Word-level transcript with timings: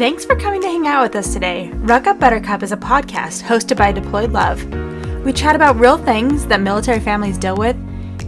Thanks 0.00 0.24
for 0.24 0.34
coming 0.34 0.62
to 0.62 0.66
hang 0.66 0.86
out 0.86 1.02
with 1.02 1.14
us 1.14 1.34
today. 1.34 1.68
Ruck 1.72 2.06
Up 2.06 2.18
Buttercup 2.18 2.62
is 2.62 2.72
a 2.72 2.76
podcast 2.78 3.42
hosted 3.42 3.76
by 3.76 3.92
Deployed 3.92 4.32
Love. 4.32 4.64
We 5.26 5.30
chat 5.34 5.54
about 5.54 5.78
real 5.78 5.98
things 5.98 6.46
that 6.46 6.62
military 6.62 7.00
families 7.00 7.36
deal 7.36 7.54
with 7.54 7.76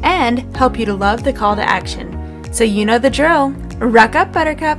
and 0.03 0.55
help 0.55 0.79
you 0.79 0.85
to 0.85 0.93
love 0.93 1.25
the 1.25 1.33
call 1.33 1.57
to 1.57 1.63
action. 1.63 2.47
So 2.53 2.63
you 2.63 2.85
know 2.85 2.99
the 2.99 3.09
drill. 3.09 3.53
Ruck 3.79 4.15
Up 4.17 4.35
Buttercup. 4.35 4.79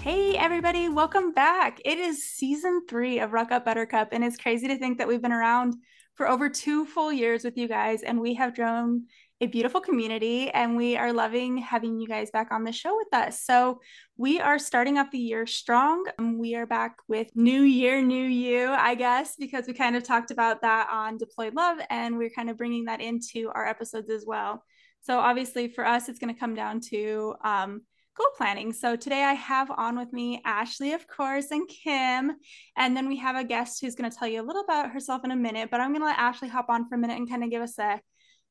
Hey 0.00 0.38
everybody, 0.38 0.88
welcome 0.88 1.32
back. 1.32 1.82
It 1.84 1.98
is 1.98 2.24
season 2.24 2.86
three 2.88 3.18
of 3.18 3.34
Ruck 3.34 3.52
Up 3.52 3.66
Buttercup, 3.66 4.08
and 4.12 4.24
it's 4.24 4.38
crazy 4.38 4.68
to 4.68 4.78
think 4.78 4.96
that 4.96 5.06
we've 5.06 5.20
been 5.20 5.32
around 5.32 5.74
for 6.14 6.26
over 6.26 6.48
two 6.48 6.86
full 6.86 7.12
years 7.12 7.44
with 7.44 7.58
you 7.58 7.68
guys, 7.68 8.02
and 8.02 8.18
we 8.18 8.32
have 8.34 8.56
grown 8.56 9.02
a 9.40 9.46
beautiful 9.46 9.80
community 9.80 10.50
and 10.50 10.76
we 10.76 10.96
are 10.98 11.12
loving 11.12 11.56
having 11.56 11.98
you 11.98 12.06
guys 12.06 12.30
back 12.30 12.48
on 12.52 12.62
the 12.62 12.72
show 12.72 12.94
with 12.96 13.08
us. 13.12 13.42
So, 13.42 13.80
we 14.18 14.38
are 14.38 14.58
starting 14.58 14.98
off 14.98 15.10
the 15.10 15.18
year 15.18 15.46
strong. 15.46 16.04
Um, 16.18 16.38
we 16.38 16.54
are 16.54 16.66
back 16.66 16.96
with 17.08 17.34
New 17.34 17.62
Year, 17.62 18.02
New 18.02 18.26
You, 18.26 18.68
I 18.68 18.94
guess, 18.94 19.36
because 19.38 19.66
we 19.66 19.72
kind 19.72 19.96
of 19.96 20.02
talked 20.02 20.30
about 20.30 20.60
that 20.60 20.88
on 20.92 21.16
Deployed 21.16 21.54
Love 21.54 21.78
and 21.88 22.18
we're 22.18 22.28
kind 22.28 22.50
of 22.50 22.58
bringing 22.58 22.84
that 22.84 23.00
into 23.00 23.50
our 23.54 23.66
episodes 23.66 24.10
as 24.10 24.24
well. 24.26 24.62
So, 25.00 25.18
obviously, 25.18 25.68
for 25.68 25.86
us, 25.86 26.10
it's 26.10 26.18
going 26.18 26.34
to 26.34 26.38
come 26.38 26.54
down 26.54 26.80
to 26.90 27.34
um, 27.42 27.80
goal 28.18 28.26
planning. 28.36 28.74
So, 28.74 28.94
today 28.94 29.24
I 29.24 29.32
have 29.32 29.70
on 29.70 29.96
with 29.96 30.12
me 30.12 30.42
Ashley, 30.44 30.92
of 30.92 31.06
course, 31.08 31.50
and 31.50 31.66
Kim. 31.66 32.32
And 32.76 32.94
then 32.94 33.08
we 33.08 33.16
have 33.16 33.36
a 33.36 33.44
guest 33.44 33.80
who's 33.80 33.94
going 33.94 34.10
to 34.10 34.14
tell 34.14 34.28
you 34.28 34.42
a 34.42 34.44
little 34.44 34.64
about 34.64 34.90
herself 34.90 35.24
in 35.24 35.30
a 35.30 35.36
minute, 35.36 35.70
but 35.70 35.80
I'm 35.80 35.92
going 35.92 36.02
to 36.02 36.08
let 36.08 36.18
Ashley 36.18 36.48
hop 36.48 36.66
on 36.68 36.86
for 36.90 36.96
a 36.96 36.98
minute 36.98 37.16
and 37.16 37.30
kind 37.30 37.42
of 37.42 37.48
give 37.48 37.62
us 37.62 37.78
a 37.78 38.02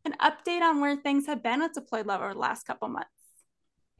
an 0.05 0.15
update 0.21 0.61
on 0.61 0.81
where 0.81 0.95
things 0.95 1.25
have 1.27 1.43
been 1.43 1.59
with 1.59 1.73
Deployed 1.73 2.05
Love 2.05 2.21
over 2.21 2.33
the 2.33 2.39
last 2.39 2.65
couple 2.65 2.87
months. 2.87 3.09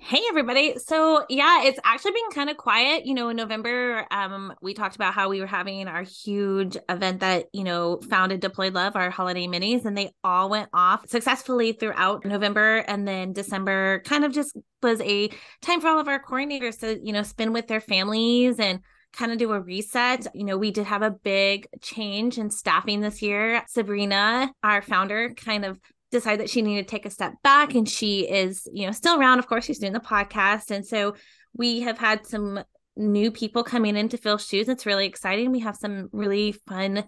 Hey 0.02 0.22
everybody. 0.30 0.78
So 0.78 1.25
yeah, 1.28 1.64
it's 1.64 1.80
actually 1.83 2.11
been 2.11 2.31
kind 2.33 2.50
of 2.50 2.55
quiet. 2.55 3.05
You 3.05 3.14
know, 3.14 3.28
in 3.28 3.36
November, 3.36 4.05
um, 4.11 4.53
we 4.61 4.73
talked 4.73 4.95
about 4.95 5.14
how 5.14 5.27
we 5.27 5.42
were 5.42 5.45
having 5.45 5.89
our 5.89 6.03
huge 6.03 6.77
event 6.88 7.20
that, 7.20 7.47
you 7.52 7.66
know, 7.66 8.00
founded 8.09 8.39
Deployed 8.39 8.73
Love, 8.73 8.95
our 8.95 9.09
holiday 9.09 9.45
minis, 9.45 9.83
and 9.83 9.97
they 9.97 10.11
all 10.23 10.50
went 10.50 10.70
off 10.73 11.09
successfully 11.09 11.73
throughout 11.73 12.23
November. 12.23 12.77
And 12.77 13.05
then 13.05 13.33
December 13.33 14.02
kind 14.05 14.23
of 14.23 14.31
just 14.31 14.55
was 14.81 15.02
a 15.02 15.30
time 15.61 15.81
for 15.81 15.89
all 15.89 16.00
of 16.00 16.08
our 16.08 16.23
coordinators 16.23 16.80
to, 16.80 16.97
you 17.03 17.11
know, 17.11 17.23
spend 17.23 17.53
with 17.53 17.67
their 17.67 17.81
families 17.81 18.58
and 18.58 18.80
kind 19.13 19.31
of 19.31 19.38
do 19.38 19.52
a 19.52 19.59
reset. 19.59 20.27
You 20.33 20.45
know, 20.45 20.57
we 20.57 20.71
did 20.71 20.85
have 20.85 21.02
a 21.02 21.11
big 21.11 21.67
change 21.81 22.38
in 22.38 22.49
staffing 22.49 23.02
this 23.02 23.21
year. 23.21 23.63
Sabrina, 23.67 24.52
our 24.63 24.81
founder, 24.81 25.33
kind 25.35 25.65
of 25.65 25.79
decided 26.11 26.39
that 26.39 26.49
she 26.49 26.61
needed 26.61 26.88
to 26.88 26.91
take 26.91 27.05
a 27.05 27.09
step 27.09 27.33
back 27.43 27.75
and 27.75 27.87
she 27.87 28.21
is, 28.21 28.67
you 28.73 28.85
know, 28.85 28.91
still 28.91 29.19
around. 29.19 29.39
Of 29.39 29.47
course, 29.47 29.65
she's 29.65 29.80
doing 29.80 29.93
the 29.93 29.99
podcast. 29.99 30.71
And 30.71 30.85
so 30.85 31.15
we 31.53 31.81
have 31.81 31.97
had 31.97 32.25
some 32.25 32.63
new 32.95 33.31
people 33.31 33.63
coming 33.63 33.95
in 33.95 34.09
to 34.09 34.17
fill 34.17 34.37
shoes. 34.37 34.67
It's 34.67 34.85
really 34.85 35.05
exciting. 35.05 35.52
We 35.52 35.59
have 35.59 35.75
some 35.75 36.09
really 36.11 36.52
fun 36.67 37.05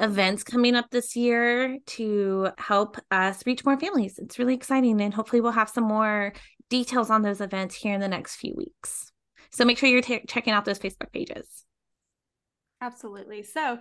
events 0.00 0.44
coming 0.44 0.76
up 0.76 0.90
this 0.90 1.16
year 1.16 1.78
to 1.84 2.50
help 2.58 2.96
us 3.10 3.44
reach 3.46 3.64
more 3.64 3.78
families. 3.78 4.18
It's 4.18 4.38
really 4.38 4.54
exciting. 4.54 5.00
And 5.00 5.12
hopefully, 5.12 5.40
we'll 5.40 5.52
have 5.52 5.70
some 5.70 5.84
more 5.84 6.32
details 6.70 7.10
on 7.10 7.22
those 7.22 7.40
events 7.40 7.74
here 7.74 7.94
in 7.94 8.00
the 8.00 8.08
next 8.08 8.36
few 8.36 8.54
weeks. 8.56 9.12
So 9.50 9.64
make 9.64 9.78
sure 9.78 9.88
you're 9.88 10.02
t- 10.02 10.24
checking 10.26 10.52
out 10.52 10.64
those 10.64 10.78
Facebook 10.78 11.12
pages. 11.12 11.64
Absolutely. 12.80 13.42
So, 13.42 13.78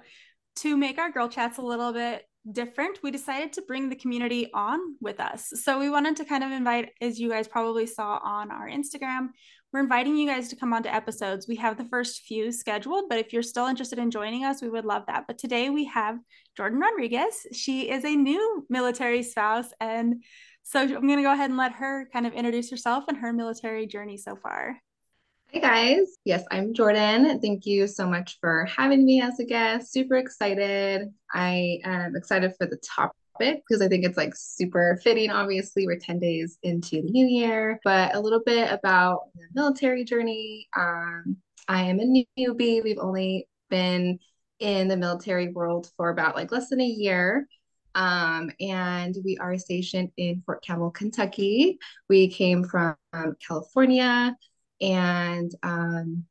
to 0.57 0.75
make 0.75 0.97
our 0.97 1.11
girl 1.11 1.29
chats 1.29 1.59
a 1.59 1.61
little 1.61 1.93
bit 1.93 2.23
different, 2.51 2.97
we 3.03 3.11
decided 3.11 3.53
to 3.53 3.61
bring 3.61 3.89
the 3.89 3.95
community 3.95 4.49
on 4.53 4.79
with 4.99 5.19
us. 5.19 5.51
So, 5.63 5.77
we 5.77 5.89
wanted 5.89 6.15
to 6.17 6.25
kind 6.25 6.43
of 6.43 6.51
invite, 6.51 6.89
as 6.99 7.19
you 7.19 7.29
guys 7.29 7.47
probably 7.47 7.85
saw 7.85 8.19
on 8.23 8.49
our 8.49 8.67
Instagram, 8.67 9.29
we're 9.73 9.81
inviting 9.81 10.15
you 10.15 10.27
guys 10.27 10.47
to 10.47 10.55
come 10.55 10.73
on 10.73 10.81
to 10.83 10.93
episodes. 10.93 11.47
We 11.47 11.57
have 11.57 11.77
the 11.77 11.85
first 11.85 12.21
few 12.21 12.51
scheduled, 12.51 13.09
but 13.09 13.19
if 13.19 13.33
you're 13.33 13.43
still 13.43 13.67
interested 13.67 13.99
in 13.99 14.11
joining 14.11 14.45
us, 14.45 14.61
we 14.61 14.69
would 14.69 14.85
love 14.85 15.03
that. 15.07 15.25
But 15.27 15.37
today 15.37 15.69
we 15.69 15.85
have 15.85 16.17
Jordan 16.55 16.79
Rodriguez. 16.79 17.45
She 17.51 17.89
is 17.89 18.05
a 18.05 18.15
new 18.15 18.65
military 18.69 19.23
spouse. 19.23 19.67
And 19.81 20.23
so 20.63 20.81
I'm 20.81 21.05
going 21.05 21.17
to 21.17 21.23
go 21.23 21.33
ahead 21.33 21.49
and 21.49 21.57
let 21.57 21.73
her 21.73 22.07
kind 22.13 22.25
of 22.25 22.33
introduce 22.33 22.71
herself 22.71 23.03
and 23.09 23.17
her 23.17 23.33
military 23.33 23.87
journey 23.87 24.17
so 24.17 24.37
far. 24.37 24.77
Hi 25.53 25.59
guys. 25.59 26.17
Yes, 26.25 26.43
I'm 26.51 26.73
Jordan. 26.73 27.39
Thank 27.39 27.65
you 27.65 27.87
so 27.87 28.05
much 28.05 28.37
for 28.41 28.65
having 28.65 29.05
me 29.05 29.21
as 29.21 29.39
a 29.39 29.45
guest. 29.45 29.93
Super 29.93 30.17
excited. 30.17 31.07
I 31.33 31.79
am 31.85 32.17
excited 32.17 32.53
for 32.57 32.67
the 32.67 32.77
topic 32.77 33.13
because 33.39 33.81
I 33.81 33.87
think 33.87 34.03
it's 34.03 34.17
like 34.17 34.33
super 34.35 34.99
fitting. 35.01 35.31
Obviously, 35.31 35.87
we're 35.87 35.99
10 35.99 36.19
days 36.19 36.57
into 36.63 37.01
the 37.01 37.09
new 37.11 37.25
year, 37.25 37.79
but 37.85 38.13
a 38.13 38.19
little 38.19 38.41
bit 38.45 38.69
about 38.69 39.21
the 39.35 39.43
military 39.53 40.03
journey. 40.03 40.67
Um, 40.75 41.37
I 41.69 41.83
am 41.83 42.01
a 42.01 42.25
newbie. 42.37 42.83
We've 42.83 42.99
only 42.99 43.47
been 43.69 44.19
in 44.59 44.89
the 44.89 44.97
military 44.97 45.53
world 45.53 45.89
for 45.95 46.09
about 46.09 46.35
like 46.35 46.51
less 46.51 46.69
than 46.69 46.81
a 46.81 46.85
year. 46.85 47.47
Um, 47.95 48.51
and 48.59 49.15
we 49.23 49.37
are 49.37 49.57
stationed 49.57 50.11
in 50.17 50.43
Fort 50.45 50.61
Campbell, 50.61 50.91
Kentucky. 50.91 51.79
We 52.09 52.27
came 52.27 52.65
from 52.65 52.97
um, 53.13 53.35
California 53.47 54.35
and 54.81 55.51
um, 55.63 56.25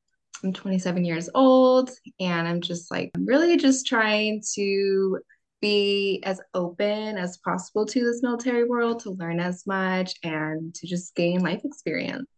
I'm 0.44 0.52
27 0.52 1.04
years 1.04 1.28
old 1.34 1.90
and 2.20 2.46
I'm 2.46 2.60
just 2.60 2.90
like 2.90 3.10
I'm 3.14 3.26
really 3.26 3.56
just 3.56 3.86
trying 3.86 4.42
to 4.54 5.18
be 5.60 6.22
as 6.24 6.40
open 6.54 7.16
as 7.16 7.38
possible 7.38 7.86
to 7.86 8.04
this 8.04 8.22
military 8.22 8.64
world 8.64 9.00
to 9.00 9.10
learn 9.10 9.40
as 9.40 9.66
much 9.66 10.14
and 10.22 10.74
to 10.74 10.86
just 10.86 11.14
gain 11.14 11.40
life 11.40 11.62
experience. 11.64 12.28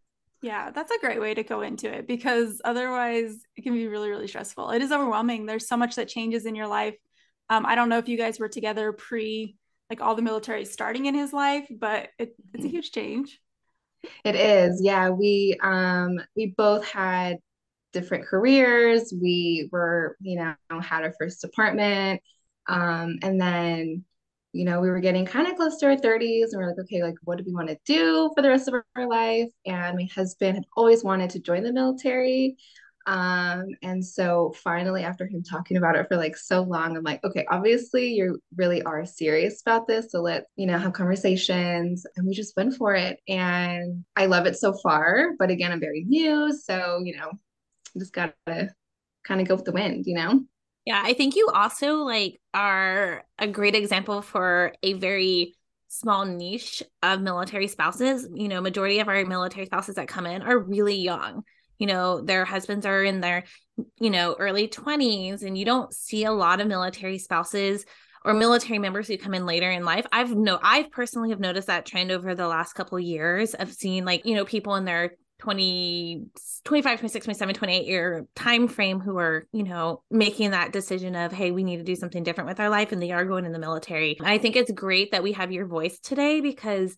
Yeah, 0.41 0.71
that's 0.71 0.91
a 0.91 0.99
great 0.99 1.19
way 1.19 1.33
to 1.33 1.43
go 1.43 1.61
into 1.61 1.93
it 1.93 2.07
because 2.07 2.61
otherwise 2.63 3.35
it 3.57 3.63
can 3.63 3.73
be 3.73 3.87
really, 3.87 4.09
really 4.09 4.27
stressful. 4.27 4.71
It 4.71 4.81
is 4.81 4.91
overwhelming. 4.91 5.45
There's 5.45 5.67
so 5.67 5.75
much 5.75 5.95
that 5.95 6.07
changes 6.07 6.45
in 6.45 6.55
your 6.55 6.67
life. 6.67 6.95
Um, 7.49 7.65
I 7.65 7.75
don't 7.75 7.89
know 7.89 7.97
if 7.97 8.07
you 8.07 8.17
guys 8.17 8.39
were 8.39 8.47
together 8.47 8.93
pre 8.93 9.57
like 9.89 10.01
all 10.01 10.15
the 10.15 10.21
military 10.21 10.65
starting 10.65 11.07
in 11.07 11.15
his 11.15 11.33
life, 11.33 11.67
but 11.69 12.09
it, 12.17 12.35
it's 12.53 12.55
a 12.55 12.57
mm-hmm. 12.59 12.67
huge 12.67 12.91
change. 12.91 13.39
It 14.23 14.35
is. 14.35 14.81
Yeah, 14.83 15.09
we 15.09 15.57
um 15.61 16.19
we 16.35 16.53
both 16.57 16.85
had 16.87 17.37
different 17.93 18.27
careers. 18.27 19.13
We 19.19 19.69
were, 19.71 20.17
you 20.21 20.37
know, 20.37 20.55
had 20.81 21.03
our 21.03 21.13
first 21.19 21.43
apartment. 21.43 22.21
Um, 22.67 23.17
and 23.23 23.41
then, 23.41 24.05
you 24.53 24.65
know, 24.65 24.81
we 24.81 24.89
were 24.89 24.99
getting 25.01 25.25
kind 25.25 25.47
of 25.47 25.55
close 25.57 25.77
to 25.79 25.87
our 25.87 25.97
30s 25.97 26.53
and 26.53 26.59
we 26.61 26.65
are 26.65 26.69
like, 26.69 26.79
okay, 26.85 27.03
like 27.03 27.15
what 27.23 27.37
do 27.39 27.45
we 27.45 27.53
want 27.53 27.69
to 27.69 27.77
do 27.85 28.31
for 28.35 28.41
the 28.43 28.49
rest 28.49 28.67
of 28.69 28.75
our 28.95 29.07
life? 29.07 29.49
And 29.65 29.97
my 29.97 30.07
husband 30.15 30.55
had 30.57 30.65
always 30.77 31.03
wanted 31.03 31.31
to 31.31 31.39
join 31.39 31.63
the 31.63 31.73
military. 31.73 32.57
Um, 33.09 33.69
and 33.81 34.05
so 34.05 34.53
finally, 34.63 35.03
after 35.03 35.25
him 35.25 35.41
talking 35.41 35.77
about 35.77 35.95
it 35.95 36.07
for 36.07 36.15
like 36.15 36.37
so 36.37 36.61
long, 36.61 36.95
I'm 36.95 37.03
like, 37.03 37.23
okay, 37.23 37.43
obviously 37.49 38.09
you 38.09 38.39
really 38.55 38.83
are 38.83 39.03
serious 39.03 39.63
about 39.63 39.87
this. 39.87 40.11
So 40.11 40.21
let's, 40.21 40.45
you 40.57 40.67
know, 40.67 40.77
have 40.77 40.93
conversations. 40.93 42.05
And 42.15 42.27
we 42.27 42.35
just 42.35 42.55
went 42.55 42.75
for 42.75 42.93
it. 42.93 43.19
And 43.27 44.05
I 44.15 44.27
love 44.27 44.45
it 44.45 44.59
so 44.59 44.73
far. 44.73 45.31
But 45.39 45.49
again, 45.49 45.71
I'm 45.71 45.79
very 45.79 46.03
new. 46.03 46.53
So, 46.53 47.01
you 47.03 47.17
know, 47.17 47.31
just 47.97 48.13
gotta 48.13 48.69
kind 49.25 49.41
of 49.41 49.47
go 49.47 49.55
with 49.55 49.65
the 49.65 49.71
wind, 49.71 50.05
you 50.05 50.13
know? 50.13 50.43
Yeah, 50.85 51.01
I 51.03 51.13
think 51.13 51.35
you 51.35 51.49
also 51.51 52.03
like 52.03 52.39
are 52.53 53.23
a 53.39 53.47
great 53.47 53.73
example 53.73 54.21
for 54.21 54.73
a 54.83 54.93
very 54.93 55.55
small 55.87 56.25
niche 56.25 56.83
of 57.01 57.21
military 57.21 57.69
spouses. 57.69 58.27
You 58.31 58.49
know, 58.49 58.61
majority 58.61 58.99
of 58.99 59.07
our 59.07 59.25
military 59.25 59.65
spouses 59.65 59.95
that 59.95 60.07
come 60.07 60.27
in 60.27 60.43
are 60.43 60.59
really 60.59 60.97
young 60.97 61.43
you 61.79 61.87
know 61.87 62.21
their 62.21 62.45
husbands 62.45 62.85
are 62.85 63.03
in 63.03 63.21
their 63.21 63.45
you 63.99 64.09
know 64.09 64.35
early 64.37 64.67
20s 64.67 65.41
and 65.41 65.57
you 65.57 65.65
don't 65.65 65.93
see 65.93 66.25
a 66.25 66.31
lot 66.31 66.61
of 66.61 66.67
military 66.67 67.17
spouses 67.17 67.85
or 68.25 68.33
military 68.33 68.79
members 68.79 69.07
who 69.07 69.17
come 69.17 69.33
in 69.33 69.45
later 69.45 69.71
in 69.71 69.85
life. 69.85 70.05
I've 70.11 70.35
no 70.35 70.59
i've 70.61 70.91
personally 70.91 71.29
have 71.29 71.39
noticed 71.39 71.67
that 71.67 71.85
trend 71.85 72.11
over 72.11 72.35
the 72.35 72.47
last 72.47 72.73
couple 72.73 72.97
of 72.97 73.03
years 73.03 73.53
of 73.53 73.71
seeing 73.71 74.05
like 74.05 74.25
you 74.25 74.35
know 74.35 74.45
people 74.45 74.75
in 74.75 74.85
their 74.85 75.13
20 75.39 76.25
25 76.65 76.99
26 76.99 77.23
27 77.25 77.55
28 77.55 77.87
year 77.87 78.27
time 78.35 78.67
frame 78.67 78.99
who 78.99 79.17
are 79.17 79.47
you 79.53 79.63
know 79.63 80.03
making 80.11 80.51
that 80.51 80.73
decision 80.73 81.15
of 81.15 81.31
hey 81.31 81.51
we 81.51 81.63
need 81.63 81.77
to 81.77 81.83
do 81.83 81.95
something 81.95 82.23
different 82.23 82.49
with 82.49 82.59
our 82.59 82.69
life 82.69 82.91
and 82.91 83.01
they 83.01 83.11
are 83.11 83.23
going 83.25 83.45
in 83.45 83.53
the 83.53 83.59
military. 83.59 84.17
I 84.21 84.37
think 84.37 84.55
it's 84.55 84.71
great 84.71 85.11
that 85.11 85.23
we 85.23 85.31
have 85.33 85.51
your 85.51 85.65
voice 85.65 85.97
today 85.99 86.41
because 86.41 86.95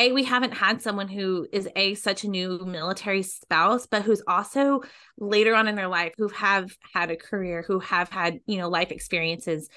a 0.00 0.12
we 0.12 0.24
haven't 0.24 0.52
had 0.52 0.80
someone 0.82 1.08
who 1.08 1.46
is 1.52 1.68
a 1.76 1.94
such 1.94 2.24
a 2.24 2.28
new 2.28 2.58
military 2.64 3.22
spouse 3.22 3.86
but 3.86 4.02
who's 4.02 4.22
also 4.26 4.82
later 5.18 5.54
on 5.54 5.68
in 5.68 5.74
their 5.74 5.88
life 5.88 6.12
who 6.16 6.28
have 6.28 6.74
had 6.92 7.10
a 7.10 7.16
career 7.16 7.62
who 7.66 7.78
have 7.78 8.08
had 8.08 8.40
you 8.46 8.58
know 8.58 8.68
life 8.68 8.90
experiences 8.90 9.68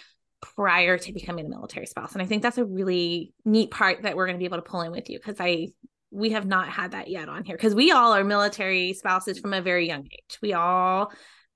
prior 0.41 0.97
to 0.97 1.13
becoming 1.13 1.45
a 1.45 1.49
military 1.49 1.85
spouse. 1.85 2.13
And 2.13 2.21
i 2.21 2.25
think 2.25 2.41
that's 2.41 2.57
a 2.57 2.65
really 2.65 3.33
neat 3.45 3.71
part 3.71 4.03
that 4.03 4.15
we're 4.15 4.25
going 4.25 4.37
to 4.37 4.39
be 4.39 4.45
able 4.45 4.57
to 4.57 4.63
pull 4.63 4.81
in 4.81 4.91
with 4.91 5.09
you 5.09 5.19
because 5.19 5.37
i 5.39 5.67
we 6.13 6.29
have 6.29 6.45
not 6.45 6.69
had 6.69 6.91
that 6.91 7.07
yet 7.07 7.27
on 7.27 7.43
here 7.43 7.57
because 7.57 7.73
we 7.73 7.91
all 7.91 8.13
are 8.13 8.23
military 8.23 8.93
spouses 8.93 9.39
from 9.39 9.51
a 9.51 9.61
very 9.61 9.87
young 9.87 10.05
age. 10.11 10.37
We 10.43 10.53
all 10.53 11.11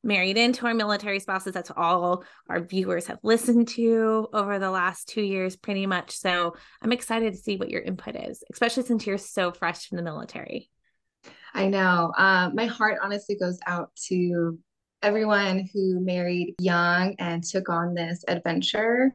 married 0.07 0.37
into 0.37 0.65
our 0.65 0.73
military 0.73 1.19
spouses. 1.19 1.53
That's 1.53 1.71
all 1.75 2.23
our 2.49 2.61
viewers 2.61 3.07
have 3.07 3.19
listened 3.21 3.67
to 3.69 4.27
over 4.33 4.57
the 4.57 4.71
last 4.71 5.09
two 5.09 5.21
years, 5.21 5.55
pretty 5.55 5.85
much. 5.85 6.17
So 6.17 6.55
I'm 6.81 6.93
excited 6.93 7.33
to 7.33 7.39
see 7.39 7.57
what 7.57 7.69
your 7.69 7.81
input 7.81 8.15
is, 8.15 8.43
especially 8.51 8.83
since 8.83 9.05
you're 9.05 9.17
so 9.17 9.51
fresh 9.51 9.91
in 9.91 9.97
the 9.97 10.03
military. 10.03 10.69
I 11.53 11.67
know. 11.67 12.13
Um, 12.17 12.55
my 12.55 12.65
heart 12.65 12.99
honestly 13.03 13.35
goes 13.35 13.59
out 13.67 13.91
to 14.07 14.57
everyone 15.03 15.69
who 15.73 15.99
married 15.99 16.55
young 16.59 17.15
and 17.19 17.43
took 17.43 17.69
on 17.69 17.93
this 17.93 18.23
adventure 18.27 19.13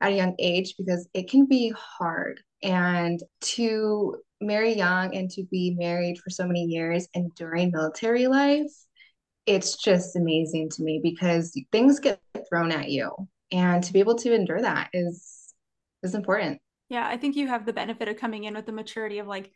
at 0.00 0.12
a 0.12 0.16
young 0.16 0.34
age 0.38 0.74
because 0.78 1.08
it 1.12 1.28
can 1.28 1.46
be 1.46 1.74
hard. 1.76 2.40
And 2.62 3.20
to 3.40 4.16
marry 4.40 4.74
young 4.74 5.14
and 5.14 5.30
to 5.30 5.44
be 5.50 5.74
married 5.78 6.18
for 6.18 6.30
so 6.30 6.46
many 6.46 6.64
years 6.64 7.08
and 7.14 7.34
during 7.34 7.70
military 7.72 8.26
life, 8.26 8.70
it's 9.50 9.76
just 9.76 10.14
amazing 10.14 10.68
to 10.70 10.82
me 10.82 11.00
because 11.02 11.52
things 11.72 11.98
get 11.98 12.20
thrown 12.48 12.70
at 12.70 12.88
you. 12.88 13.10
And 13.52 13.82
to 13.82 13.92
be 13.92 13.98
able 13.98 14.14
to 14.16 14.32
endure 14.32 14.62
that 14.62 14.90
is 14.92 15.52
is 16.02 16.14
important. 16.14 16.60
Yeah, 16.88 17.06
I 17.06 17.16
think 17.16 17.36
you 17.36 17.48
have 17.48 17.66
the 17.66 17.72
benefit 17.72 18.08
of 18.08 18.16
coming 18.16 18.44
in 18.44 18.54
with 18.54 18.66
the 18.66 18.72
maturity 18.72 19.18
of 19.18 19.26
like 19.26 19.50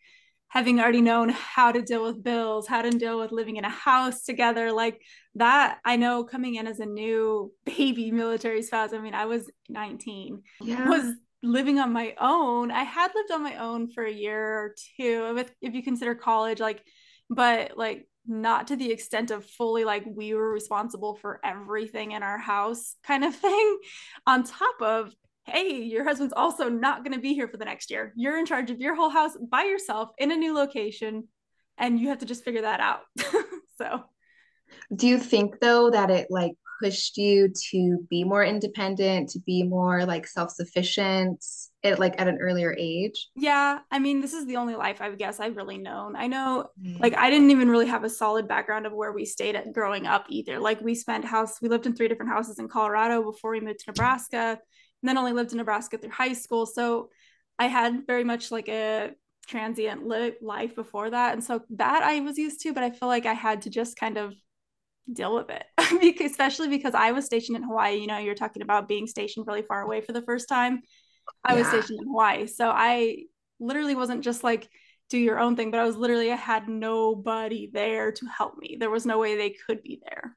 having 0.48 0.80
already 0.80 1.00
known 1.00 1.28
how 1.28 1.72
to 1.72 1.80
deal 1.80 2.02
with 2.02 2.22
bills, 2.22 2.66
how 2.66 2.82
to 2.82 2.90
deal 2.90 3.18
with 3.18 3.32
living 3.32 3.56
in 3.56 3.64
a 3.64 3.70
house 3.70 4.24
together, 4.24 4.72
like 4.72 5.00
that. 5.36 5.78
I 5.84 5.96
know 5.96 6.24
coming 6.24 6.56
in 6.56 6.66
as 6.66 6.80
a 6.80 6.86
new 6.86 7.52
baby 7.64 8.10
military 8.10 8.62
spouse, 8.62 8.92
I 8.92 8.98
mean, 8.98 9.14
I 9.14 9.26
was 9.26 9.50
19, 9.68 10.42
yeah. 10.60 10.88
was 10.88 11.14
living 11.42 11.78
on 11.78 11.92
my 11.92 12.14
own. 12.20 12.70
I 12.72 12.82
had 12.82 13.12
lived 13.14 13.30
on 13.30 13.42
my 13.42 13.56
own 13.56 13.92
for 13.92 14.04
a 14.04 14.12
year 14.12 14.42
or 14.42 14.74
two, 14.96 15.36
if, 15.38 15.52
if 15.60 15.74
you 15.74 15.82
consider 15.82 16.14
college, 16.14 16.58
like, 16.58 16.82
but 17.30 17.76
like 17.76 18.06
not 18.26 18.68
to 18.68 18.76
the 18.76 18.90
extent 18.90 19.30
of 19.30 19.44
fully 19.44 19.84
like 19.84 20.04
we 20.06 20.34
were 20.34 20.50
responsible 20.50 21.14
for 21.14 21.40
everything 21.44 22.12
in 22.12 22.22
our 22.22 22.38
house 22.38 22.96
kind 23.02 23.24
of 23.24 23.34
thing 23.36 23.78
on 24.26 24.44
top 24.44 24.80
of 24.80 25.14
hey, 25.46 25.82
your 25.82 26.04
husband's 26.04 26.32
also 26.34 26.68
not 26.68 27.04
going 27.04 27.12
to 27.12 27.20
be 27.20 27.34
here 27.34 27.48
for 27.48 27.58
the 27.58 27.64
next 27.64 27.90
year. 27.90 28.12
You're 28.16 28.38
in 28.38 28.46
charge 28.46 28.70
of 28.70 28.80
your 28.80 28.94
whole 28.94 29.10
house 29.10 29.36
by 29.50 29.64
yourself 29.64 30.10
in 30.18 30.32
a 30.32 30.36
new 30.36 30.54
location, 30.54 31.28
and 31.76 32.00
you 32.00 32.08
have 32.08 32.18
to 32.18 32.26
just 32.26 32.44
figure 32.44 32.62
that 32.62 32.80
out. 32.80 33.00
so, 33.78 34.04
do 34.94 35.06
you 35.06 35.18
think 35.18 35.60
though 35.60 35.90
that 35.90 36.10
it 36.10 36.28
like 36.30 36.54
pushed 36.84 37.16
you 37.16 37.50
to 37.70 38.06
be 38.10 38.24
more 38.24 38.44
independent, 38.44 39.30
to 39.30 39.40
be 39.40 39.62
more 39.62 40.04
like 40.04 40.26
self 40.26 40.50
sufficient? 40.50 41.42
It 41.82 41.98
like 41.98 42.20
at 42.20 42.28
an 42.28 42.38
earlier 42.40 42.74
age? 42.78 43.28
Yeah, 43.36 43.78
I 43.90 43.98
mean, 43.98 44.20
this 44.20 44.32
is 44.32 44.46
the 44.46 44.56
only 44.56 44.74
life 44.74 45.00
I 45.00 45.10
guess 45.14 45.40
I've 45.40 45.56
really 45.56 45.78
known. 45.78 46.16
I 46.16 46.26
know, 46.26 46.66
mm-hmm. 46.82 47.02
like, 47.02 47.14
I 47.16 47.28
didn't 47.30 47.50
even 47.50 47.68
really 47.68 47.86
have 47.86 48.04
a 48.04 48.08
solid 48.08 48.48
background 48.48 48.86
of 48.86 48.92
where 48.92 49.12
we 49.12 49.24
stayed 49.24 49.54
at 49.54 49.72
growing 49.72 50.06
up 50.06 50.26
either. 50.28 50.58
Like, 50.58 50.80
we 50.80 50.94
spent 50.94 51.24
house, 51.24 51.60
we 51.60 51.68
lived 51.68 51.86
in 51.86 51.94
three 51.94 52.08
different 52.08 52.32
houses 52.32 52.58
in 52.58 52.68
Colorado 52.68 53.22
before 53.22 53.50
we 53.50 53.60
moved 53.60 53.80
to 53.80 53.90
Nebraska 53.90 54.58
and 55.04 55.08
then 55.08 55.18
only 55.18 55.32
lived 55.32 55.52
in 55.52 55.58
Nebraska 55.58 55.98
through 55.98 56.10
high 56.10 56.32
school. 56.32 56.64
So 56.64 57.10
I 57.58 57.66
had 57.66 58.06
very 58.06 58.24
much 58.24 58.50
like 58.50 58.68
a 58.68 59.10
transient 59.46 60.06
li- 60.06 60.32
life 60.40 60.74
before 60.74 61.10
that. 61.10 61.34
And 61.34 61.44
so 61.44 61.60
that 61.70 62.02
I 62.02 62.20
was 62.20 62.38
used 62.38 62.62
to, 62.62 62.72
but 62.72 62.82
I 62.82 62.90
feel 62.90 63.08
like 63.08 63.26
I 63.26 63.34
had 63.34 63.62
to 63.62 63.70
just 63.70 63.96
kind 63.96 64.16
of 64.16 64.34
deal 65.12 65.34
with 65.34 65.50
it, 65.50 65.64
because, 66.00 66.30
especially 66.30 66.68
because 66.68 66.94
I 66.94 67.12
was 67.12 67.24
stationed 67.24 67.56
in 67.56 67.62
Hawaii. 67.62 67.96
You 67.96 68.06
know, 68.06 68.18
you're 68.18 68.34
talking 68.34 68.62
about 68.62 68.88
being 68.88 69.06
stationed 69.06 69.46
really 69.46 69.62
far 69.62 69.82
away 69.82 70.00
for 70.00 70.12
the 70.12 70.22
first 70.22 70.48
time. 70.48 70.82
I 71.44 71.52
yeah. 71.52 71.58
was 71.60 71.68
stationed 71.68 72.00
in 72.00 72.08
Hawaii. 72.08 72.46
So 72.46 72.70
I 72.70 73.24
literally 73.60 73.94
wasn't 73.94 74.22
just 74.22 74.44
like, 74.44 74.68
do 75.10 75.18
your 75.18 75.38
own 75.38 75.56
thing, 75.56 75.70
but 75.70 75.80
I 75.80 75.84
was 75.84 75.96
literally, 75.96 76.32
I 76.32 76.36
had 76.36 76.68
nobody 76.68 77.70
there 77.72 78.12
to 78.12 78.26
help 78.26 78.56
me. 78.58 78.76
There 78.78 78.90
was 78.90 79.06
no 79.06 79.18
way 79.18 79.36
they 79.36 79.54
could 79.66 79.82
be 79.82 80.00
there. 80.02 80.36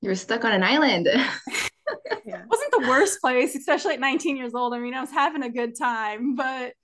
You 0.00 0.08
were 0.08 0.16
stuck 0.16 0.44
on 0.44 0.52
an 0.52 0.64
island. 0.64 1.06
yeah. 2.24 2.42
wasn't 2.46 2.72
the 2.72 2.86
worst 2.88 3.20
place, 3.20 3.54
especially 3.54 3.94
at 3.94 4.00
19 4.00 4.36
years 4.36 4.54
old. 4.54 4.74
I 4.74 4.78
mean, 4.78 4.94
I 4.94 5.00
was 5.00 5.12
having 5.12 5.44
a 5.44 5.50
good 5.50 5.78
time, 5.78 6.34
but 6.34 6.74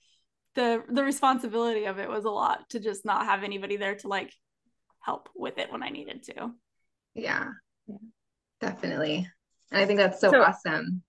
the 0.54 0.82
the 0.88 1.04
responsibility 1.04 1.84
of 1.84 1.98
it 1.98 2.08
was 2.08 2.24
a 2.24 2.30
lot 2.30 2.68
to 2.70 2.80
just 2.80 3.04
not 3.04 3.26
have 3.26 3.44
anybody 3.44 3.76
there 3.76 3.94
to 3.94 4.08
like 4.08 4.32
help 5.00 5.28
with 5.36 5.58
it 5.58 5.70
when 5.70 5.82
I 5.82 5.90
needed 5.90 6.24
to. 6.24 6.52
Yeah, 7.18 7.48
yeah. 7.86 7.96
definitely. 8.60 9.28
And 9.70 9.80
I 9.80 9.86
think 9.86 9.98
that's 9.98 10.20
so, 10.20 10.30
so 10.30 10.42
awesome. 10.42 11.02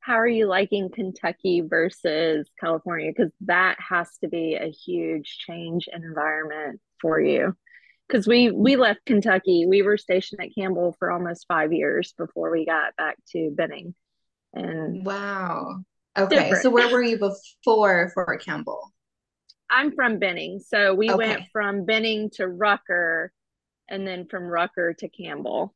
How 0.00 0.14
are 0.14 0.28
you 0.28 0.46
liking 0.46 0.90
Kentucky 0.90 1.60
versus 1.60 2.48
California? 2.58 3.12
Because 3.14 3.32
that 3.42 3.76
has 3.78 4.08
to 4.22 4.28
be 4.28 4.54
a 4.54 4.70
huge 4.70 5.38
change 5.46 5.88
in 5.92 6.02
environment 6.02 6.80
for 7.00 7.20
you 7.20 7.54
because 8.08 8.26
we 8.26 8.50
we 8.50 8.76
left 8.76 9.04
Kentucky. 9.04 9.66
We 9.66 9.82
were 9.82 9.98
stationed 9.98 10.40
at 10.40 10.54
Campbell 10.54 10.96
for 10.98 11.10
almost 11.10 11.46
five 11.46 11.72
years 11.72 12.14
before 12.16 12.50
we 12.50 12.64
got 12.64 12.96
back 12.96 13.16
to 13.32 13.50
Benning. 13.54 13.94
And 14.54 15.04
wow. 15.04 15.80
Okay. 16.16 16.36
Different. 16.36 16.62
So 16.62 16.70
where 16.70 16.88
were 16.88 17.02
you 17.02 17.18
before 17.18 18.10
Fort 18.14 18.42
Campbell? 18.42 18.92
I'm 19.70 19.92
from 19.92 20.18
Benning. 20.18 20.60
So 20.60 20.94
we 20.94 21.10
okay. 21.10 21.16
went 21.16 21.42
from 21.52 21.84
Benning 21.84 22.30
to 22.34 22.48
Rucker 22.48 23.30
and 23.88 24.06
then 24.06 24.26
from 24.26 24.44
Rucker 24.44 24.94
to 24.94 25.08
Campbell. 25.08 25.74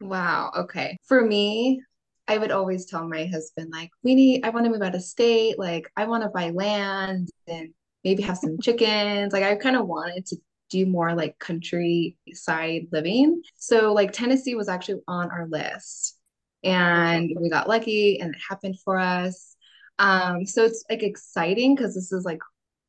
Wow. 0.00 0.52
Okay. 0.56 0.96
For 1.06 1.24
me, 1.24 1.82
I 2.28 2.38
would 2.38 2.50
always 2.50 2.86
tell 2.86 3.06
my 3.08 3.26
husband, 3.26 3.70
like, 3.72 3.90
we 4.02 4.14
need, 4.14 4.44
I 4.44 4.50
want 4.50 4.64
to 4.64 4.70
move 4.70 4.82
out 4.82 4.94
of 4.94 5.02
state. 5.02 5.58
Like, 5.58 5.90
I 5.96 6.04
want 6.06 6.22
to 6.22 6.30
buy 6.30 6.50
land 6.50 7.28
and 7.46 7.74
maybe 8.04 8.22
have 8.22 8.38
some 8.38 8.58
chickens. 8.60 9.32
Like, 9.32 9.44
I 9.44 9.56
kind 9.56 9.76
of 9.76 9.86
wanted 9.86 10.26
to 10.26 10.36
do 10.70 10.86
more 10.86 11.14
like 11.14 11.38
countryside 11.38 12.86
living. 12.92 13.42
So 13.56 13.92
like 13.92 14.12
Tennessee 14.12 14.54
was 14.54 14.68
actually 14.68 15.00
on 15.06 15.30
our 15.30 15.46
list 15.48 16.16
and 16.62 17.30
we 17.38 17.50
got 17.50 17.68
lucky 17.68 18.20
and 18.20 18.34
it 18.34 18.40
happened 18.48 18.78
for 18.84 18.98
us. 18.98 19.56
Um, 19.98 20.46
so 20.46 20.64
it's 20.64 20.84
like 20.88 21.02
exciting 21.02 21.74
because 21.74 21.94
this 21.94 22.12
is 22.12 22.24
like 22.24 22.40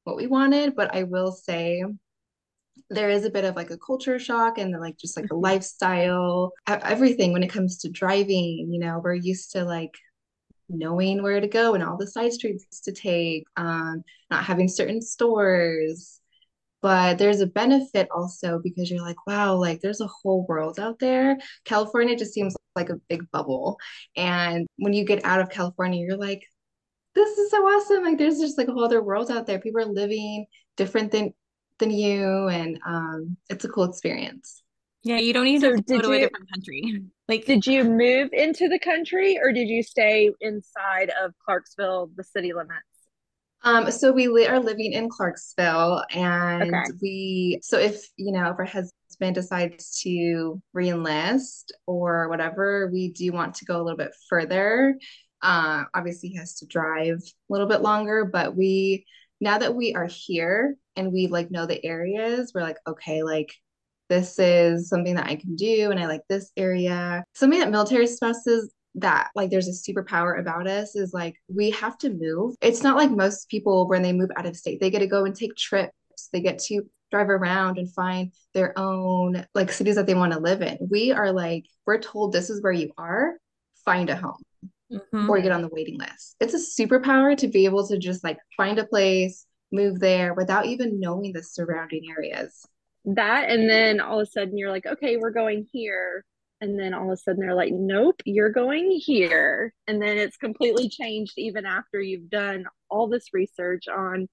what 0.04 0.16
we 0.16 0.28
wanted, 0.28 0.76
but 0.76 0.96
I 0.96 1.04
will 1.04 1.32
say 1.32 1.84
there 2.92 3.10
is 3.10 3.24
a 3.24 3.30
bit 3.30 3.46
of 3.46 3.56
like 3.56 3.72
a 3.72 3.78
culture 3.78 4.20
shock 4.20 4.58
and 4.58 4.78
like 4.80 4.98
just 4.98 5.16
like 5.16 5.26
a 5.26 5.30
mm-hmm. 5.30 5.44
lifestyle, 5.44 6.52
everything 6.68 7.32
when 7.32 7.44
it 7.44 7.50
comes 7.50 7.78
to 7.80 7.90
driving, 7.90 8.70
you 8.72 8.80
know, 8.80 9.02
we're 9.04 9.16
used 9.16 9.52
to 9.54 9.64
like 9.64 9.96
knowing 10.70 11.24
where 11.24 11.40
to 11.40 11.48
go 11.48 11.74
and 11.74 11.84
all 11.84 11.98
the 11.98 12.08
side 12.08 12.34
streets 12.34 12.82
to 12.82 12.92
take, 12.92 13.46
um, 13.56 14.04
not 14.30 14.44
having 14.44 14.68
certain 14.68 15.02
stores, 15.02 16.20
but 16.82 17.18
there's 17.18 17.40
a 17.40 17.48
benefit 17.48 18.10
also 18.14 18.60
because 18.64 18.90
you're 18.90 19.02
like 19.02 19.28
wow 19.28 19.56
like 19.56 19.80
there's 19.82 20.02
a 20.02 20.08
whole 20.08 20.46
world 20.48 20.80
out 20.80 21.00
there. 21.00 21.38
California 21.64 22.18
just 22.18 22.34
seems 22.34 22.56
like 22.76 22.90
a 22.90 23.00
big 23.08 23.30
bubble. 23.32 23.78
And 24.18 24.68
when 24.78 24.94
you 24.94 25.06
get 25.06 25.24
out 25.24 25.42
of 25.42 25.50
california 25.50 26.06
you're 26.06 26.18
like 26.18 26.44
this 27.14 27.38
is 27.38 27.52
so 27.52 27.58
awesome. 27.58 28.04
Like 28.04 28.18
there's 28.18 28.40
just 28.40 28.58
like 28.58 28.68
a 28.68 28.72
whole 28.72 28.86
other 28.86 29.04
world 29.04 29.32
out 29.32 29.46
there. 29.46 29.60
People 29.60 29.82
are 29.82 29.86
living 29.86 30.46
different 30.78 31.12
than 31.12 31.34
than 31.82 31.92
you 31.92 32.48
and 32.48 32.80
um 32.86 33.36
it's 33.50 33.66
a 33.66 33.70
cool 33.70 33.84
experience 33.84 34.64
yeah 35.04 35.18
you 35.18 35.34
don't 35.34 35.46
need 35.46 35.60
so 35.60 35.76
to 35.76 35.82
go 35.82 36.00
to 36.00 36.08
you, 36.08 36.14
a 36.14 36.20
different 36.20 36.50
country 36.50 37.02
like 37.28 37.46
did 37.46 37.68
you 37.68 37.84
move 37.84 38.30
into 38.32 38.70
the 38.70 38.80
country 38.80 39.38
or 39.38 39.52
did 39.52 39.68
you 39.68 39.84
stay 39.84 40.32
inside 40.40 41.12
of 41.22 41.34
clarksville 41.46 42.10
the 42.16 42.24
city 42.24 42.54
limits 42.54 42.86
um, 43.64 43.92
so 43.92 44.12
we 44.12 44.28
li- 44.28 44.48
are 44.48 44.60
living 44.60 44.94
in 44.94 45.08
Clarksville, 45.08 46.04
and 46.12 46.74
okay. 46.74 46.92
we 47.00 47.60
so 47.62 47.78
if 47.78 48.04
you 48.18 48.32
know 48.32 48.50
if 48.50 48.58
our 48.58 48.66
husband 48.66 49.36
decides 49.36 50.02
to 50.02 50.60
reenlist 50.76 51.66
or 51.86 52.28
whatever, 52.30 52.90
we 52.92 53.12
do 53.12 53.32
want 53.32 53.56
to 53.56 53.66
go 53.66 53.80
a 53.80 53.84
little 53.84 53.98
bit 53.98 54.16
further. 54.30 54.98
Uh, 55.44 55.84
obviously, 55.94 56.30
he 56.30 56.38
has 56.38 56.56
to 56.56 56.66
drive 56.66 57.18
a 57.18 57.54
little 57.54 57.68
bit 57.68 57.82
longer, 57.82 58.26
but 58.26 58.56
we 58.56 59.06
now 59.42 59.58
that 59.58 59.76
we 59.76 59.96
are 59.96 60.08
here 60.08 60.78
and 60.96 61.12
we 61.12 61.28
like 61.28 61.52
know 61.52 61.66
the 61.66 61.84
areas, 61.86 62.54
we're 62.54 62.62
like 62.62 62.78
okay, 62.88 63.24
like 63.24 63.54
this 64.08 64.40
is 64.40 64.90
something 64.90 65.16
that 65.16 65.28
I 65.28 65.36
can 65.36 65.56
do, 65.56 65.92
and 65.92 66.00
I 66.00 66.06
like 66.06 66.22
this 66.30 66.52
area. 66.56 67.24
Something 67.34 67.60
that 67.60 67.72
military 67.72 68.08
spouses 68.08 68.74
that 68.96 69.30
like 69.36 69.50
there's 69.50 69.68
a 69.68 69.92
superpower 69.92 70.40
about 70.40 70.68
us 70.68 70.96
is 70.96 71.14
like 71.14 71.36
we 71.48 71.72
have 71.72 71.98
to 72.00 72.10
move. 72.10 72.56
It's 72.62 72.84
not 72.84 72.98
like 72.98 73.12
most 73.12 73.50
people 73.50 73.88
when 73.88 74.02
they 74.02 74.14
move 74.14 74.30
out 74.36 74.46
of 74.46 74.56
state, 74.56 74.80
they 74.80 74.90
get 74.90 75.00
to 75.00 75.08
go 75.08 75.26
and 75.26 75.36
take 75.36 75.56
trips. 75.56 75.94
They 76.32 76.42
get 76.42 76.60
to 76.60 76.84
drive 77.10 77.30
around 77.30 77.78
and 77.78 77.94
find 77.94 78.32
their 78.54 78.78
own 78.78 79.46
like 79.56 79.72
cities 79.72 79.96
that 79.96 80.08
they 80.08 80.14
want 80.14 80.34
to 80.34 80.40
live 80.40 80.62
in. 80.62 80.78
We 80.90 81.12
are 81.12 81.32
like 81.32 81.66
we're 81.86 82.00
told 82.00 82.32
this 82.32 82.50
is 82.50 82.62
where 82.62 82.72
you 82.72 82.92
are, 82.98 83.38
find 83.86 84.10
a 84.10 84.16
home. 84.16 84.42
Mm-hmm. 84.92 85.30
Or 85.30 85.42
get 85.42 85.52
on 85.52 85.62
the 85.62 85.70
waiting 85.70 85.98
list. 85.98 86.36
It's 86.40 86.54
a 86.54 86.86
superpower 86.86 87.38
to 87.38 87.48
be 87.48 87.66
able 87.66 87.88
to 87.88 87.98
just 87.98 88.24
like 88.24 88.38
find 88.58 88.78
a 88.78 88.86
place, 88.86 89.46
move 89.72 90.00
there 90.00 90.34
without 90.34 90.66
even 90.66 91.00
knowing 91.00 91.32
the 91.32 91.44
surrounding 91.44 92.04
areas. 92.12 92.66
That 93.06 93.50
and 93.50 93.70
then 93.70 94.02
all 94.02 94.20
of 94.20 94.28
a 94.28 94.32
sudden 94.32 94.58
you're 94.58 94.72
like, 94.72 94.86
okay, 94.86 95.18
we're 95.18 95.32
going 95.32 95.66
here 95.72 96.26
and 96.60 96.78
then 96.78 96.94
all 96.94 97.06
of 97.06 97.14
a 97.14 97.18
sudden 97.18 97.40
they're 97.40 97.56
like 97.56 97.74
nope 97.74 98.22
you're 98.24 98.52
going 98.52 98.92
here 98.92 99.74
and 99.88 100.00
then 100.00 100.20
it's 100.20 100.38
completely 100.38 100.90
changed 100.90 101.34
even 101.38 101.66
after 101.66 102.00
you've 102.00 102.30
done 102.30 102.66
all 102.88 103.08
this 103.08 103.34
research 103.34 103.86
on 103.88 104.30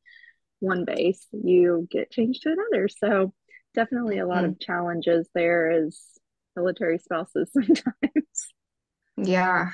one 0.58 0.84
base 0.84 1.26
you 1.32 1.88
get 1.90 2.10
changed 2.10 2.42
to 2.42 2.50
another 2.50 2.86
so 2.86 3.32
definitely 3.74 4.18
a 4.18 4.26
lot 4.26 4.42
mm-hmm. 4.42 4.50
of 4.50 4.60
challenges 4.60 5.26
there 5.34 5.70
as 5.70 5.98
military 6.58 6.98
spouses 6.98 7.50
sometimes. 7.52 7.84
Yeah. 9.16 9.70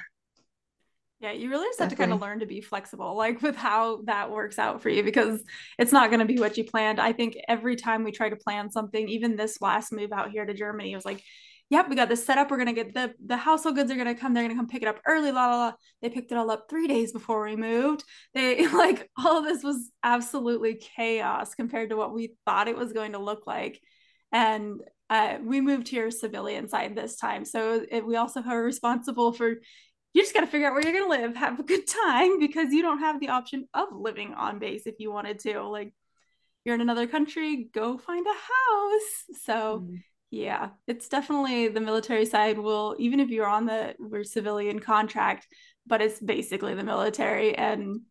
Yeah, 1.24 1.32
you 1.32 1.48
really 1.48 1.66
just 1.68 1.78
have 1.78 1.88
to 1.88 1.96
kind 1.96 2.12
of 2.12 2.20
learn 2.20 2.40
to 2.40 2.46
be 2.46 2.60
flexible, 2.60 3.16
like 3.16 3.40
with 3.40 3.56
how 3.56 4.02
that 4.02 4.30
works 4.30 4.58
out 4.58 4.82
for 4.82 4.90
you, 4.90 5.02
because 5.02 5.42
it's 5.78 5.90
not 5.90 6.10
going 6.10 6.20
to 6.20 6.26
be 6.26 6.38
what 6.38 6.58
you 6.58 6.64
planned. 6.64 7.00
I 7.00 7.14
think 7.14 7.38
every 7.48 7.76
time 7.76 8.04
we 8.04 8.12
try 8.12 8.28
to 8.28 8.36
plan 8.36 8.70
something, 8.70 9.08
even 9.08 9.34
this 9.34 9.62
last 9.62 9.90
move 9.90 10.12
out 10.12 10.32
here 10.32 10.44
to 10.44 10.52
Germany, 10.52 10.92
it 10.92 10.96
was 10.96 11.06
like, 11.06 11.22
yep, 11.70 11.88
we 11.88 11.96
got 11.96 12.10
this 12.10 12.26
set 12.26 12.36
up. 12.36 12.50
We're 12.50 12.58
gonna 12.58 12.74
get 12.74 12.92
the 12.92 13.14
the 13.24 13.38
household 13.38 13.76
goods 13.76 13.90
are 13.90 13.96
gonna 13.96 14.14
come. 14.14 14.34
They're 14.34 14.42
gonna 14.42 14.54
come 14.54 14.68
pick 14.68 14.82
it 14.82 14.88
up 14.88 15.00
early. 15.06 15.32
La 15.32 15.46
la 15.46 15.56
la. 15.56 15.72
They 16.02 16.10
picked 16.10 16.30
it 16.30 16.36
all 16.36 16.50
up 16.50 16.66
three 16.68 16.88
days 16.88 17.10
before 17.10 17.42
we 17.42 17.56
moved. 17.56 18.04
They 18.34 18.68
like 18.68 19.08
all 19.16 19.38
of 19.38 19.44
this 19.46 19.64
was 19.64 19.90
absolutely 20.02 20.74
chaos 20.74 21.54
compared 21.54 21.88
to 21.88 21.96
what 21.96 22.12
we 22.12 22.34
thought 22.44 22.68
it 22.68 22.76
was 22.76 22.92
going 22.92 23.12
to 23.12 23.18
look 23.18 23.46
like. 23.46 23.80
And 24.30 24.82
uh, 25.08 25.38
we 25.42 25.62
moved 25.62 25.88
here 25.88 26.10
civilian 26.10 26.68
side 26.68 26.94
this 26.94 27.16
time, 27.16 27.46
so 27.46 27.82
it, 27.90 28.04
we 28.06 28.16
also 28.16 28.42
are 28.42 28.62
responsible 28.62 29.32
for 29.32 29.54
you 30.14 30.22
just 30.22 30.32
got 30.32 30.40
to 30.40 30.46
figure 30.46 30.68
out 30.68 30.72
where 30.72 30.82
you're 30.82 30.92
going 30.92 31.04
to 31.04 31.22
live, 31.22 31.36
have 31.36 31.58
a 31.58 31.64
good 31.64 31.86
time 31.86 32.38
because 32.38 32.72
you 32.72 32.82
don't 32.82 33.00
have 33.00 33.20
the 33.20 33.30
option 33.30 33.66
of 33.74 33.88
living 33.92 34.32
on 34.32 34.60
base 34.60 34.86
if 34.86 34.94
you 34.98 35.12
wanted 35.12 35.40
to. 35.40 35.62
Like, 35.62 35.92
you're 36.64 36.76
in 36.76 36.80
another 36.80 37.08
country, 37.08 37.68
go 37.74 37.98
find 37.98 38.24
a 38.24 38.30
house. 38.30 39.42
So, 39.42 39.80
mm. 39.84 40.02
yeah, 40.30 40.70
it's 40.86 41.08
definitely 41.08 41.66
the 41.66 41.80
military 41.80 42.26
side 42.26 42.58
will, 42.58 42.94
even 43.00 43.18
if 43.18 43.28
you're 43.28 43.46
on 43.46 43.66
the 43.66 43.96
we're 43.98 44.22
civilian 44.22 44.78
contract, 44.78 45.48
but 45.84 46.00
it's 46.00 46.20
basically 46.20 46.74
the 46.74 46.84
military. 46.84 47.56
And 47.56 48.02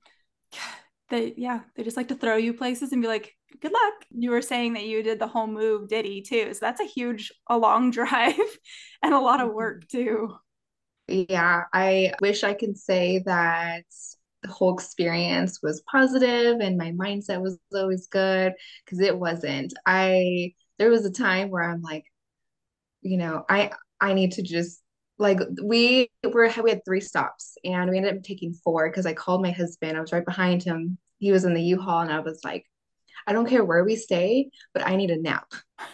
they, 1.10 1.34
yeah, 1.38 1.62
they 1.76 1.84
just 1.84 1.98
like 1.98 2.10
to 2.10 2.16
throw 2.16 2.36
you 2.36 2.54
places 2.54 2.92
and 2.92 3.02
be 3.02 3.08
like, 3.08 3.34
good 3.62 3.72
luck. 3.72 3.94
You 4.12 4.32
were 4.32 4.42
saying 4.42 4.74
that 4.74 4.86
you 4.86 5.04
did 5.04 5.20
the 5.20 5.28
whole 5.28 5.48
move 5.48 5.88
DITY 5.88 6.24
too. 6.24 6.54
So, 6.54 6.60
that's 6.60 6.82
a 6.82 6.86
huge, 6.86 7.32
a 7.48 7.58
long 7.58 7.92
drive 7.98 8.36
and 9.02 9.14
a 9.14 9.20
lot 9.20 9.40
of 9.40 9.54
work 9.54 9.86
mm-hmm. 9.86 10.04
too 10.04 10.36
yeah, 11.08 11.64
I 11.74 12.14
wish 12.22 12.44
I 12.44 12.54
could 12.54 12.78
say 12.78 13.20
that 13.26 13.84
the 14.42 14.50
whole 14.50 14.74
experience 14.74 15.62
was 15.62 15.84
positive 15.90 16.60
and 16.60 16.78
my 16.78 16.92
mindset 16.92 17.42
was 17.42 17.58
always 17.74 18.08
good 18.08 18.54
because 18.86 19.00
it 19.00 19.18
wasn't. 19.18 19.74
I 19.86 20.54
there 20.80 20.90
was 20.90 21.06
a 21.06 21.12
time 21.12 21.50
where 21.50 21.64
I'm 21.64 21.82
like, 21.82 22.06
you 23.02 23.18
know, 23.18 23.46
I 23.50 23.72
I 24.02 24.14
need 24.14 24.34
to 24.34 24.42
just 24.44 24.82
like 25.18 25.40
we 25.64 26.10
were 26.24 26.50
we 26.64 26.70
had 26.70 26.86
three 26.86 27.02
stops 27.02 27.58
and 27.64 27.90
we 27.90 27.98
ended 27.98 28.18
up 28.18 28.24
taking 28.24 28.54
four 28.54 28.90
because 28.90 29.06
I 29.06 29.14
called 29.14 29.42
my 29.42 29.52
husband. 29.52 29.98
I 29.98 30.02
was 30.02 30.14
right 30.14 30.26
behind 30.26 30.64
him. 30.64 30.98
He 31.20 31.32
was 31.32 31.46
in 31.46 31.54
the 31.54 31.62
U-Haul 31.62 32.02
and 32.02 32.12
I 32.12 32.20
was 32.20 32.42
like, 32.44 32.66
I 33.28 33.34
don't 33.34 33.48
care 33.48 33.64
where 33.64 33.84
we 33.84 33.96
stay, 33.96 34.50
but 34.74 34.86
I 34.86 34.96
need 34.96 35.12
a 35.12 35.22
nap. 35.22 35.52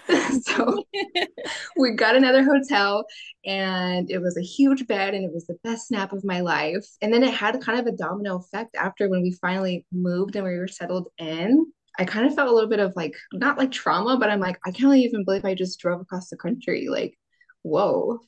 so 0.43 0.83
we 1.77 1.91
got 1.91 2.15
another 2.15 2.43
hotel 2.43 3.05
and 3.45 4.09
it 4.12 4.19
was 4.19 4.38
a 4.38 4.41
huge 4.41 4.88
bed 4.88 5.13
and 5.13 5.24
it 5.24 5.33
was 5.33 5.45
the 5.45 5.57
best 5.63 5.91
nap 5.91 6.13
of 6.13 6.24
my 6.24 6.41
life. 6.41 6.86
And 7.01 7.13
then 7.13 7.24
it 7.24 7.33
had 7.33 7.62
kind 7.62 7.79
of 7.79 7.88
a 7.88 7.95
domino 7.95 8.38
effect 8.38 8.75
after 8.75 9.09
when 9.09 9.21
we 9.21 9.38
finally 9.41 9.86
moved 9.91 10.36
and 10.36 10.45
we 10.45 10.57
were 10.57 10.67
settled 10.67 11.07
in. 11.17 11.71
I 11.98 12.05
kind 12.05 12.25
of 12.25 12.36
felt 12.36 12.50
a 12.50 12.53
little 12.53 12.69
bit 12.69 12.79
of 12.79 12.93
like, 12.95 13.15
not 13.33 13.57
like 13.57 13.71
trauma, 13.71 14.17
but 14.17 14.29
I'm 14.29 14.39
like, 14.39 14.57
I 14.65 14.71
can't 14.71 14.95
even 14.95 15.25
believe 15.25 15.45
I 15.45 15.53
just 15.53 15.79
drove 15.79 16.01
across 16.01 16.29
the 16.29 16.38
country. 16.38 16.88
Like, 16.88 17.17
whoa 17.63 18.19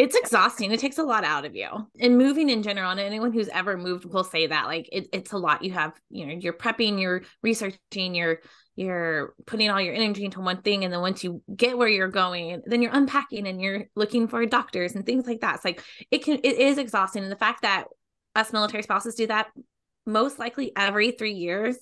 it's 0.00 0.16
exhausting. 0.16 0.72
It 0.72 0.80
takes 0.80 0.96
a 0.96 1.02
lot 1.02 1.24
out 1.24 1.44
of 1.44 1.54
you. 1.54 1.68
And 2.00 2.16
moving 2.16 2.48
in 2.48 2.62
general, 2.62 2.90
and 2.90 2.98
anyone 2.98 3.34
who's 3.34 3.48
ever 3.48 3.76
moved 3.76 4.06
will 4.06 4.24
say 4.24 4.46
that. 4.46 4.64
Like 4.64 4.88
it, 4.90 5.08
it's 5.12 5.32
a 5.32 5.36
lot. 5.36 5.62
You 5.62 5.72
have, 5.72 5.92
you 6.08 6.24
know, 6.24 6.32
you're 6.32 6.54
prepping, 6.54 6.98
you're 6.98 7.20
researching, 7.42 8.14
you're 8.14 8.38
you're 8.76 9.34
putting 9.44 9.68
all 9.68 9.78
your 9.78 9.92
energy 9.92 10.24
into 10.24 10.40
one 10.40 10.62
thing. 10.62 10.84
And 10.84 10.92
then 10.92 11.02
once 11.02 11.22
you 11.22 11.42
get 11.54 11.76
where 11.76 11.86
you're 11.86 12.08
going, 12.08 12.62
then 12.64 12.80
you're 12.80 12.94
unpacking 12.94 13.46
and 13.46 13.60
you're 13.60 13.88
looking 13.94 14.26
for 14.26 14.46
doctors 14.46 14.94
and 14.94 15.04
things 15.04 15.26
like 15.26 15.42
that. 15.42 15.56
It's 15.56 15.66
like 15.66 15.84
it 16.10 16.24
can 16.24 16.38
it 16.42 16.56
is 16.56 16.78
exhausting. 16.78 17.22
And 17.22 17.30
the 17.30 17.36
fact 17.36 17.60
that 17.60 17.84
us 18.34 18.54
military 18.54 18.82
spouses 18.82 19.16
do 19.16 19.26
that 19.26 19.48
most 20.06 20.38
likely 20.38 20.72
every 20.76 21.10
three 21.10 21.34
years 21.34 21.76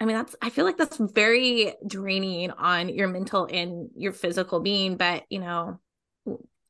I 0.00 0.04
mean, 0.04 0.16
that's, 0.16 0.34
I 0.42 0.50
feel 0.50 0.64
like 0.64 0.78
that's 0.78 0.96
very 0.96 1.74
draining 1.86 2.50
on 2.50 2.88
your 2.88 3.06
mental 3.06 3.44
and 3.48 3.88
your 3.94 4.12
physical 4.12 4.58
being. 4.58 4.96
But, 4.96 5.22
you 5.30 5.38
know, 5.38 5.78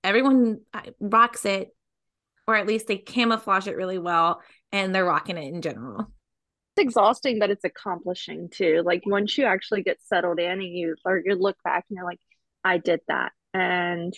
everyone 0.04 0.60
uh, 0.74 0.82
rocks 1.00 1.44
it 1.44 1.74
or 2.46 2.56
at 2.56 2.66
least 2.66 2.86
they 2.86 2.96
camouflage 2.96 3.66
it 3.66 3.76
really 3.76 3.98
well 3.98 4.40
and 4.72 4.94
they're 4.94 5.04
rocking 5.04 5.38
it 5.38 5.52
in 5.52 5.62
general. 5.62 6.10
It's 6.76 6.86
exhausting 6.86 7.38
but 7.38 7.50
it's 7.50 7.64
accomplishing 7.64 8.48
too. 8.50 8.82
Like 8.84 9.02
once 9.06 9.36
you 9.36 9.44
actually 9.44 9.82
get 9.82 9.98
settled 10.02 10.40
in 10.40 10.50
and 10.50 10.62
you 10.62 10.96
or 11.04 11.22
you 11.24 11.34
look 11.34 11.56
back 11.64 11.84
and 11.88 11.96
you're 11.96 12.06
like 12.06 12.20
i 12.64 12.78
did 12.78 13.00
that 13.08 13.32
and 13.52 14.14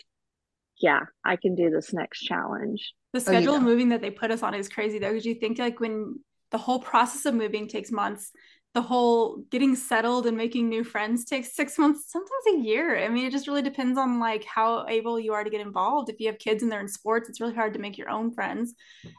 yeah 0.80 1.00
i 1.24 1.36
can 1.36 1.54
do 1.54 1.70
this 1.70 1.92
next 1.92 2.20
challenge. 2.20 2.94
The 3.12 3.20
schedule 3.20 3.50
oh, 3.50 3.54
yeah. 3.54 3.58
of 3.58 3.64
moving 3.64 3.88
that 3.90 4.00
they 4.00 4.10
put 4.10 4.30
us 4.30 4.42
on 4.42 4.54
is 4.54 4.68
crazy 4.68 4.98
though 4.98 5.10
because 5.10 5.26
you 5.26 5.34
think 5.34 5.58
like 5.58 5.80
when 5.80 6.20
the 6.50 6.58
whole 6.58 6.78
process 6.78 7.26
of 7.26 7.34
moving 7.34 7.68
takes 7.68 7.90
months 7.90 8.30
the 8.74 8.82
whole 8.82 9.44
getting 9.50 9.76
settled 9.76 10.26
and 10.26 10.36
making 10.36 10.68
new 10.68 10.82
friends 10.82 11.24
takes 11.24 11.54
six 11.54 11.78
months, 11.78 12.10
sometimes 12.10 12.56
a 12.56 12.58
year. 12.58 12.98
I 12.98 13.08
mean, 13.08 13.24
it 13.24 13.30
just 13.30 13.46
really 13.46 13.62
depends 13.62 13.96
on 13.96 14.18
like 14.18 14.44
how 14.44 14.84
able 14.88 15.18
you 15.18 15.32
are 15.32 15.44
to 15.44 15.50
get 15.50 15.60
involved. 15.60 16.10
If 16.10 16.18
you 16.18 16.26
have 16.26 16.40
kids 16.40 16.62
and 16.62 16.70
they're 16.70 16.80
in 16.80 16.88
sports, 16.88 17.28
it's 17.28 17.40
really 17.40 17.54
hard 17.54 17.74
to 17.74 17.78
make 17.78 17.96
your 17.96 18.10
own 18.10 18.32
friends. 18.32 18.74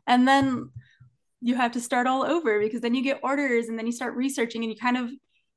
And 0.07 0.27
then 0.27 0.71
you 1.39 1.55
have 1.55 1.71
to 1.71 1.81
start 1.81 2.05
all 2.05 2.23
over 2.23 2.59
because 2.59 2.81
then 2.81 2.95
you 2.95 3.01
get 3.01 3.21
orders 3.23 3.69
and 3.69 3.79
then 3.79 3.85
you 3.85 3.93
start 3.93 4.15
researching 4.15 4.63
and 4.63 4.71
you 4.71 4.77
kind 4.77 4.97
of 4.97 5.09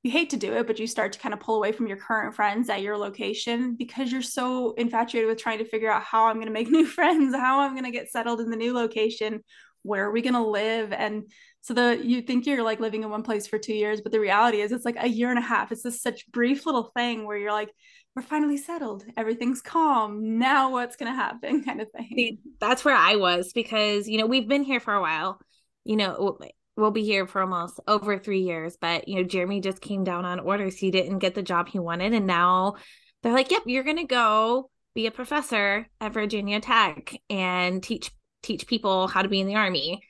you 0.04 0.12
hate 0.12 0.30
to 0.30 0.36
do 0.36 0.52
it, 0.52 0.68
but 0.68 0.78
you 0.78 0.86
start 0.86 1.12
to 1.12 1.18
kind 1.18 1.34
of 1.34 1.40
pull 1.40 1.56
away 1.56 1.72
from 1.72 1.88
your 1.88 1.96
current 1.96 2.34
friends 2.34 2.68
at 2.68 2.82
your 2.82 2.96
location 2.96 3.74
because 3.74 4.12
you're 4.12 4.22
so 4.22 4.74
infatuated 4.74 5.28
with 5.28 5.38
trying 5.38 5.58
to 5.58 5.64
figure 5.64 5.90
out 5.90 6.04
how 6.04 6.26
I'm 6.26 6.36
going 6.36 6.46
to 6.46 6.52
make 6.52 6.70
new 6.70 6.86
friends, 6.86 7.34
how 7.34 7.60
I'm 7.60 7.72
going 7.72 7.84
to 7.84 7.90
get 7.90 8.12
settled 8.12 8.40
in 8.40 8.48
the 8.48 8.56
new 8.56 8.72
location, 8.72 9.42
where 9.82 10.04
are 10.04 10.12
we 10.12 10.22
going 10.22 10.34
to 10.34 10.42
live 10.42 10.92
and 10.92 11.24
so 11.60 11.74
the 11.74 12.00
you 12.02 12.22
think 12.22 12.46
you're 12.46 12.62
like 12.62 12.80
living 12.80 13.02
in 13.02 13.10
one 13.10 13.22
place 13.22 13.46
for 13.46 13.58
two 13.58 13.74
years, 13.74 14.00
but 14.00 14.12
the 14.12 14.20
reality 14.20 14.60
is 14.60 14.72
it's 14.72 14.84
like 14.84 14.96
a 14.98 15.08
year 15.08 15.30
and 15.30 15.38
a 15.38 15.42
half. 15.42 15.72
It's 15.72 15.82
just 15.82 16.02
such 16.02 16.30
brief 16.30 16.66
little 16.66 16.90
thing 16.96 17.26
where 17.26 17.36
you're 17.36 17.52
like, 17.52 17.70
we're 18.14 18.22
finally 18.22 18.56
settled, 18.56 19.04
everything's 19.16 19.60
calm. 19.60 20.38
Now 20.38 20.72
what's 20.72 20.96
gonna 20.96 21.14
happen, 21.14 21.62
kind 21.64 21.80
of 21.80 21.90
thing. 21.90 22.08
See, 22.14 22.38
that's 22.60 22.84
where 22.84 22.96
I 22.96 23.16
was 23.16 23.52
because 23.52 24.08
you 24.08 24.18
know 24.18 24.26
we've 24.26 24.48
been 24.48 24.64
here 24.64 24.80
for 24.80 24.94
a 24.94 25.00
while. 25.00 25.40
You 25.84 25.96
know, 25.96 26.38
we'll 26.76 26.90
be 26.90 27.04
here 27.04 27.26
for 27.26 27.40
almost 27.40 27.80
over 27.86 28.18
three 28.18 28.40
years, 28.40 28.76
but 28.80 29.08
you 29.08 29.16
know, 29.16 29.22
Jeremy 29.24 29.60
just 29.60 29.80
came 29.80 30.04
down 30.04 30.24
on 30.24 30.40
orders. 30.40 30.76
He 30.76 30.90
didn't 30.90 31.18
get 31.18 31.34
the 31.34 31.42
job 31.42 31.68
he 31.68 31.78
wanted, 31.78 32.14
and 32.14 32.26
now 32.26 32.76
they're 33.22 33.32
like, 33.32 33.50
"Yep, 33.50 33.64
you're 33.66 33.84
gonna 33.84 34.06
go 34.06 34.70
be 34.94 35.06
a 35.06 35.10
professor 35.10 35.86
at 36.00 36.12
Virginia 36.14 36.60
Tech 36.60 37.14
and 37.28 37.82
teach 37.82 38.10
teach 38.42 38.66
people 38.66 39.08
how 39.08 39.22
to 39.22 39.28
be 39.28 39.40
in 39.40 39.46
the 39.46 39.56
army." 39.56 40.00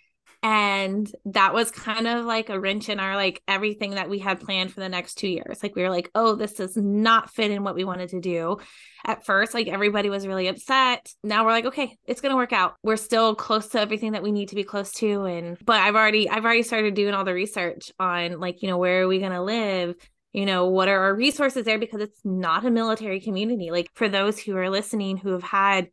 And 0.42 1.10
that 1.24 1.52
was 1.52 1.72
kind 1.72 2.06
of 2.06 2.24
like 2.24 2.48
a 2.48 2.60
wrench 2.60 2.88
in 2.88 3.00
our 3.00 3.16
like 3.16 3.42
everything 3.48 3.92
that 3.92 4.08
we 4.08 4.20
had 4.20 4.38
planned 4.38 4.72
for 4.72 4.80
the 4.80 4.88
next 4.88 5.16
two 5.16 5.28
years. 5.28 5.62
Like 5.62 5.74
we 5.74 5.82
were 5.82 5.90
like 5.90 6.10
oh 6.14 6.36
this 6.36 6.54
does 6.54 6.76
not 6.76 7.30
fit 7.30 7.50
in 7.50 7.64
what 7.64 7.74
we 7.74 7.84
wanted 7.84 8.10
to 8.10 8.20
do. 8.20 8.58
At 9.04 9.26
first 9.26 9.52
like 9.52 9.66
everybody 9.66 10.10
was 10.10 10.26
really 10.26 10.46
upset. 10.46 11.12
Now 11.24 11.44
we're 11.44 11.50
like 11.50 11.66
okay 11.66 11.96
it's 12.06 12.20
gonna 12.20 12.36
work 12.36 12.52
out. 12.52 12.76
We're 12.84 12.96
still 12.96 13.34
close 13.34 13.68
to 13.68 13.80
everything 13.80 14.12
that 14.12 14.22
we 14.22 14.30
need 14.30 14.50
to 14.50 14.54
be 14.54 14.64
close 14.64 14.92
to. 14.94 15.24
And 15.24 15.58
but 15.64 15.80
i've 15.80 15.96
already 15.96 16.30
i've 16.30 16.44
already 16.44 16.62
started 16.62 16.94
doing 16.94 17.14
all 17.14 17.24
the 17.24 17.34
research 17.34 17.90
on 17.98 18.38
like 18.38 18.62
you 18.62 18.68
know 18.68 18.78
where 18.78 19.02
are 19.02 19.08
we 19.08 19.18
gonna 19.18 19.42
live? 19.42 19.96
You 20.32 20.46
know 20.46 20.68
what 20.68 20.88
are 20.88 21.00
our 21.00 21.14
resources 21.16 21.64
there? 21.64 21.80
Because 21.80 22.00
it's 22.00 22.20
not 22.24 22.64
a 22.64 22.70
military 22.70 23.18
community. 23.20 23.72
Like 23.72 23.88
for 23.94 24.08
those 24.08 24.38
who 24.38 24.56
are 24.56 24.70
listening 24.70 25.16
who 25.16 25.32
have 25.32 25.42
had 25.42 25.88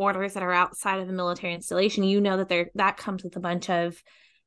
orders 0.00 0.32
that 0.34 0.42
are 0.42 0.52
outside 0.52 1.00
of 1.00 1.06
the 1.06 1.12
military 1.12 1.54
installation, 1.54 2.02
you 2.02 2.20
know 2.20 2.38
that 2.38 2.48
there 2.48 2.70
that 2.74 2.96
comes 2.96 3.22
with 3.22 3.36
a 3.36 3.40
bunch 3.40 3.68
of 3.68 4.02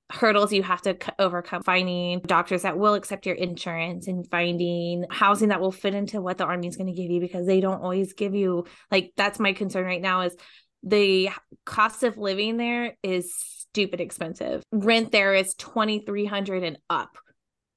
hurdles 0.10 0.52
you 0.52 0.62
have 0.62 0.82
to 0.82 0.98
overcome 1.18 1.64
finding 1.64 2.20
doctors 2.22 2.64
that 2.64 2.78
will 2.78 2.94
accept 2.94 3.26
your 3.26 3.36
insurance 3.36 4.08
and 4.08 4.30
finding 4.30 5.06
housing 5.10 5.50
that 5.50 5.62
will 5.62 5.72
fit 5.72 5.96
into 5.96 6.22
what 6.22 6.38
the 6.38 6.44
army 6.44 6.68
is 6.68 6.76
going 6.76 6.94
to 6.94 7.02
give 7.02 7.10
you 7.10 7.22
because 7.22 7.48
they 7.48 7.62
don't 7.62 7.82
always 7.82 8.14
give 8.14 8.36
you 8.36 8.66
like 8.92 9.14
that's 9.16 9.40
my 9.40 9.54
concern 9.54 9.86
right 9.86 10.02
now 10.02 10.22
is 10.22 10.36
the 10.84 11.30
cost 11.66 12.04
of 12.04 12.18
living 12.18 12.58
there 12.58 12.98
is 13.02 13.34
stupid 13.34 14.02
expensive. 14.02 14.62
Rent 14.72 15.12
there 15.12 15.34
is 15.34 15.56
2300 15.56 16.64
and 16.64 16.78
up. 16.90 17.18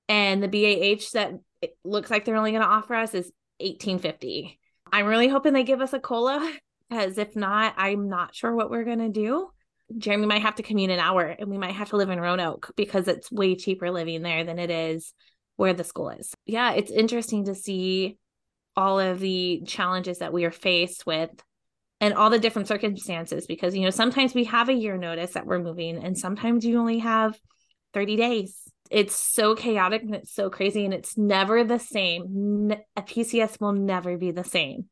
And 0.08 0.42
the 0.42 0.48
bah 0.48 1.02
that 1.14 1.32
looks 1.84 2.10
like 2.10 2.24
they're 2.24 2.36
only 2.36 2.50
going 2.50 2.62
to 2.62 2.68
offer 2.68 2.94
us 2.94 3.14
is 3.14 3.32
1850 3.60 4.58
i'm 4.92 5.06
really 5.06 5.28
hoping 5.28 5.54
they 5.54 5.64
give 5.64 5.80
us 5.80 5.92
a 5.92 6.00
cola 6.00 6.52
because 6.88 7.18
if 7.18 7.36
not, 7.36 7.74
I'm 7.76 8.08
not 8.08 8.34
sure 8.34 8.54
what 8.54 8.70
we're 8.70 8.84
going 8.84 8.98
to 8.98 9.08
do. 9.08 9.48
Jeremy 9.96 10.26
might 10.26 10.42
have 10.42 10.56
to 10.56 10.62
commute 10.62 10.90
an 10.90 10.98
hour 10.98 11.22
and 11.22 11.48
we 11.48 11.58
might 11.58 11.74
have 11.74 11.90
to 11.90 11.96
live 11.96 12.10
in 12.10 12.20
Roanoke 12.20 12.72
because 12.76 13.06
it's 13.06 13.30
way 13.30 13.54
cheaper 13.54 13.90
living 13.90 14.22
there 14.22 14.44
than 14.44 14.58
it 14.58 14.70
is 14.70 15.12
where 15.56 15.74
the 15.74 15.84
school 15.84 16.10
is. 16.10 16.34
Yeah, 16.44 16.72
it's 16.72 16.90
interesting 16.90 17.44
to 17.44 17.54
see 17.54 18.18
all 18.76 18.98
of 19.00 19.20
the 19.20 19.62
challenges 19.66 20.18
that 20.18 20.32
we 20.32 20.44
are 20.44 20.50
faced 20.50 21.06
with 21.06 21.30
and 22.00 22.14
all 22.14 22.30
the 22.30 22.38
different 22.38 22.68
circumstances 22.68 23.46
because 23.46 23.74
you 23.74 23.82
know 23.82 23.90
sometimes 23.90 24.34
we 24.34 24.44
have 24.44 24.68
a 24.68 24.74
year 24.74 24.98
notice 24.98 25.32
that 25.32 25.46
we're 25.46 25.58
moving 25.58 25.96
and 26.02 26.16
sometimes 26.18 26.64
you 26.64 26.78
only 26.78 26.98
have 26.98 27.38
30 27.94 28.16
days 28.16 28.60
it's 28.90 29.14
so 29.14 29.54
chaotic 29.54 30.02
and 30.02 30.14
it's 30.14 30.32
so 30.32 30.50
crazy 30.50 30.84
and 30.84 30.92
it's 30.92 31.16
never 31.16 31.64
the 31.64 31.78
same 31.78 32.72
a 32.96 33.02
pcs 33.02 33.60
will 33.60 33.72
never 33.72 34.18
be 34.18 34.30
the 34.30 34.44
same 34.44 34.86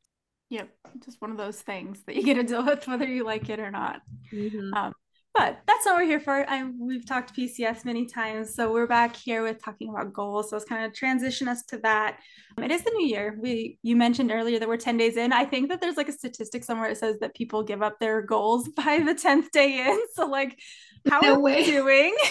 Yep, 0.55 0.69
just 1.05 1.21
one 1.21 1.33
of 1.33 1.37
those 1.37 1.61
things 1.61 2.01
that 2.07 2.15
you 2.15 2.23
get 2.23 2.35
to 2.35 2.45
deal 2.45 2.65
with 2.65 2.87
whether 2.87 3.05
you 3.09 3.25
like 3.25 3.49
it 3.49 3.59
or 3.59 3.73
not. 3.73 4.03
Mm-hmm. 4.33 4.73
Um, 4.73 4.93
but 5.35 5.59
that's 5.67 5.85
what 5.85 5.97
we're 5.97 6.05
here 6.05 6.21
for. 6.21 6.49
I, 6.49 6.71
we've 6.79 7.05
talked 7.05 7.37
PCS 7.37 7.85
many 7.85 8.07
times, 8.07 8.55
so 8.55 8.73
we're 8.73 8.87
back 8.87 9.17
here 9.17 9.43
with 9.43 9.61
talking 9.61 9.89
about 9.89 10.13
goals. 10.13 10.51
So 10.51 10.57
it's 10.57 10.65
kind 10.65 10.85
of 10.85 10.93
transition 10.93 11.49
us 11.49 11.65
to 11.71 11.79
that. 11.79 12.21
Um, 12.57 12.63
it 12.63 12.71
is 12.71 12.85
the 12.85 12.93
new 12.93 13.05
year. 13.05 13.37
We 13.41 13.81
you 13.83 13.97
mentioned 13.97 14.31
earlier 14.31 14.61
that 14.61 14.69
we're 14.69 14.77
ten 14.77 14.97
days 14.97 15.17
in. 15.17 15.33
I 15.33 15.45
think 15.45 15.71
that 15.71 15.81
there's 15.81 15.97
like 15.97 16.09
a 16.09 16.13
statistic 16.13 16.63
somewhere 16.63 16.89
that 16.91 16.99
says 16.99 17.19
that 17.19 17.35
people 17.35 17.65
give 17.65 17.83
up 17.83 17.99
their 17.99 18.23
goals 18.23 18.69
by 18.77 19.01
the 19.05 19.15
tenth 19.15 19.51
day 19.51 19.89
in. 19.89 19.99
So 20.15 20.27
like, 20.29 20.57
how 21.11 21.19
No 21.21 21.35
are 21.35 21.41
way. 21.41 21.65
we 21.65 21.67
doing? 21.67 22.17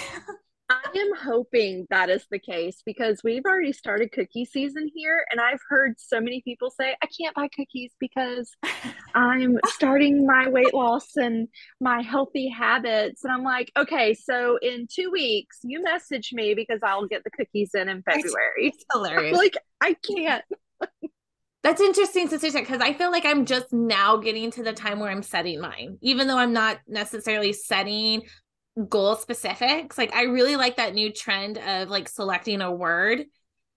I 0.74 0.98
am 0.98 1.16
hoping 1.16 1.86
that 1.90 2.10
is 2.10 2.26
the 2.32 2.40
case 2.40 2.82
because 2.86 3.22
we've 3.24 3.46
already 3.46 3.74
started 3.74 4.12
cookie 4.12 4.46
season 4.46 4.90
here, 4.94 5.26
and 5.30 5.40
I've 5.40 5.60
heard 5.70 6.00
so 6.00 6.20
many 6.20 6.42
people 6.42 6.72
say, 6.72 6.96
I 7.02 7.08
can't 7.08 7.36
buy 7.36 7.48
cookies 7.56 7.92
because 8.00 8.52
I'm 9.16 9.60
starting 9.68 10.26
my 10.26 10.50
weight 10.50 10.74
loss 10.74 11.16
and 11.16 11.48
my 11.80 12.02
healthy 12.02 12.48
habits. 12.50 13.24
And 13.24 13.32
I'm 13.32 13.44
like, 13.44 13.72
okay, 13.78 14.16
so 14.16 14.58
in 14.62 14.88
two 14.92 15.12
weeks, 15.12 15.60
you 15.64 15.84
message 15.84 16.32
me 16.34 16.56
because 16.56 16.80
I'll 16.84 17.08
get 17.08 17.24
the 17.24 17.32
cookies 17.32 17.72
in 17.76 17.90
in 17.90 18.02
February. 18.02 18.68
It's 18.68 18.86
hilarious. 18.92 19.38
like, 19.38 19.58
I 19.82 19.96
can't. 19.96 20.44
That's 21.64 21.80
interesting 21.80 22.28
statistic 22.28 22.66
because 22.66 22.82
I 22.82 22.92
feel 22.92 23.10
like 23.10 23.26
I'm 23.26 23.46
just 23.46 23.72
now 23.72 24.18
getting 24.18 24.52
to 24.52 24.64
the 24.64 24.74
time 24.74 25.00
where 25.00 25.10
I'm 25.10 25.24
setting 25.24 25.62
mine, 25.62 25.98
even 26.02 26.28
though 26.28 26.38
I'm 26.38 26.52
not 26.52 26.80
necessarily 26.90 27.54
setting 27.54 28.24
goal 28.90 29.16
specifics. 29.16 29.98
Like 29.98 30.14
I 30.16 30.24
really 30.24 30.56
like 30.56 30.78
that 30.78 30.94
new 30.94 31.12
trend 31.12 31.58
of 31.58 31.90
like 31.90 32.10
selecting 32.10 32.62
a 32.62 32.72
word 32.72 33.26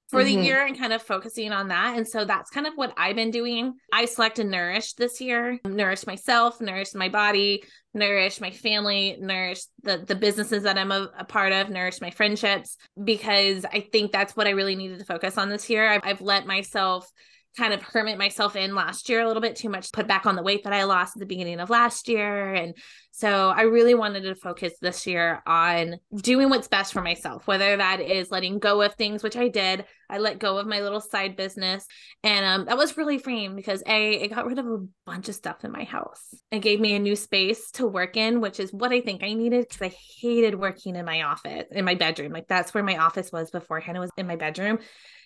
for 0.08 0.22
the 0.22 0.36
Mhm. 0.36 0.44
year 0.44 0.64
and 0.64 0.78
kind 0.78 0.92
of 0.92 1.02
focusing 1.02 1.50
on 1.52 1.68
that. 1.68 1.96
And 1.96 2.06
so 2.06 2.24
that's 2.24 2.48
kind 2.50 2.66
of 2.66 2.74
what 2.76 2.94
I've 2.96 3.16
been 3.16 3.32
doing. 3.32 3.74
I 3.92 4.04
select 4.04 4.38
and 4.38 4.50
nourish 4.52 4.92
this 4.92 5.20
year, 5.20 5.58
nourish 5.64 6.06
myself, 6.06 6.60
nourish 6.60 6.94
my 6.94 7.08
body, 7.08 7.64
nourish 7.92 8.40
my 8.40 8.52
family, 8.52 9.16
nourish 9.20 9.64
the 9.82 9.98
the 10.06 10.14
businesses 10.14 10.62
that 10.62 10.78
I'm 10.78 10.92
a, 10.92 11.10
a 11.18 11.24
part 11.24 11.52
of, 11.52 11.70
nourish 11.70 12.00
my 12.00 12.10
friendships 12.10 12.76
because 13.02 13.64
I 13.64 13.80
think 13.80 14.12
that's 14.12 14.36
what 14.36 14.46
I 14.46 14.50
really 14.50 14.76
needed 14.76 15.00
to 15.00 15.04
focus 15.04 15.36
on 15.36 15.48
this 15.48 15.68
year. 15.68 15.88
I've, 15.88 16.02
I've 16.04 16.20
let 16.20 16.46
myself 16.46 17.10
kind 17.56 17.72
of 17.72 17.82
hermit 17.82 18.18
myself 18.18 18.54
in 18.54 18.74
last 18.74 19.08
year 19.08 19.20
a 19.20 19.26
little 19.26 19.40
bit 19.40 19.56
too 19.56 19.68
much, 19.68 19.92
put 19.92 20.06
back 20.06 20.26
on 20.26 20.36
the 20.36 20.42
weight 20.42 20.64
that 20.64 20.72
I 20.72 20.84
lost 20.84 21.16
at 21.16 21.20
the 21.20 21.26
beginning 21.26 21.58
of 21.58 21.70
last 21.70 22.08
year. 22.08 22.52
And 22.52 22.74
so 23.12 23.48
I 23.48 23.62
really 23.62 23.94
wanted 23.94 24.24
to 24.24 24.34
focus 24.34 24.74
this 24.80 25.06
year 25.06 25.42
on 25.46 25.96
doing 26.14 26.50
what's 26.50 26.68
best 26.68 26.92
for 26.92 27.00
myself, 27.00 27.46
whether 27.46 27.78
that 27.78 28.00
is 28.00 28.30
letting 28.30 28.58
go 28.58 28.82
of 28.82 28.94
things, 28.94 29.22
which 29.22 29.36
I 29.36 29.48
did. 29.48 29.86
I 30.10 30.18
let 30.18 30.38
go 30.38 30.58
of 30.58 30.66
my 30.66 30.80
little 30.80 31.00
side 31.00 31.34
business. 31.34 31.86
And 32.22 32.44
um, 32.44 32.64
that 32.66 32.76
was 32.76 32.98
really 32.98 33.18
freeing 33.18 33.56
because 33.56 33.82
A, 33.86 34.12
it 34.12 34.34
got 34.34 34.46
rid 34.46 34.58
of 34.58 34.66
a 34.66 34.84
bunch 35.06 35.30
of 35.30 35.34
stuff 35.34 35.64
in 35.64 35.72
my 35.72 35.84
house. 35.84 36.34
It 36.50 36.60
gave 36.60 36.78
me 36.78 36.94
a 36.94 36.98
new 36.98 37.16
space 37.16 37.70
to 37.72 37.86
work 37.86 38.18
in, 38.18 38.42
which 38.42 38.60
is 38.60 38.70
what 38.70 38.92
I 38.92 39.00
think 39.00 39.22
I 39.22 39.32
needed 39.32 39.66
because 39.66 39.80
I 39.82 39.96
hated 40.20 40.54
working 40.54 40.94
in 40.94 41.06
my 41.06 41.22
office, 41.22 41.64
in 41.70 41.86
my 41.86 41.94
bedroom. 41.94 42.32
Like 42.32 42.48
that's 42.48 42.74
where 42.74 42.84
my 42.84 42.98
office 42.98 43.32
was 43.32 43.50
beforehand. 43.50 43.96
It 43.96 44.00
was 44.00 44.10
in 44.18 44.26
my 44.26 44.36
bedroom. 44.36 44.78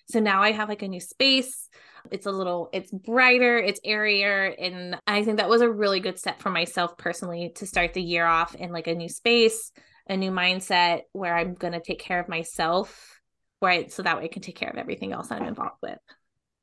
So 0.08 0.20
now 0.20 0.42
I 0.42 0.52
have 0.52 0.68
like 0.68 0.82
a 0.82 0.88
new 0.88 1.00
space. 1.00 1.68
It's 2.10 2.26
a 2.26 2.30
little, 2.30 2.68
it's 2.72 2.90
brighter, 2.90 3.58
it's 3.58 3.80
airier. 3.84 4.54
And 4.58 4.96
I 5.06 5.24
think 5.24 5.38
that 5.38 5.48
was 5.48 5.62
a 5.62 5.70
really 5.70 6.00
good 6.00 6.18
step 6.18 6.40
for 6.40 6.50
myself 6.50 6.96
personally 6.96 7.52
to 7.56 7.66
start 7.66 7.94
the 7.94 8.02
year 8.02 8.26
off 8.26 8.54
in 8.54 8.72
like 8.72 8.86
a 8.86 8.94
new 8.94 9.08
space, 9.08 9.72
a 10.08 10.16
new 10.16 10.30
mindset 10.30 11.02
where 11.12 11.36
I'm 11.36 11.54
going 11.54 11.72
to 11.72 11.80
take 11.80 12.00
care 12.00 12.20
of 12.20 12.28
myself, 12.28 13.20
right? 13.62 13.92
So 13.92 14.02
that 14.02 14.16
way 14.16 14.24
I 14.24 14.28
can 14.28 14.42
take 14.42 14.56
care 14.56 14.70
of 14.70 14.78
everything 14.78 15.12
else 15.12 15.30
I'm 15.30 15.44
involved 15.46 15.78
with. 15.82 15.98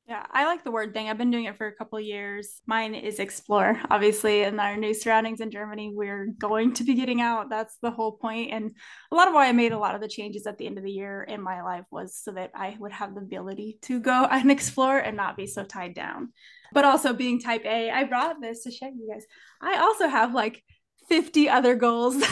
Yeah, 0.07 0.25
I 0.31 0.45
like 0.45 0.63
the 0.63 0.71
word 0.71 0.93
thing. 0.93 1.09
I've 1.09 1.17
been 1.17 1.31
doing 1.31 1.45
it 1.45 1.57
for 1.57 1.67
a 1.67 1.75
couple 1.75 1.99
years. 1.99 2.61
Mine 2.65 2.95
is 2.95 3.19
explore. 3.19 3.77
Obviously, 3.89 4.43
in 4.43 4.57
our 4.57 4.77
new 4.77 4.93
surroundings 4.93 5.41
in 5.41 5.51
Germany, 5.51 5.91
we're 5.93 6.27
going 6.39 6.73
to 6.75 6.85
be 6.85 6.93
getting 6.93 7.19
out. 7.19 7.49
That's 7.49 7.75
the 7.81 7.91
whole 7.91 8.13
point. 8.13 8.53
And 8.53 8.71
a 9.11 9.15
lot 9.15 9.27
of 9.27 9.33
why 9.33 9.49
I 9.49 9.51
made 9.51 9.73
a 9.73 9.77
lot 9.77 9.95
of 9.95 10.01
the 10.01 10.07
changes 10.07 10.47
at 10.47 10.57
the 10.57 10.65
end 10.65 10.77
of 10.77 10.85
the 10.85 10.91
year 10.91 11.23
in 11.23 11.41
my 11.41 11.61
life 11.61 11.83
was 11.91 12.15
so 12.15 12.31
that 12.31 12.51
I 12.55 12.77
would 12.79 12.93
have 12.93 13.15
the 13.15 13.19
ability 13.19 13.79
to 13.81 13.99
go 13.99 14.25
and 14.31 14.49
explore 14.49 14.97
and 14.97 15.17
not 15.17 15.35
be 15.35 15.45
so 15.45 15.65
tied 15.65 15.93
down. 15.93 16.29
But 16.71 16.85
also 16.85 17.11
being 17.11 17.41
type 17.41 17.65
A, 17.65 17.89
I 17.89 18.05
brought 18.05 18.39
this 18.41 18.63
to 18.63 18.71
show 18.71 18.85
you 18.87 19.09
guys. 19.11 19.25
I 19.61 19.77
also 19.79 20.07
have 20.07 20.33
like 20.33 20.63
50 21.09 21.49
other 21.49 21.75
goals. 21.75 22.15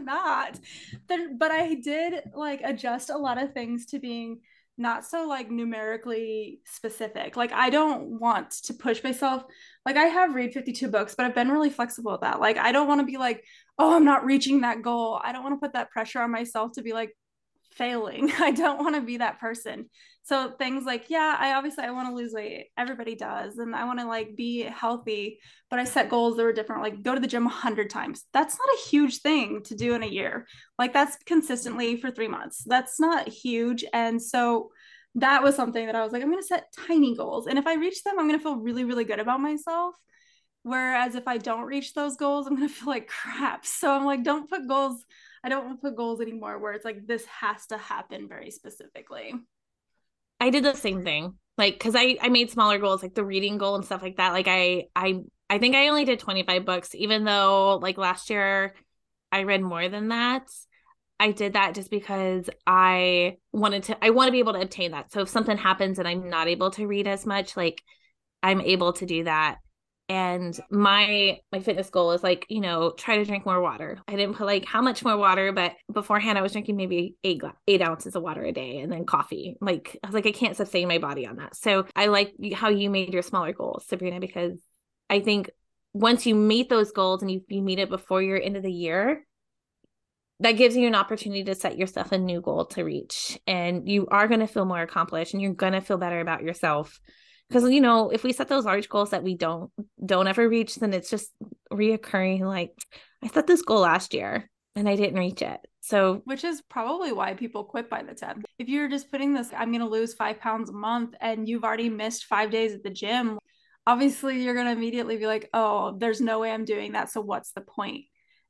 Not. 0.00 0.58
But 1.08 1.50
I 1.50 1.74
did 1.74 2.22
like 2.34 2.62
adjust 2.64 3.10
a 3.10 3.18
lot 3.18 3.36
of 3.36 3.52
things 3.52 3.84
to 3.86 3.98
being 3.98 4.40
not 4.78 5.04
so 5.04 5.26
like 5.26 5.50
numerically 5.50 6.60
specific. 6.64 7.36
Like 7.36 7.52
I 7.52 7.68
don't 7.70 8.20
want 8.20 8.50
to 8.64 8.74
push 8.74 9.02
myself. 9.02 9.42
Like 9.84 9.96
I 9.96 10.04
have 10.04 10.34
read 10.34 10.52
52 10.52 10.88
books, 10.88 11.14
but 11.16 11.26
I've 11.26 11.34
been 11.34 11.50
really 11.50 11.70
flexible 11.70 12.12
with 12.12 12.20
that. 12.20 12.40
Like 12.40 12.56
I 12.56 12.72
don't 12.72 12.88
want 12.88 13.00
to 13.00 13.06
be 13.06 13.16
like, 13.16 13.44
oh, 13.78 13.94
I'm 13.94 14.04
not 14.04 14.24
reaching 14.24 14.60
that 14.60 14.82
goal. 14.82 15.20
I 15.22 15.32
don't 15.32 15.42
want 15.42 15.56
to 15.56 15.64
put 15.64 15.72
that 15.74 15.90
pressure 15.90 16.20
on 16.20 16.30
myself 16.30 16.72
to 16.72 16.82
be 16.82 16.92
like 16.92 17.16
failing. 17.72 18.32
I 18.38 18.52
don't 18.52 18.78
want 18.78 18.94
to 18.94 19.02
be 19.02 19.18
that 19.18 19.40
person. 19.40 19.90
So 20.28 20.50
things 20.50 20.84
like, 20.84 21.06
yeah, 21.08 21.36
I 21.38 21.54
obviously 21.54 21.84
I 21.84 21.90
want 21.90 22.10
to 22.10 22.14
lose 22.14 22.34
weight. 22.34 22.66
Everybody 22.76 23.14
does. 23.14 23.56
And 23.56 23.74
I 23.74 23.86
want 23.86 23.98
to 23.98 24.06
like 24.06 24.36
be 24.36 24.60
healthy, 24.60 25.38
but 25.70 25.78
I 25.78 25.84
set 25.84 26.10
goals 26.10 26.36
that 26.36 26.42
were 26.42 26.52
different, 26.52 26.82
like 26.82 27.02
go 27.02 27.14
to 27.14 27.20
the 27.20 27.26
gym 27.26 27.46
a 27.46 27.48
hundred 27.48 27.88
times. 27.88 28.26
That's 28.34 28.58
not 28.58 28.76
a 28.76 28.88
huge 28.90 29.22
thing 29.22 29.62
to 29.64 29.74
do 29.74 29.94
in 29.94 30.02
a 30.02 30.06
year. 30.06 30.46
Like 30.78 30.92
that's 30.92 31.16
consistently 31.24 31.96
for 31.98 32.10
three 32.10 32.28
months. 32.28 32.62
That's 32.66 33.00
not 33.00 33.26
huge. 33.26 33.86
And 33.94 34.20
so 34.20 34.68
that 35.14 35.42
was 35.42 35.56
something 35.56 35.86
that 35.86 35.96
I 35.96 36.04
was 36.04 36.12
like, 36.12 36.20
I'm 36.20 36.30
going 36.30 36.42
to 36.42 36.46
set 36.46 36.74
tiny 36.86 37.16
goals. 37.16 37.46
And 37.46 37.58
if 37.58 37.66
I 37.66 37.76
reach 37.76 38.04
them, 38.04 38.18
I'm 38.18 38.28
going 38.28 38.38
to 38.38 38.42
feel 38.42 38.56
really, 38.56 38.84
really 38.84 39.04
good 39.04 39.20
about 39.20 39.40
myself. 39.40 39.94
Whereas 40.62 41.14
if 41.14 41.26
I 41.26 41.38
don't 41.38 41.64
reach 41.64 41.94
those 41.94 42.16
goals, 42.16 42.46
I'm 42.46 42.56
going 42.56 42.68
to 42.68 42.74
feel 42.74 42.88
like 42.88 43.08
crap. 43.08 43.64
So 43.64 43.90
I'm 43.90 44.04
like, 44.04 44.24
don't 44.24 44.50
put 44.50 44.68
goals. 44.68 45.02
I 45.42 45.48
don't 45.48 45.64
want 45.64 45.80
to 45.80 45.88
put 45.88 45.96
goals 45.96 46.20
anymore 46.20 46.58
where 46.58 46.74
it's 46.74 46.84
like, 46.84 47.06
this 47.06 47.24
has 47.40 47.64
to 47.68 47.78
happen 47.78 48.28
very 48.28 48.50
specifically. 48.50 49.32
I 50.40 50.50
did 50.50 50.64
the 50.64 50.74
same 50.74 51.02
thing. 51.02 51.34
Like, 51.56 51.78
cause 51.80 51.94
I, 51.96 52.16
I 52.20 52.28
made 52.28 52.50
smaller 52.50 52.78
goals, 52.78 53.02
like 53.02 53.14
the 53.14 53.24
reading 53.24 53.58
goal 53.58 53.74
and 53.74 53.84
stuff 53.84 54.02
like 54.02 54.16
that. 54.18 54.32
Like 54.32 54.46
I, 54.48 54.84
I, 54.94 55.22
I 55.50 55.58
think 55.58 55.74
I 55.74 55.88
only 55.88 56.04
did 56.04 56.20
25 56.20 56.64
books, 56.64 56.94
even 56.94 57.24
though 57.24 57.78
like 57.82 57.98
last 57.98 58.30
year 58.30 58.74
I 59.32 59.42
read 59.42 59.62
more 59.62 59.88
than 59.88 60.08
that. 60.08 60.48
I 61.20 61.32
did 61.32 61.54
that 61.54 61.74
just 61.74 61.90
because 61.90 62.48
I 62.66 63.38
wanted 63.52 63.84
to 63.84 64.04
I 64.04 64.10
want 64.10 64.28
to 64.28 64.32
be 64.32 64.38
able 64.38 64.52
to 64.52 64.60
obtain 64.60 64.92
that. 64.92 65.10
So 65.12 65.22
if 65.22 65.28
something 65.28 65.56
happens 65.56 65.98
and 65.98 66.06
I'm 66.06 66.28
not 66.28 66.46
able 66.46 66.70
to 66.72 66.86
read 66.86 67.08
as 67.08 67.26
much, 67.26 67.56
like 67.56 67.82
I'm 68.42 68.60
able 68.60 68.92
to 68.94 69.06
do 69.06 69.24
that. 69.24 69.58
And 70.10 70.58
my 70.70 71.40
my 71.52 71.60
fitness 71.60 71.90
goal 71.90 72.12
is 72.12 72.22
like, 72.22 72.46
you 72.48 72.60
know, 72.60 72.92
try 72.96 73.18
to 73.18 73.24
drink 73.26 73.44
more 73.44 73.60
water. 73.60 73.98
I 74.08 74.16
didn't 74.16 74.36
put 74.36 74.46
like 74.46 74.64
how 74.64 74.80
much 74.80 75.04
more 75.04 75.18
water, 75.18 75.52
but 75.52 75.74
beforehand 75.92 76.38
I 76.38 76.42
was 76.42 76.52
drinking 76.52 76.76
maybe 76.76 77.16
eight 77.24 77.42
eight 77.66 77.82
ounces 77.82 78.16
of 78.16 78.22
water 78.22 78.42
a 78.42 78.52
day 78.52 78.78
and 78.78 78.90
then 78.90 79.04
coffee. 79.04 79.56
Like 79.60 79.98
I 80.02 80.06
was 80.06 80.14
like, 80.14 80.26
I 80.26 80.32
can't 80.32 80.56
sustain 80.56 80.88
my 80.88 80.98
body 80.98 81.26
on 81.26 81.36
that. 81.36 81.56
So 81.56 81.86
I 81.94 82.06
like 82.06 82.34
how 82.54 82.70
you 82.70 82.88
made 82.88 83.12
your 83.12 83.22
smaller 83.22 83.52
goals, 83.52 83.86
Sabrina, 83.86 84.18
because 84.18 84.58
I 85.10 85.20
think 85.20 85.50
once 85.92 86.24
you 86.24 86.34
meet 86.34 86.70
those 86.70 86.92
goals 86.92 87.22
and 87.22 87.30
you, 87.30 87.42
you 87.48 87.60
meet 87.60 87.78
it 87.78 87.90
before 87.90 88.22
your 88.22 88.40
end 88.40 88.56
of 88.56 88.62
the 88.62 88.72
year, 88.72 89.26
that 90.40 90.52
gives 90.52 90.76
you 90.76 90.86
an 90.86 90.94
opportunity 90.94 91.44
to 91.44 91.54
set 91.54 91.76
yourself 91.76 92.12
a 92.12 92.18
new 92.18 92.40
goal 92.40 92.66
to 92.66 92.84
reach 92.84 93.38
and 93.46 93.88
you 93.88 94.06
are 94.06 94.28
going 94.28 94.40
to 94.40 94.46
feel 94.46 94.64
more 94.64 94.80
accomplished 94.80 95.34
and 95.34 95.42
you're 95.42 95.52
going 95.52 95.72
to 95.72 95.80
feel 95.80 95.98
better 95.98 96.20
about 96.20 96.42
yourself 96.42 97.00
because 97.48 97.68
you 97.70 97.80
know 97.80 98.10
if 98.10 98.24
we 98.24 98.32
set 98.32 98.48
those 98.48 98.64
large 98.64 98.88
goals 98.88 99.10
that 99.10 99.22
we 99.22 99.34
don't 99.34 99.70
don't 100.04 100.28
ever 100.28 100.48
reach 100.48 100.76
then 100.76 100.92
it's 100.92 101.10
just 101.10 101.30
reoccurring 101.72 102.40
like 102.40 102.72
i 103.22 103.28
set 103.28 103.46
this 103.46 103.62
goal 103.62 103.80
last 103.80 104.14
year 104.14 104.50
and 104.76 104.88
i 104.88 104.96
didn't 104.96 105.18
reach 105.18 105.42
it. 105.42 105.60
So 105.80 106.20
which 106.24 106.44
is 106.44 106.60
probably 106.60 107.12
why 107.12 107.32
people 107.32 107.64
quit 107.64 107.88
by 107.88 108.02
the 108.02 108.12
10th 108.12 108.42
if 108.58 108.68
you're 108.68 108.88
just 108.88 109.10
putting 109.10 109.32
this 109.32 109.50
i'm 109.56 109.70
going 109.70 109.80
to 109.80 109.88
lose 109.88 110.14
five 110.14 110.38
pounds 110.38 110.70
a 110.70 110.74
month 110.74 111.14
and 111.20 111.48
you've 111.48 111.64
already 111.64 111.88
missed 111.88 112.24
five 112.24 112.50
days 112.50 112.74
at 112.74 112.82
the 112.82 112.90
gym 112.90 113.38
obviously 113.86 114.42
you're 114.42 114.54
going 114.54 114.66
to 114.66 114.72
immediately 114.72 115.16
be 115.16 115.26
like 115.26 115.48
oh 115.54 115.96
there's 115.98 116.20
no 116.20 116.38
way 116.38 116.52
i'm 116.52 116.66
doing 116.66 116.92
that 116.92 117.10
so 117.10 117.20
what's 117.22 117.52
the 117.52 117.62
point 117.62 118.04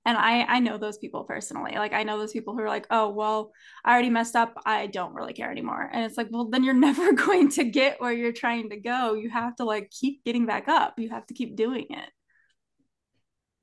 and 0.09 0.16
I 0.16 0.42
I 0.44 0.61
know 0.61 0.79
those 0.79 0.97
people 0.97 1.25
personally. 1.25 1.73
Like 1.75 1.92
I 1.92 2.03
know 2.03 2.18
those 2.18 2.33
people 2.33 2.55
who 2.55 2.61
are 2.61 2.68
like, 2.68 2.87
"Oh, 2.90 3.11
well, 3.11 3.53
I 3.85 3.92
already 3.92 4.09
messed 4.09 4.37
up. 4.37 4.55
I 4.64 4.87
don't 4.87 5.14
really 5.14 5.35
care 5.35 5.51
anymore." 5.51 5.90
And 5.92 6.05
it's 6.05 6.16
like, 6.16 6.29
"Well, 6.31 6.49
then 6.49 6.64
you're 6.64 6.75
never 6.88 7.12
going 7.12 7.51
to 7.51 7.64
get 7.64 8.01
where 8.01 8.12
you're 8.12 8.33
trying 8.33 8.71
to 8.71 8.77
go. 8.79 9.14
You 9.14 9.29
have 9.29 9.57
to 9.57 9.64
like 9.64 9.90
keep 9.90 10.25
getting 10.25 10.47
back 10.47 10.66
up. 10.66 10.99
You 10.99 11.11
have 11.11 11.27
to 11.27 11.35
keep 11.35 11.57
doing 11.57 11.87
it." 11.90 12.11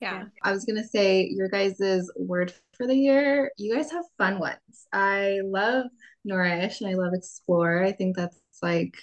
yeah, 0.00 0.24
I 0.42 0.52
was 0.52 0.64
gonna 0.64 0.84
say 0.86 1.28
your 1.32 1.48
guys' 1.48 2.10
word 2.16 2.52
for 2.76 2.86
the 2.86 2.94
year. 2.94 3.50
You 3.58 3.74
guys 3.74 3.90
have 3.90 4.04
fun 4.18 4.38
ones. 4.38 4.86
I 4.92 5.40
love 5.42 5.86
Nourish 6.24 6.80
and 6.80 6.90
I 6.90 6.94
love 6.94 7.12
Explore. 7.14 7.82
I 7.82 7.92
think 7.92 8.16
that's 8.16 8.38
like, 8.62 8.94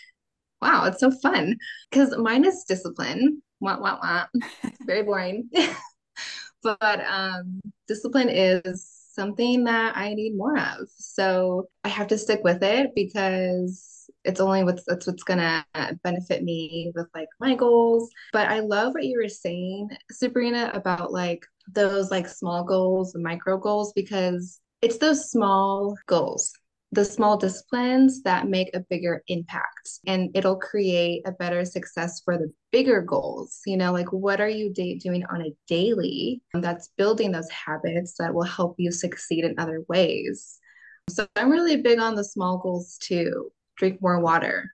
wow, 0.61 0.85
it's 0.85 0.99
so 0.99 1.11
fun. 1.11 1.57
Because 1.89 2.15
mine 2.17 2.45
is 2.45 2.63
discipline. 2.67 3.41
Wah, 3.59 3.79
wah, 3.79 3.99
wah. 4.01 4.25
It's 4.63 4.85
very 4.85 5.03
boring. 5.03 5.49
but 6.63 7.03
um, 7.05 7.59
discipline 7.87 8.29
is 8.29 8.89
something 9.13 9.65
that 9.65 9.95
I 9.95 10.13
need 10.13 10.35
more 10.35 10.57
of. 10.57 10.89
So 10.97 11.69
I 11.83 11.89
have 11.89 12.07
to 12.07 12.17
stick 12.17 12.41
with 12.43 12.63
it 12.63 12.91
because 12.95 14.09
it's 14.23 14.39
only 14.39 14.63
what's 14.63 14.83
that's 14.87 15.05
what's 15.05 15.23
gonna 15.23 15.65
benefit 16.03 16.43
me 16.43 16.91
with 16.95 17.07
like 17.13 17.27
my 17.39 17.55
goals. 17.55 18.09
But 18.31 18.47
I 18.49 18.61
love 18.61 18.93
what 18.93 19.05
you 19.05 19.19
were 19.21 19.29
saying, 19.29 19.89
Sabrina, 20.11 20.71
about 20.73 21.11
like 21.11 21.45
those 21.71 22.09
like 22.11 22.27
small 22.27 22.63
goals, 22.63 23.15
micro 23.15 23.57
goals, 23.57 23.93
because 23.93 24.59
it's 24.81 24.97
those 24.97 25.29
small 25.29 25.95
goals 26.07 26.53
the 26.93 27.03
small 27.03 27.37
disciplines 27.37 28.21
that 28.21 28.47
make 28.47 28.69
a 28.75 28.79
bigger 28.79 29.23
impact 29.27 29.99
and 30.05 30.29
it'll 30.35 30.57
create 30.57 31.23
a 31.25 31.31
better 31.31 31.65
success 31.65 32.21
for 32.23 32.37
the 32.37 32.53
bigger 32.71 33.01
goals. 33.01 33.61
You 33.65 33.77
know 33.77 33.91
like 33.91 34.13
what 34.13 34.39
are 34.39 34.49
you 34.49 34.71
da- 34.71 34.99
doing 34.99 35.23
on 35.25 35.41
a 35.41 35.55
daily 35.67 36.41
that's 36.53 36.89
building 36.95 37.31
those 37.31 37.49
habits 37.49 38.15
that 38.19 38.33
will 38.33 38.43
help 38.43 38.75
you 38.77 38.91
succeed 38.91 39.43
in 39.43 39.55
other 39.57 39.83
ways? 39.89 40.59
So 41.09 41.25
i'm 41.35 41.49
really 41.49 41.77
big 41.81 41.99
on 41.99 42.15
the 42.15 42.23
small 42.23 42.59
goals 42.59 42.97
too. 43.01 43.51
Drink 43.75 43.99
more 43.99 44.19
water. 44.19 44.71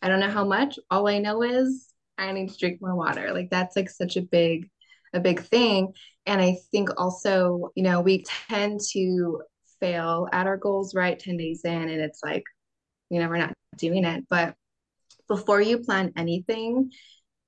I 0.00 0.08
don't 0.08 0.20
know 0.20 0.30
how 0.30 0.44
much. 0.44 0.78
All 0.90 1.06
i 1.06 1.18
know 1.18 1.42
is 1.42 1.92
i 2.16 2.32
need 2.32 2.48
to 2.48 2.58
drink 2.58 2.80
more 2.80 2.96
water. 2.96 3.34
Like 3.34 3.50
that's 3.50 3.76
like 3.76 3.90
such 3.90 4.16
a 4.16 4.22
big 4.22 4.70
a 5.12 5.20
big 5.20 5.40
thing. 5.40 5.92
And 6.24 6.40
i 6.40 6.56
think 6.72 6.88
also 6.96 7.72
you 7.74 7.82
know 7.82 8.00
we 8.00 8.24
tend 8.48 8.80
to 8.92 9.42
fail 9.86 10.28
at 10.32 10.46
our 10.46 10.56
goals 10.56 10.94
right 10.94 11.18
10 11.18 11.36
days 11.36 11.62
in 11.64 11.88
and 11.88 12.00
it's 12.00 12.20
like 12.24 12.44
you 13.10 13.20
know 13.20 13.28
we're 13.28 13.38
not 13.38 13.54
doing 13.76 14.04
it. 14.04 14.24
But 14.28 14.54
before 15.28 15.60
you 15.60 15.78
plan 15.78 16.12
anything 16.16 16.90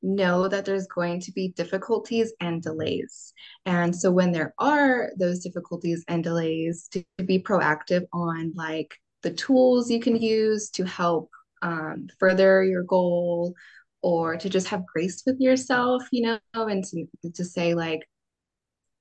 know 0.01 0.47
that 0.47 0.65
there's 0.65 0.87
going 0.87 1.21
to 1.21 1.33
be 1.33 1.49
difficulties 1.57 2.33
and 2.41 2.63
delays. 2.63 3.33
And 3.67 3.95
so 3.95 4.13
when 4.13 4.31
there 4.31 4.55
are 4.57 5.11
those 5.19 5.41
difficulties 5.41 6.05
and 6.07 6.23
delays 6.23 6.89
to 6.93 7.05
be 7.25 7.41
proactive 7.41 8.05
on 8.13 8.53
like 8.55 8.95
the 9.23 9.33
tools 9.33 9.91
you 9.91 9.99
can 9.99 10.15
use 10.15 10.71
to 10.71 10.85
help 10.85 11.31
um, 11.63 12.07
further 12.21 12.63
your 12.63 12.85
goal 12.85 13.55
or 14.01 14.37
to 14.37 14.49
just 14.49 14.69
have 14.69 14.87
grace 14.87 15.25
with 15.27 15.41
yourself 15.41 16.05
you 16.13 16.23
know 16.23 16.39
and 16.55 16.85
to, 16.85 17.05
to 17.35 17.45
say 17.45 17.75
like 17.75 18.09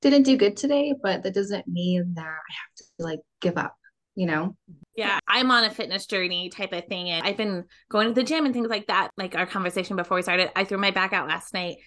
didn't 0.02 0.24
do 0.24 0.38
good 0.38 0.56
today 0.56 0.94
but 1.02 1.24
that 1.24 1.34
doesn't 1.34 1.68
mean 1.68 2.14
that 2.16 2.26
i 2.26 2.26
have 2.28 2.76
to 2.76 2.84
like 3.00 3.20
give 3.42 3.58
up, 3.58 3.76
you 4.16 4.26
know? 4.26 4.56
Yeah, 4.96 5.20
I'm 5.28 5.52
on 5.52 5.64
a 5.64 5.72
fitness 5.72 6.06
journey 6.08 6.50
type 6.50 6.74
of 6.74 6.86
thing. 6.88 7.10
And 7.10 7.26
I've 7.26 7.38
been 7.38 7.66
going 7.90 8.08
to 8.08 8.14
the 8.14 8.24
gym 8.24 8.46
and 8.46 8.54
things 8.54 8.70
like 8.70 8.88
that. 8.88 9.12
Like 9.16 9.36
our 9.36 9.46
conversation 9.46 9.96
before 9.96 10.16
we 10.16 10.24
started, 10.24 10.50
I 10.56 10.64
threw 10.64 10.78
my 10.78 10.92
back 10.92 11.14
out 11.14 11.28
last 11.28 11.54
night. 11.54 11.78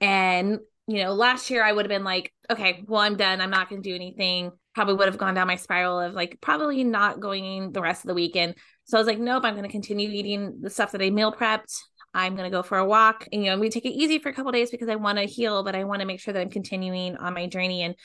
And, 0.00 0.60
you 0.86 1.02
know, 1.02 1.12
last 1.12 1.50
year 1.50 1.62
I 1.62 1.72
would 1.72 1.84
have 1.84 1.90
been 1.90 2.04
like, 2.04 2.32
okay, 2.50 2.82
well, 2.86 3.02
I'm 3.02 3.16
done. 3.16 3.40
I'm 3.40 3.50
not 3.50 3.68
going 3.68 3.82
to 3.82 3.88
do 3.88 3.94
anything. 3.94 4.50
Probably 4.74 4.94
would 4.94 5.08
have 5.08 5.18
gone 5.18 5.34
down 5.34 5.46
my 5.46 5.56
spiral 5.56 6.00
of 6.00 6.14
like 6.14 6.38
probably 6.40 6.82
not 6.84 7.20
going 7.20 7.72
the 7.72 7.82
rest 7.82 8.04
of 8.04 8.08
the 8.08 8.14
weekend. 8.14 8.54
So 8.84 8.96
I 8.96 9.00
was 9.00 9.06
like, 9.06 9.18
nope, 9.18 9.44
I'm 9.44 9.54
going 9.54 9.66
to 9.66 9.72
continue 9.72 10.08
eating 10.08 10.58
the 10.62 10.70
stuff 10.70 10.92
that 10.92 11.02
I 11.02 11.10
meal 11.10 11.32
prepped. 11.32 11.76
I'm 12.14 12.36
going 12.36 12.50
to 12.50 12.56
go 12.56 12.62
for 12.62 12.78
a 12.78 12.84
walk. 12.84 13.28
And, 13.32 13.42
you 13.42 13.50
know, 13.50 13.54
I'm 13.54 13.62
to 13.62 13.68
take 13.68 13.84
it 13.84 13.90
easy 13.90 14.18
for 14.18 14.28
a 14.28 14.32
couple 14.32 14.52
days 14.52 14.70
because 14.70 14.88
I 14.88 14.96
want 14.96 15.18
to 15.18 15.24
heal, 15.24 15.64
but 15.64 15.74
I 15.74 15.84
want 15.84 16.00
to 16.00 16.06
make 16.06 16.20
sure 16.20 16.32
that 16.32 16.40
I'm 16.40 16.50
continuing 16.50 17.16
on 17.16 17.34
my 17.34 17.46
journey. 17.46 17.82
And 17.82 17.96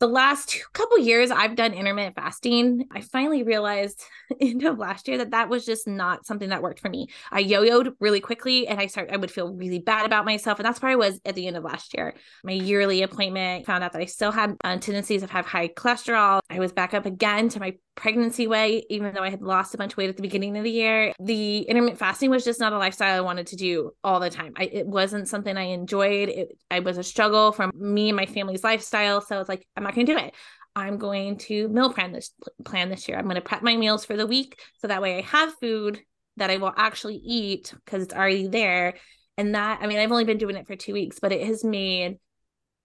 the 0.00 0.08
last 0.08 0.58
couple 0.72 0.98
years 0.98 1.30
I've 1.30 1.56
done 1.56 1.72
intermittent 1.72 2.16
fasting. 2.16 2.86
I 2.90 3.00
finally 3.00 3.42
realized 3.42 4.02
end 4.40 4.64
of 4.64 4.78
last 4.78 5.08
year 5.08 5.18
that 5.18 5.30
that 5.30 5.48
was 5.48 5.64
just 5.64 5.86
not 5.86 6.26
something 6.26 6.48
that 6.50 6.62
worked 6.62 6.80
for 6.80 6.88
me. 6.88 7.08
I 7.30 7.40
yo-yoed 7.40 7.94
really 8.00 8.20
quickly 8.20 8.66
and 8.66 8.80
I 8.80 8.86
start 8.86 9.10
I 9.12 9.16
would 9.16 9.30
feel 9.30 9.52
really 9.52 9.78
bad 9.78 10.06
about 10.06 10.24
myself 10.24 10.58
and 10.58 10.66
that's 10.66 10.82
where 10.82 10.92
I 10.92 10.96
was 10.96 11.20
at 11.24 11.34
the 11.34 11.46
end 11.46 11.56
of 11.56 11.64
last 11.64 11.94
year. 11.94 12.14
My 12.42 12.52
yearly 12.52 13.02
appointment 13.02 13.66
found 13.66 13.84
out 13.84 13.92
that 13.92 14.02
I 14.02 14.06
still 14.06 14.32
had 14.32 14.56
uh, 14.64 14.76
tendencies 14.78 15.22
of 15.22 15.30
have 15.30 15.46
high 15.46 15.68
cholesterol. 15.68 16.40
I 16.50 16.58
was 16.58 16.72
back 16.72 16.94
up 16.94 17.06
again 17.06 17.48
to 17.50 17.60
my 17.60 17.74
pregnancy 17.96 18.46
weight, 18.46 18.86
even 18.90 19.14
though 19.14 19.22
I 19.22 19.30
had 19.30 19.42
lost 19.42 19.74
a 19.74 19.78
bunch 19.78 19.92
of 19.92 19.98
weight 19.98 20.10
at 20.10 20.16
the 20.16 20.22
beginning 20.22 20.56
of 20.56 20.64
the 20.64 20.70
year. 20.70 21.12
The 21.20 21.58
intermittent 21.60 21.98
fasting 21.98 22.30
was 22.30 22.44
just 22.44 22.60
not 22.60 22.72
a 22.72 22.78
lifestyle 22.78 23.16
I 23.16 23.20
wanted 23.20 23.46
to 23.48 23.56
do 23.56 23.92
all 24.02 24.20
the 24.20 24.30
time. 24.30 24.52
I, 24.56 24.64
it 24.64 24.86
wasn't 24.86 25.28
something 25.28 25.56
I 25.56 25.64
enjoyed. 25.64 26.28
It, 26.28 26.58
I 26.70 26.80
was 26.80 26.98
a 26.98 27.02
struggle 27.02 27.52
from 27.52 27.70
me 27.74 28.08
and 28.08 28.16
my 28.16 28.26
family's 28.26 28.64
lifestyle. 28.64 29.20
So 29.20 29.38
it's 29.40 29.48
like, 29.48 29.66
I'm 29.76 29.83
not 29.84 29.94
going 29.94 30.06
to 30.06 30.12
do 30.12 30.18
it. 30.18 30.34
I'm 30.76 30.98
going 30.98 31.38
to 31.38 31.68
meal 31.68 31.92
plan 31.92 32.12
this 32.12 32.32
plan 32.64 32.88
this 32.88 33.08
year. 33.08 33.16
I'm 33.16 33.24
going 33.24 33.36
to 33.36 33.40
prep 33.40 33.62
my 33.62 33.76
meals 33.76 34.04
for 34.04 34.16
the 34.16 34.26
week 34.26 34.60
so 34.78 34.88
that 34.88 35.02
way 35.02 35.18
I 35.18 35.20
have 35.22 35.54
food 35.60 36.00
that 36.36 36.50
I 36.50 36.56
will 36.56 36.72
actually 36.76 37.16
eat 37.16 37.72
because 37.84 38.02
it's 38.02 38.14
already 38.14 38.48
there. 38.48 38.94
And 39.38 39.54
that, 39.54 39.78
I 39.80 39.86
mean, 39.86 39.98
I've 39.98 40.10
only 40.10 40.24
been 40.24 40.38
doing 40.38 40.56
it 40.56 40.66
for 40.66 40.74
two 40.74 40.92
weeks, 40.92 41.20
but 41.20 41.32
it 41.32 41.46
has 41.46 41.62
made 41.62 42.18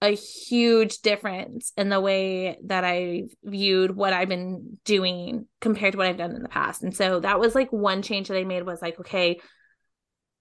a 0.01 0.15
huge 0.15 0.99
difference 0.99 1.73
in 1.75 1.89
the 1.89 1.99
way 1.99 2.57
that 2.65 2.85
I 2.85 3.23
viewed 3.43 3.95
what 3.95 4.13
I've 4.13 4.29
been 4.29 4.77
doing 4.85 5.45
compared 5.59 5.91
to 5.91 5.97
what 5.97 6.07
I've 6.07 6.17
done 6.17 6.35
in 6.35 6.43
the 6.43 6.49
past. 6.49 6.83
And 6.83 6.95
so 6.95 7.19
that 7.19 7.39
was 7.39 7.53
like 7.53 7.71
one 7.71 8.01
change 8.01 8.29
that 8.29 8.37
I 8.37 8.45
made 8.45 8.65
was 8.65 8.81
like, 8.81 8.99
okay, 8.99 9.39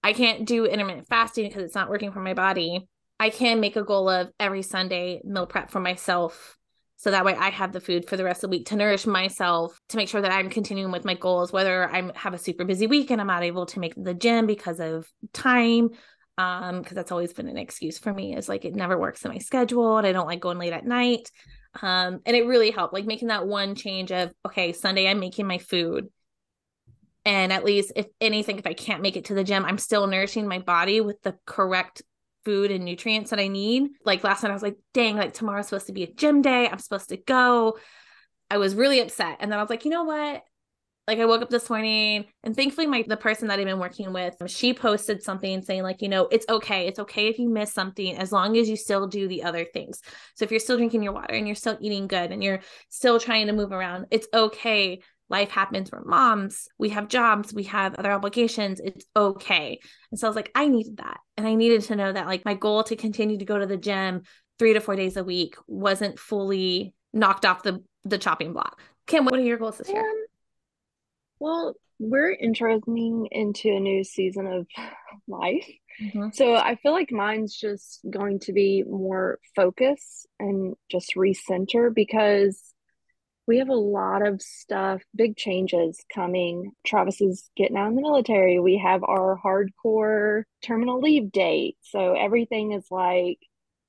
I 0.03 0.13
can't 0.13 0.47
do 0.47 0.65
intermittent 0.65 1.09
fasting 1.09 1.49
because 1.49 1.65
it's 1.65 1.75
not 1.75 1.91
working 1.91 2.13
for 2.13 2.21
my 2.21 2.35
body. 2.35 2.87
I 3.21 3.31
can 3.31 3.61
make 3.61 3.77
a 3.77 3.85
goal 3.85 4.09
of 4.09 4.31
every 4.39 4.63
Sunday 4.63 5.21
meal 5.25 5.47
prep 5.47 5.71
for 5.71 5.81
myself. 5.81 6.57
So 6.97 7.13
that 7.13 7.25
way 7.25 7.35
I 7.35 7.51
have 7.51 7.73
the 7.73 7.81
food 7.81 8.09
for 8.09 8.17
the 8.17 8.25
rest 8.25 8.43
of 8.43 8.51
the 8.51 8.57
week 8.57 8.67
to 8.67 8.77
nourish 8.77 9.07
myself, 9.07 9.81
to 9.91 9.97
make 9.97 10.09
sure 10.09 10.21
that 10.21 10.33
I'm 10.33 10.51
continuing 10.51 10.91
with 10.91 11.05
my 11.05 11.15
goals, 11.15 11.53
whether 11.53 11.89
I 11.89 12.11
have 12.17 12.35
a 12.35 12.39
super 12.39 12.65
busy 12.65 12.87
week 12.87 13.11
and 13.11 13.21
I'm 13.21 13.29
not 13.29 13.45
able 13.45 13.67
to 13.67 13.81
make 13.81 13.95
the 13.97 14.15
gym 14.15 14.47
because 14.47 14.81
of 14.81 15.09
time 15.33 15.91
um 16.39 16.81
because 16.81 16.95
that's 16.95 17.13
always 17.13 17.33
been 17.33 17.49
an 17.49 17.59
excuse 17.59 17.99
for 17.99 18.15
me 18.15 18.35
is 18.35 18.49
like 18.49 18.65
it 18.65 18.75
never 18.75 18.97
works 18.97 19.25
in 19.25 19.31
my 19.31 19.39
schedule 19.39 19.99
and 19.99 20.07
i 20.07 20.13
don't 20.13 20.27
like 20.27 20.41
going 20.41 20.57
late 20.57 20.73
at 20.73 20.87
night 20.87 21.31
um 21.83 22.21
and 22.25 22.37
it 22.37 22.47
really 22.47 22.71
helped 22.71 22.95
like 22.95 23.05
making 23.05 23.29
that 23.29 23.47
one 23.47 23.75
change 23.75 24.13
of 24.13 24.31
okay 24.47 24.73
sunday 24.73 25.09
i'm 25.09 25.19
making 25.19 25.47
my 25.47 25.59
food 25.59 26.09
and 27.25 27.53
at 27.53 27.65
least 27.65 27.93
if 27.97 28.07
anything 28.21 28.59
if 28.59 28.67
i 28.67 28.73
can't 28.73 29.03
make 29.03 29.17
it 29.17 29.27
to 29.27 29.35
the 29.35 29.45
gym 29.45 29.65
i'm 29.65 29.79
still 29.79 30.07
nourishing 30.07 30.47
my 30.47 30.61
body 30.61 31.01
with 31.01 31.21
the 31.23 31.35
correct 31.45 32.03
food 32.45 32.71
and 32.71 32.85
nutrients 32.85 33.31
that 33.31 33.39
i 33.39 33.49
need 33.49 33.91
like 34.05 34.25
last 34.25 34.43
night 34.43 34.51
i 34.51 34.55
was 34.55 34.63
like 34.63 34.77
dang 34.95 35.17
like 35.17 35.33
tomorrow's 35.33 35.67
supposed 35.67 35.87
to 35.87 35.93
be 35.93 36.03
a 36.03 36.13
gym 36.13 36.43
day 36.43 36.69
i'm 36.69 36.79
supposed 36.79 37.09
to 37.09 37.17
go 37.17 37.77
i 38.51 38.59
was 38.59 38.75
really 38.75 39.01
upset 39.01 39.37
and 39.41 39.51
then 39.51 39.59
i 39.59 39.63
was 39.63 39.71
like 39.71 39.85
you 39.85 39.91
know 39.91 40.05
what 40.05 40.43
like 41.09 41.21
I 41.21 41.25
woke 41.25 41.41
up 41.41 41.49
this 41.49 41.71
morning 41.71 42.27
and 42.45 42.55
thankfully 42.55 42.87
my 42.87 43.03
the 43.09 43.17
person 43.17 43.49
that 43.49 43.59
I've 43.59 43.65
been 43.65 43.79
working 43.79 44.13
with, 44.13 44.37
she 44.47 44.75
posted 44.75 45.23
something 45.23 45.63
saying 45.63 45.83
like, 45.83 46.03
you 46.03 46.09
know, 46.11 46.29
it's 46.31 46.45
okay. 46.51 46.87
It's 46.87 46.99
okay 46.99 47.29
if 47.29 47.39
you 47.39 47.49
miss 47.49 47.73
something 47.73 48.15
as 48.19 48.31
long 48.31 48.59
as 48.59 48.69
you 48.69 48.77
still 48.77 49.07
do 49.07 49.27
the 49.27 49.43
other 49.43 49.65
things. 49.65 50.03
So 50.35 50.45
if 50.45 50.51
you're 50.51 50.61
still 50.61 50.77
drinking 50.77 51.03
your 51.03 51.15
water 51.15 51.33
and 51.33 51.49
you're 51.49 51.57
still 51.57 51.79
eating 51.81 52.09
good 52.09 52.31
and 52.31 52.45
you're 52.45 52.61
still 52.91 53.19
trying 53.19 53.47
to 53.47 53.55
move 53.55 53.73
around, 53.73 54.09
it's 54.11 54.29
okay. 54.35 55.01
Life 55.31 55.51
happens. 55.51 55.91
for 55.91 56.03
moms. 56.05 56.69
We 56.79 56.91
have 56.91 57.09
jobs. 57.09 57.53
We 57.53 57.65
have 57.65 57.95
other 57.95 58.11
obligations. 58.11 58.81
It's 58.81 59.05
okay. 59.15 59.79
And 60.11 60.19
so 60.19 60.27
I 60.27 60.31
was 60.31 60.37
like, 60.37 60.51
I 60.55 60.69
needed 60.69 60.99
that. 60.99 61.19
And 61.37 61.47
I 61.47 61.55
needed 61.55 61.83
to 61.83 61.97
know 61.97 62.13
that 62.13 62.27
like 62.27 62.45
my 62.45 62.55
goal 62.55 62.83
to 62.85 62.97
continue 62.97 63.39
to 63.39 63.45
go 63.45 63.59
to 63.59 63.67
the 63.67 63.77
gym 63.77 64.23
three 64.59 64.73
to 64.73 64.81
four 64.81 64.97
days 64.97 65.17
a 65.17 65.25
week 65.25 65.57
wasn't 65.67 66.19
fully 66.19 66.95
knocked 67.13 67.45
off 67.45 67.63
the 67.63 67.83
the 68.05 68.19
chopping 68.19 68.53
block. 68.53 68.81
Kim, 69.07 69.25
what 69.25 69.35
are 69.35 69.43
your 69.43 69.59
goals 69.59 69.79
this 69.79 69.89
year? 69.89 70.01
Um, 70.01 70.25
well, 71.41 71.75
we're 71.99 72.37
entering 72.41 73.27
into 73.31 73.69
a 73.69 73.81
new 73.81 74.05
season 74.05 74.47
of 74.47 74.67
life. 75.29 75.69
Mm-hmm. 76.01 76.29
So 76.33 76.55
I 76.55 76.77
feel 76.77 76.93
like 76.93 77.11
mine's 77.11 77.57
just 77.57 78.01
going 78.09 78.39
to 78.41 78.53
be 78.53 78.85
more 78.85 79.41
focus 79.57 80.27
and 80.39 80.75
just 80.91 81.15
recenter 81.17 81.93
because 81.93 82.73
we 83.49 83.59
have 83.59 83.71
a 83.71 83.75
lot 83.75 84.25
of 84.25 84.43
stuff, 84.43 85.03
big 85.17 85.35
changes 85.35 86.05
coming. 86.15 86.73
Travis 86.85 87.23
is 87.23 87.51
getting 87.57 87.79
out 87.79 87.89
in 87.89 87.97
the 87.97 88.03
military. 88.03 88.61
We 88.61 88.77
have 88.77 89.03
our 89.03 89.41
hardcore 89.43 90.43
terminal 90.63 91.01
leave 91.01 91.33
date. 91.33 91.79
So 91.81 92.13
everything 92.13 92.73
is 92.73 92.85
like 92.91 93.39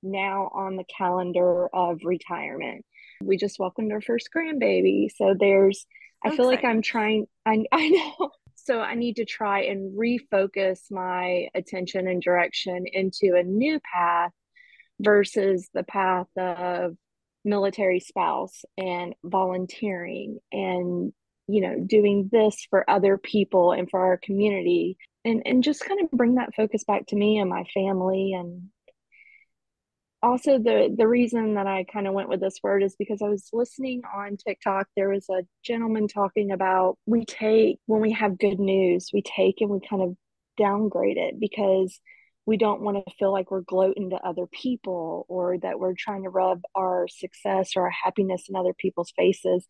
now 0.02 0.50
on 0.54 0.78
the 0.78 0.86
calendar 0.86 1.68
of 1.76 2.00
retirement. 2.06 2.86
We 3.22 3.36
just 3.36 3.60
welcomed 3.60 3.92
our 3.92 4.00
first 4.00 4.30
grandbaby. 4.34 5.10
So 5.14 5.36
there's 5.38 5.86
I 6.24 6.36
feel 6.36 6.46
like 6.46 6.64
I'm 6.64 6.82
trying 6.82 7.28
I 7.46 7.66
I 7.74 7.90
know. 7.90 8.32
So 8.56 8.80
I 8.80 8.96
need 8.96 9.18
to 9.18 9.26
try 9.26 9.64
and 9.64 9.98
refocus 9.98 10.80
my 10.90 11.50
attention 11.54 12.08
and 12.08 12.22
direction 12.22 12.86
into 12.86 13.36
a 13.36 13.44
new 13.44 13.82
path 13.82 14.32
versus 15.02 15.70
the 15.74 15.84
path 15.84 16.28
of 16.38 16.96
military 17.50 18.00
spouse 18.00 18.64
and 18.78 19.16
volunteering 19.24 20.40
and 20.52 21.12
you 21.48 21.62
know 21.62 21.80
doing 21.86 22.30
this 22.32 22.68
for 22.70 22.90
other 22.90 23.18
people 23.18 23.72
and 23.72 23.90
for 23.90 24.00
our 24.00 24.18
community 24.18 24.98
and 25.26 25.42
and 25.46 25.64
just 25.64 25.84
kind 25.84 26.00
of 26.02 26.12
bring 26.12 26.36
that 26.36 26.54
focus 26.56 26.84
back 26.84 27.06
to 27.08 27.16
me 27.16 27.40
and 27.40 27.50
my 27.50 27.64
family 27.74 28.34
and 28.34 28.70
also 30.22 30.58
the 30.58 30.94
the 30.98 31.08
reason 31.08 31.56
that 31.56 31.68
I 31.68 31.86
kind 31.92 32.08
of 32.08 32.14
went 32.14 32.30
with 32.30 32.42
this 32.42 32.60
word 32.62 32.84
is 32.84 32.96
because 32.98 33.22
I 33.22 33.30
was 33.30 33.50
listening 33.54 34.02
on 34.14 34.38
TikTok. 34.38 34.88
There 34.96 35.10
was 35.10 35.30
a 35.30 35.44
gentleman 35.64 36.08
talking 36.08 36.52
about 36.52 36.98
we 37.06 37.26
take 37.26 37.80
when 37.86 38.02
we 38.02 38.12
have 38.12 38.38
good 38.38 38.60
news, 38.60 39.12
we 39.14 39.22
take 39.22 39.62
and 39.62 39.70
we 39.70 39.80
kind 39.80 40.02
of 40.02 40.18
downgrade 40.58 41.18
it 41.18 41.40
because 41.40 42.00
we 42.46 42.58
don't 42.58 42.82
want 42.82 42.98
to 43.06 43.16
feel 43.18 43.32
like 43.32 43.52
we're 43.52 43.62
gloating 43.62 44.10
to 44.10 44.18
other 44.18 44.48
people 44.48 45.26
or 45.30 45.58
that 45.60 45.80
we're 45.80 45.94
trying 45.94 46.24
to 46.24 46.30
rub 46.30 46.62
our 46.76 47.08
success 47.08 47.74
or 47.76 47.84
our 47.84 47.94
happiness 48.04 48.46
in 48.50 48.56
other 48.56 48.74
people's 48.74 49.14
faces. 49.16 49.66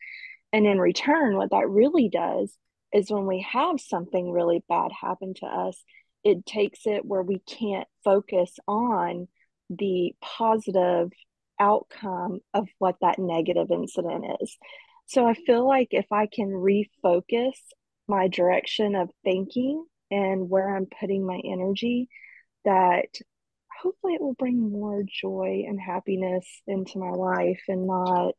And 0.54 0.66
in 0.66 0.80
return, 0.80 1.36
what 1.36 1.52
that 1.52 1.70
really 1.70 2.10
does 2.10 2.56
is 2.94 3.12
when 3.12 3.28
we 3.28 3.46
have 3.52 3.80
something 3.80 4.32
really 4.32 4.64
bad 4.68 4.92
happen 4.92 5.34
to 5.36 5.46
us, 5.46 5.84
it 6.24 6.46
takes 6.46 6.86
it 6.86 7.06
where 7.06 7.22
we 7.22 7.40
can't 7.40 7.88
focus 8.04 8.58
on 8.68 9.28
the 9.70 10.14
positive 10.22 11.12
outcome 11.60 12.40
of 12.54 12.68
what 12.80 12.96
that 13.02 13.20
negative 13.20 13.72
incident 13.72 14.26
is. 14.42 14.58
So 15.06 15.28
I 15.28 15.34
feel 15.34 15.68
like 15.68 15.90
if 15.92 16.12
I 16.12 16.28
can 16.28 16.50
refocus 16.50 17.54
my 18.08 18.28
direction 18.28 18.96
of 18.96 19.10
thinking 19.24 19.86
and 20.10 20.50
where 20.50 20.76
I'm 20.76 20.88
putting 21.00 21.26
my 21.26 21.40
energy, 21.44 22.10
that 22.66 23.18
hopefully 23.82 24.16
it 24.16 24.22
will 24.22 24.34
bring 24.34 24.72
more 24.72 25.04
joy 25.04 25.64
and 25.68 25.80
happiness 25.80 26.46
into 26.68 27.00
my 27.00 27.12
life 27.12 27.62
and 27.68 27.88
not 27.88 28.34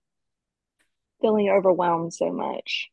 feeling 1.21 1.51
overwhelmed 1.51 2.13
so 2.13 2.33
much. 2.33 2.91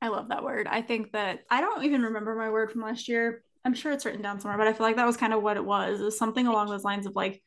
I 0.00 0.08
love 0.08 0.28
that 0.28 0.44
word. 0.44 0.66
I 0.66 0.82
think 0.82 1.12
that 1.12 1.40
I 1.50 1.60
don't 1.60 1.84
even 1.84 2.02
remember 2.02 2.34
my 2.34 2.50
word 2.50 2.70
from 2.70 2.82
last 2.82 3.08
year. 3.08 3.42
I'm 3.64 3.74
sure 3.74 3.92
it's 3.92 4.04
written 4.04 4.22
down 4.22 4.40
somewhere, 4.40 4.58
but 4.58 4.68
I 4.68 4.72
feel 4.72 4.86
like 4.86 4.96
that 4.96 5.06
was 5.06 5.16
kind 5.16 5.32
of 5.32 5.42
what 5.42 5.56
it 5.56 5.64
was. 5.64 6.00
It 6.00 6.04
was 6.04 6.18
something 6.18 6.46
along 6.46 6.68
those 6.68 6.84
lines 6.84 7.06
of 7.06 7.16
like 7.16 7.42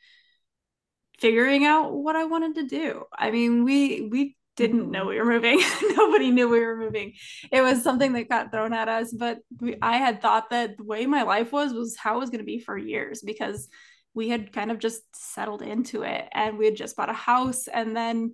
figuring 1.20 1.66
out 1.66 1.94
what 1.94 2.16
I 2.16 2.26
wanted 2.26 2.56
to 2.56 2.64
do. 2.64 3.04
I 3.14 3.32
mean, 3.32 3.64
we 3.64 4.08
we 4.12 4.36
didn't 4.60 4.92
know 4.92 5.06
we 5.06 5.18
were 5.18 5.26
moving. 5.26 5.60
Nobody 5.98 6.30
knew 6.30 6.48
we 6.48 6.60
were 6.60 6.78
moving. 6.78 7.14
It 7.52 7.62
was 7.62 7.82
something 7.82 8.14
that 8.14 8.30
got 8.30 8.52
thrown 8.52 8.74
at 8.74 8.88
us, 8.88 9.12
but 9.12 9.40
we, 9.60 9.78
I 9.82 9.98
had 9.98 10.22
thought 10.22 10.52
that 10.52 10.78
the 10.78 10.84
way 10.84 11.06
my 11.08 11.24
life 11.24 11.52
was 11.52 11.74
was 11.74 11.98
how 11.98 12.18
it 12.18 12.20
was 12.20 12.30
going 12.30 12.40
to 12.40 12.46
be 12.46 12.60
for 12.60 12.78
years 12.78 13.22
because 13.22 13.68
we 14.14 14.30
had 14.30 14.54
kind 14.54 14.70
of 14.70 14.80
just 14.80 15.02
settled 15.16 15.62
into 15.62 16.04
it 16.04 16.26
and 16.34 16.58
we 16.58 16.66
had 16.66 16.76
just 16.76 16.96
bought 16.96 17.10
a 17.10 17.14
house 17.14 17.68
and 17.68 17.96
then 17.96 18.34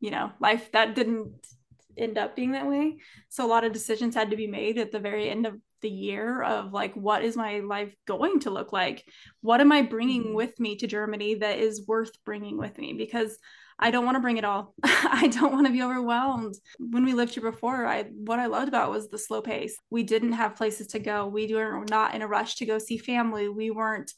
you 0.00 0.10
know, 0.10 0.30
life 0.40 0.70
that 0.72 0.94
didn't 0.94 1.32
end 1.96 2.18
up 2.18 2.36
being 2.36 2.52
that 2.52 2.68
way. 2.68 2.98
So 3.28 3.46
a 3.46 3.48
lot 3.48 3.64
of 3.64 3.72
decisions 3.72 4.14
had 4.14 4.30
to 4.30 4.36
be 4.36 4.46
made 4.46 4.78
at 4.78 4.92
the 4.92 4.98
very 4.98 5.30
end 5.30 5.46
of 5.46 5.56
the 5.82 5.90
year 5.90 6.42
of 6.42 6.72
like 6.72 6.94
what 6.94 7.22
is 7.22 7.36
my 7.36 7.60
life 7.60 7.94
going 8.06 8.40
to 8.40 8.50
look 8.50 8.72
like? 8.72 9.04
What 9.40 9.60
am 9.60 9.72
I 9.72 9.82
bringing 9.82 10.24
mm-hmm. 10.24 10.34
with 10.34 10.58
me 10.60 10.76
to 10.76 10.86
Germany 10.86 11.36
that 11.36 11.58
is 11.58 11.86
worth 11.86 12.12
bringing 12.24 12.58
with 12.58 12.76
me 12.78 12.92
because 12.92 13.38
I 13.78 13.90
don't 13.90 14.04
want 14.04 14.16
to 14.16 14.20
bring 14.20 14.38
it 14.38 14.44
all. 14.44 14.74
I 14.82 15.28
don't 15.28 15.52
want 15.52 15.66
to 15.66 15.72
be 15.72 15.82
overwhelmed. 15.82 16.54
When 16.78 17.04
we 17.04 17.12
lived 17.12 17.34
here 17.34 17.42
before, 17.42 17.86
I 17.86 18.04
what 18.04 18.38
I 18.38 18.46
loved 18.46 18.68
about 18.68 18.90
was 18.90 19.08
the 19.08 19.18
slow 19.18 19.42
pace. 19.42 19.76
We 19.90 20.02
didn't 20.02 20.32
have 20.32 20.56
places 20.56 20.88
to 20.88 20.98
go. 20.98 21.26
We 21.26 21.52
were 21.54 21.84
not 21.90 22.14
in 22.14 22.22
a 22.22 22.28
rush 22.28 22.56
to 22.56 22.66
go 22.66 22.78
see 22.78 22.96
family. 22.96 23.48
We 23.48 23.70
weren't 23.70 24.12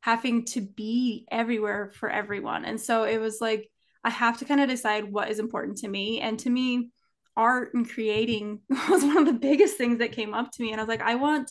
having 0.00 0.44
to 0.46 0.60
be 0.60 1.26
everywhere 1.30 1.92
for 1.94 2.08
everyone. 2.08 2.64
And 2.64 2.80
so 2.80 3.04
it 3.04 3.18
was 3.18 3.40
like 3.40 3.70
I 4.02 4.10
have 4.10 4.38
to 4.38 4.44
kind 4.44 4.60
of 4.60 4.68
decide 4.68 5.10
what 5.12 5.30
is 5.30 5.38
important 5.38 5.78
to 5.78 5.88
me. 5.88 6.20
And 6.20 6.38
to 6.40 6.50
me, 6.50 6.90
art 7.36 7.74
and 7.74 7.88
creating 7.88 8.60
was 8.88 9.04
one 9.04 9.18
of 9.18 9.26
the 9.26 9.32
biggest 9.32 9.76
things 9.76 9.98
that 9.98 10.12
came 10.12 10.34
up 10.34 10.50
to 10.52 10.62
me. 10.62 10.72
And 10.72 10.80
I 10.80 10.84
was 10.84 10.88
like, 10.88 11.02
I 11.02 11.16
want 11.16 11.50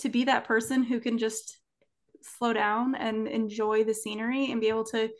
to 0.00 0.08
be 0.08 0.24
that 0.24 0.44
person 0.44 0.82
who 0.82 1.00
can 1.00 1.18
just 1.18 1.58
slow 2.22 2.52
down 2.52 2.94
and 2.94 3.26
enjoy 3.26 3.84
the 3.84 3.94
scenery 3.94 4.50
and 4.50 4.60
be 4.60 4.68
able 4.68 4.84
to 4.84 5.10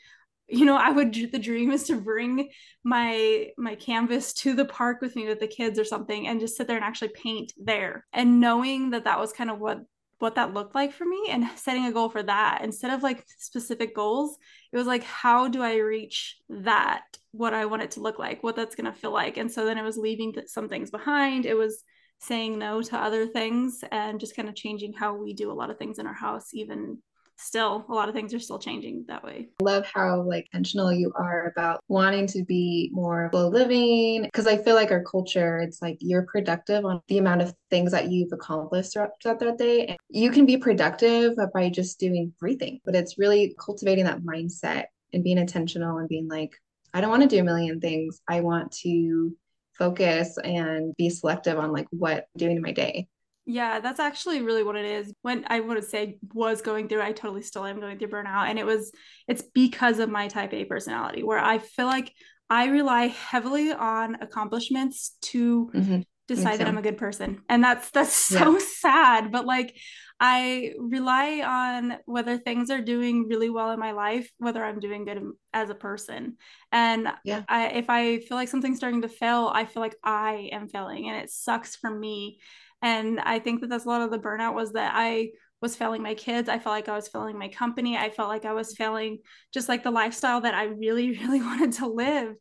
you 0.53 0.67
know 0.67 0.77
i 0.77 0.91
would 0.91 1.13
the 1.33 1.39
dream 1.39 1.71
is 1.71 1.85
to 1.85 1.99
bring 2.01 2.49
my 2.85 3.49
my 3.57 3.75
canvas 3.75 4.33
to 4.35 4.55
the 4.55 4.65
park 4.65 5.01
with 5.01 5.17
me 5.17 5.27
with 5.27 5.41
the 5.41 5.47
kids 5.47 5.79
or 5.79 5.85
something 5.85 6.27
and 6.27 6.41
just 6.41 6.57
sit 6.57 6.67
there 6.67 6.77
and 6.77 6.85
actually 6.85 7.09
paint 7.09 7.53
there. 7.57 8.07
And 8.13 8.41
knowing 8.41 8.91
that 8.91 9.05
that 9.05 9.19
was 9.19 9.33
kind 9.33 9.51
of 9.51 9.59
what 9.59 9.81
what 10.19 10.37
that 10.37 10.55
looked 10.55 10.75
like 10.75 10.93
for 10.93 11.05
me 11.05 11.27
and 11.31 11.45
setting 11.57 11.87
a 11.87 11.93
goal 11.93 12.09
for 12.09 12.23
that 12.23 12.61
instead 12.63 12.93
of 12.93 13.03
like 13.03 13.25
specific 13.39 13.93
goals 13.93 14.39
it 14.73 14.77
was 14.77 14.87
like 14.87 15.03
how 15.03 15.49
do 15.49 15.63
i 15.63 15.75
reach 15.79 16.37
that 16.49 17.03
what 17.33 17.53
i 17.53 17.65
want 17.65 17.83
it 17.83 17.91
to 17.91 18.01
look 18.01 18.21
like 18.21 18.41
what 18.43 18.55
that's 18.55 18.77
going 18.77 18.93
to 18.93 18.99
feel 18.99 19.13
like? 19.13 19.37
And 19.37 19.51
so 19.51 19.65
then 19.65 19.79
it 19.79 19.83
was 19.83 19.97
leaving 19.97 20.35
some 20.47 20.69
things 20.69 20.91
behind. 20.91 21.47
It 21.47 21.57
was 21.57 21.83
saying 22.21 22.57
no 22.59 22.83
to 22.83 22.97
other 22.97 23.27
things 23.27 23.83
and 23.91 24.21
just 24.21 24.37
kind 24.37 24.49
of 24.49 24.55
changing 24.55 24.93
how 24.93 25.15
we 25.15 25.35
do 25.35 25.51
a 25.51 25.55
lot 25.55 25.71
of 25.71 25.79
things 25.79 25.99
in 25.99 26.07
our 26.07 26.15
house 26.15 26.55
even 26.55 26.99
still 27.37 27.85
a 27.89 27.93
lot 27.93 28.09
of 28.09 28.15
things 28.15 28.33
are 28.35 28.41
still 28.41 28.59
changing 28.59 29.05
that 29.09 29.25
way. 29.25 29.49
I 29.61 29.65
love 29.65 29.87
how 29.87 30.23
like 30.23 30.47
intentional 30.53 30.93
you 30.93 31.13
are 31.17 31.49
about 31.49 31.81
wanting 31.89 32.27
to 32.29 32.45
be 32.45 32.91
more 32.93 33.31
slow 33.33 33.49
living 33.49 34.25
because 34.25 34.47
I 34.47 34.57
feel 34.57 34.75
like 34.75 34.91
our 34.91 35.03
culture 35.03 35.61
it's 35.61 35.83
like 35.83 35.99
you're 36.01 36.27
productive 36.27 36.85
on 36.85 37.01
the 37.09 37.19
amount 37.19 37.43
of 37.43 37.55
things 37.71 37.93
that 37.93 38.11
you've 38.11 38.33
accomplished 38.33 38.93
throughout, 38.93 39.11
throughout 39.23 39.41
that 39.41 39.59
day. 39.59 39.87
And 39.87 39.99
you 40.09 40.31
can 40.31 40.47
be 40.47 40.57
productive 40.57 41.35
by 41.53 41.69
just 41.69 41.99
doing 41.99 42.33
breathing, 42.39 42.81
but 42.85 42.95
it's 42.95 43.19
really 43.19 43.55
cultivating 43.59 44.05
that 44.05 44.23
mindset 44.23 44.85
and 45.13 45.25
being 45.25 45.39
intentional 45.39 45.99
and 45.99 46.09
being 46.09 46.29
like 46.29 46.53
I 46.95 47.01
don't 47.01 47.11
want 47.11 47.23
to 47.23 47.29
do 47.29 47.41
a 47.41 47.45
million 47.45 47.81
things. 47.81 48.21
I 48.29 48.41
want 48.41 48.73
to 48.83 49.35
focus 49.73 50.37
and 50.43 50.95
be 50.97 51.09
selective 51.09 51.59
on 51.59 51.73
like 51.73 51.87
what 51.91 52.17
I'm 52.17 52.39
doing 52.39 52.57
in 52.57 52.63
my 52.63 52.73
day. 52.73 53.09
Yeah, 53.45 53.81
that's 53.81 53.99
actually 53.99 54.41
really 54.43 54.63
what 54.63 54.77
it 54.77 54.85
is. 54.85 55.13
When 55.23 55.45
I 55.49 55.61
would 55.61 55.83
say 55.85 56.19
was 56.33 56.63
going 56.63 56.89
through, 56.89 57.03
I 57.03 57.13
totally 57.13 57.43
still 57.43 57.65
am 57.65 57.81
going 57.81 57.99
through 57.99 58.09
burnout. 58.09 58.49
And 58.49 58.59
it 58.59 58.67
was, 58.67 58.93
it's 59.27 59.43
because 59.43 59.99
of 59.99 60.09
my 60.09 60.29
type 60.29 60.53
A 60.55 60.65
personality 60.65 61.23
where 61.25 61.41
I 61.41 61.59
feel 61.59 61.87
like 61.87 62.13
I 62.49 62.67
rely 62.67 63.07
heavily 63.07 63.73
on 63.73 64.17
accomplishments 64.17 65.17
to 65.23 65.71
mm-hmm. 65.75 66.01
decide 66.29 66.61
that 66.61 66.69
I'm 66.69 66.79
a 66.79 66.83
good 66.83 66.99
person. 66.99 67.41
And 67.49 67.65
that's, 67.65 67.91
that's 67.91 68.13
so 68.13 68.53
yeah. 68.53 68.65
sad. 68.79 69.33
But 69.33 69.45
like, 69.45 69.77
I 70.21 70.75
rely 70.79 71.43
on 71.45 71.99
whether 72.05 72.39
things 72.39 72.71
are 72.71 72.81
doing 72.81 73.27
really 73.27 73.51
well 73.51 73.73
in 73.73 73.81
my 73.81 73.91
life, 73.91 74.31
whether 74.39 74.65
I'm 74.65 74.79
doing 74.79 75.05
good 75.05 75.21
as 75.53 75.69
a 75.69 75.75
person. 75.75 76.37
And 76.71 77.09
yeah. 77.25 77.43
I, 77.49 77.71
if 77.71 77.91
I 77.91 78.21
feel 78.21 78.37
like 78.37 78.49
something's 78.49 78.77
starting 78.77 79.03
to 79.03 79.09
fail, 79.09 79.51
I 79.53 79.65
feel 79.65 79.83
like 79.83 79.97
I 80.05 80.51
am 80.53 80.69
failing 80.69 81.09
and 81.09 81.21
it 81.21 81.31
sucks 81.31 81.75
for 81.75 81.91
me 81.91 82.39
and 82.83 83.21
i 83.21 83.39
think 83.39 83.61
that 83.61 83.71
that's 83.71 83.85
a 83.85 83.89
lot 83.89 84.03
of 84.03 84.11
the 84.11 84.19
burnout 84.19 84.55
was 84.55 84.73
that 84.73 84.93
i 84.95 85.29
was 85.63 85.77
failing 85.77 86.03
my 86.03 86.15
kids. 86.15 86.49
I 86.49 86.59
felt 86.59 86.75
like 86.75 86.89
i 86.89 86.97
was 86.97 87.09
failing 87.09 87.39
my 87.39 87.49
company. 87.49 87.97
I 87.97 88.11
felt 88.11 88.29
like 88.29 88.45
i 88.45 88.53
was 88.53 88.75
failing 88.75 89.21
just 89.55 89.69
like 89.69 89.85
the 89.85 89.91
lifestyle 89.91 90.41
that 90.43 90.55
i 90.55 90.65
really 90.65 91.19
really 91.21 91.41
wanted 91.41 91.73
to 91.75 91.87
live. 91.87 92.35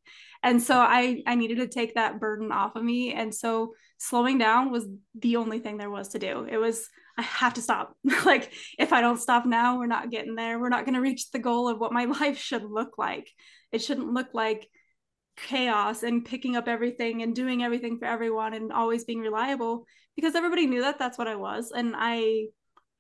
And 0.44 0.62
so 0.62 0.76
i 0.76 1.22
i 1.26 1.36
needed 1.36 1.60
to 1.60 1.68
take 1.68 1.94
that 1.94 2.20
burden 2.20 2.52
off 2.52 2.76
of 2.76 2.84
me. 2.84 3.14
And 3.14 3.34
so 3.34 3.76
slowing 4.00 4.40
down 4.40 4.72
was 4.72 4.88
the 5.18 5.38
only 5.38 5.60
thing 5.60 5.78
there 5.78 5.92
was 5.92 6.10
to 6.10 6.20
do. 6.20 6.46
It 6.50 6.58
was 6.58 6.90
i 7.18 7.22
have 7.22 7.54
to 7.54 7.62
stop. 7.62 7.96
Like 8.26 8.52
if 8.80 8.92
i 8.92 9.02
don't 9.02 9.22
stop 9.22 9.46
now 9.46 9.78
we're 9.78 9.86
not 9.86 10.10
getting 10.10 10.36
there. 10.36 10.60
We're 10.60 10.70
not 10.70 10.86
going 10.86 10.96
to 10.96 11.02
reach 11.02 11.30
the 11.30 11.40
goal 11.40 11.70
of 11.70 11.80
what 11.80 11.94
my 11.94 12.06
life 12.20 12.40
should 12.40 12.64
look 12.64 12.98
like. 12.98 13.30
It 13.72 13.84
shouldn't 13.84 14.12
look 14.12 14.34
like 14.34 14.68
chaos 15.42 16.04
and 16.04 16.26
picking 16.26 16.56
up 16.56 16.68
everything 16.68 17.22
and 17.22 17.36
doing 17.36 17.64
everything 17.64 17.98
for 17.98 18.06
everyone 18.06 18.54
and 18.54 18.72
always 18.72 19.04
being 19.04 19.20
reliable 19.20 19.86
because 20.16 20.36
everybody 20.36 20.66
knew 20.66 20.82
that 20.82 21.00
that's 21.00 21.18
what 21.18 21.28
I 21.28 21.36
was. 21.36 21.72
And 21.72 21.94
I 21.98 22.46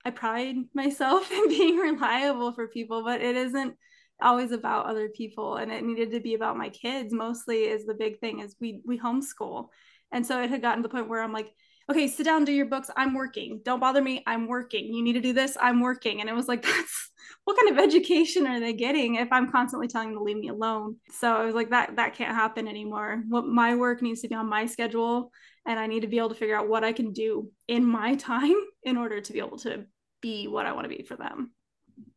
I 0.03 0.11
pride 0.11 0.55
myself 0.73 1.31
in 1.31 1.49
being 1.49 1.77
reliable 1.77 2.53
for 2.53 2.67
people 2.67 3.03
but 3.03 3.21
it 3.21 3.35
isn't 3.35 3.75
always 4.21 4.51
about 4.51 4.85
other 4.85 5.09
people. 5.09 5.55
And 5.55 5.71
it 5.71 5.83
needed 5.83 6.11
to 6.11 6.19
be 6.19 6.33
about 6.35 6.57
my 6.57 6.69
kids. 6.69 7.13
Mostly 7.13 7.63
is 7.63 7.85
the 7.85 7.93
big 7.93 8.19
thing 8.19 8.39
is 8.39 8.55
we 8.59 8.81
we 8.85 8.99
homeschool. 8.99 9.67
And 10.11 10.25
so 10.25 10.41
it 10.41 10.49
had 10.49 10.61
gotten 10.61 10.83
to 10.83 10.87
the 10.87 10.93
point 10.93 11.09
where 11.09 11.21
I'm 11.21 11.33
like 11.33 11.51
okay 11.89 12.07
sit 12.07 12.23
down 12.23 12.45
do 12.45 12.51
your 12.51 12.65
books 12.65 12.89
I'm 12.95 13.13
working 13.13 13.61
don't 13.63 13.79
bother 13.79 14.01
me 14.01 14.23
I'm 14.27 14.47
working 14.47 14.93
you 14.93 15.03
need 15.03 15.13
to 15.13 15.21
do 15.21 15.33
this 15.33 15.57
I'm 15.59 15.81
working 15.81 16.21
and 16.21 16.29
it 16.29 16.35
was 16.35 16.47
like 16.47 16.61
that's 16.63 17.11
what 17.45 17.57
kind 17.57 17.71
of 17.71 17.83
education 17.83 18.45
are 18.45 18.59
they 18.59 18.73
getting 18.73 19.15
if 19.15 19.31
I'm 19.31 19.51
constantly 19.51 19.87
telling 19.87 20.09
them 20.09 20.19
to 20.19 20.23
leave 20.23 20.37
me 20.37 20.49
alone? 20.49 20.97
So 21.11 21.33
I 21.33 21.45
was 21.45 21.55
like, 21.55 21.71
that 21.71 21.95
that 21.95 22.15
can't 22.15 22.35
happen 22.35 22.67
anymore. 22.67 23.23
What 23.27 23.45
my 23.45 23.75
work 23.75 24.01
needs 24.01 24.21
to 24.21 24.27
be 24.27 24.35
on 24.35 24.47
my 24.47 24.65
schedule, 24.65 25.31
and 25.65 25.79
I 25.79 25.87
need 25.87 26.01
to 26.01 26.07
be 26.07 26.17
able 26.17 26.29
to 26.29 26.35
figure 26.35 26.55
out 26.55 26.69
what 26.69 26.83
I 26.83 26.93
can 26.93 27.13
do 27.13 27.51
in 27.67 27.85
my 27.85 28.15
time 28.31 28.55
in 28.83 28.97
order 28.97 29.21
to 29.21 29.33
be 29.33 29.39
able 29.39 29.57
to 29.59 29.85
be 30.21 30.47
what 30.47 30.65
I 30.65 30.73
want 30.73 30.85
to 30.85 30.95
be 30.95 31.03
for 31.03 31.15
them. 31.15 31.51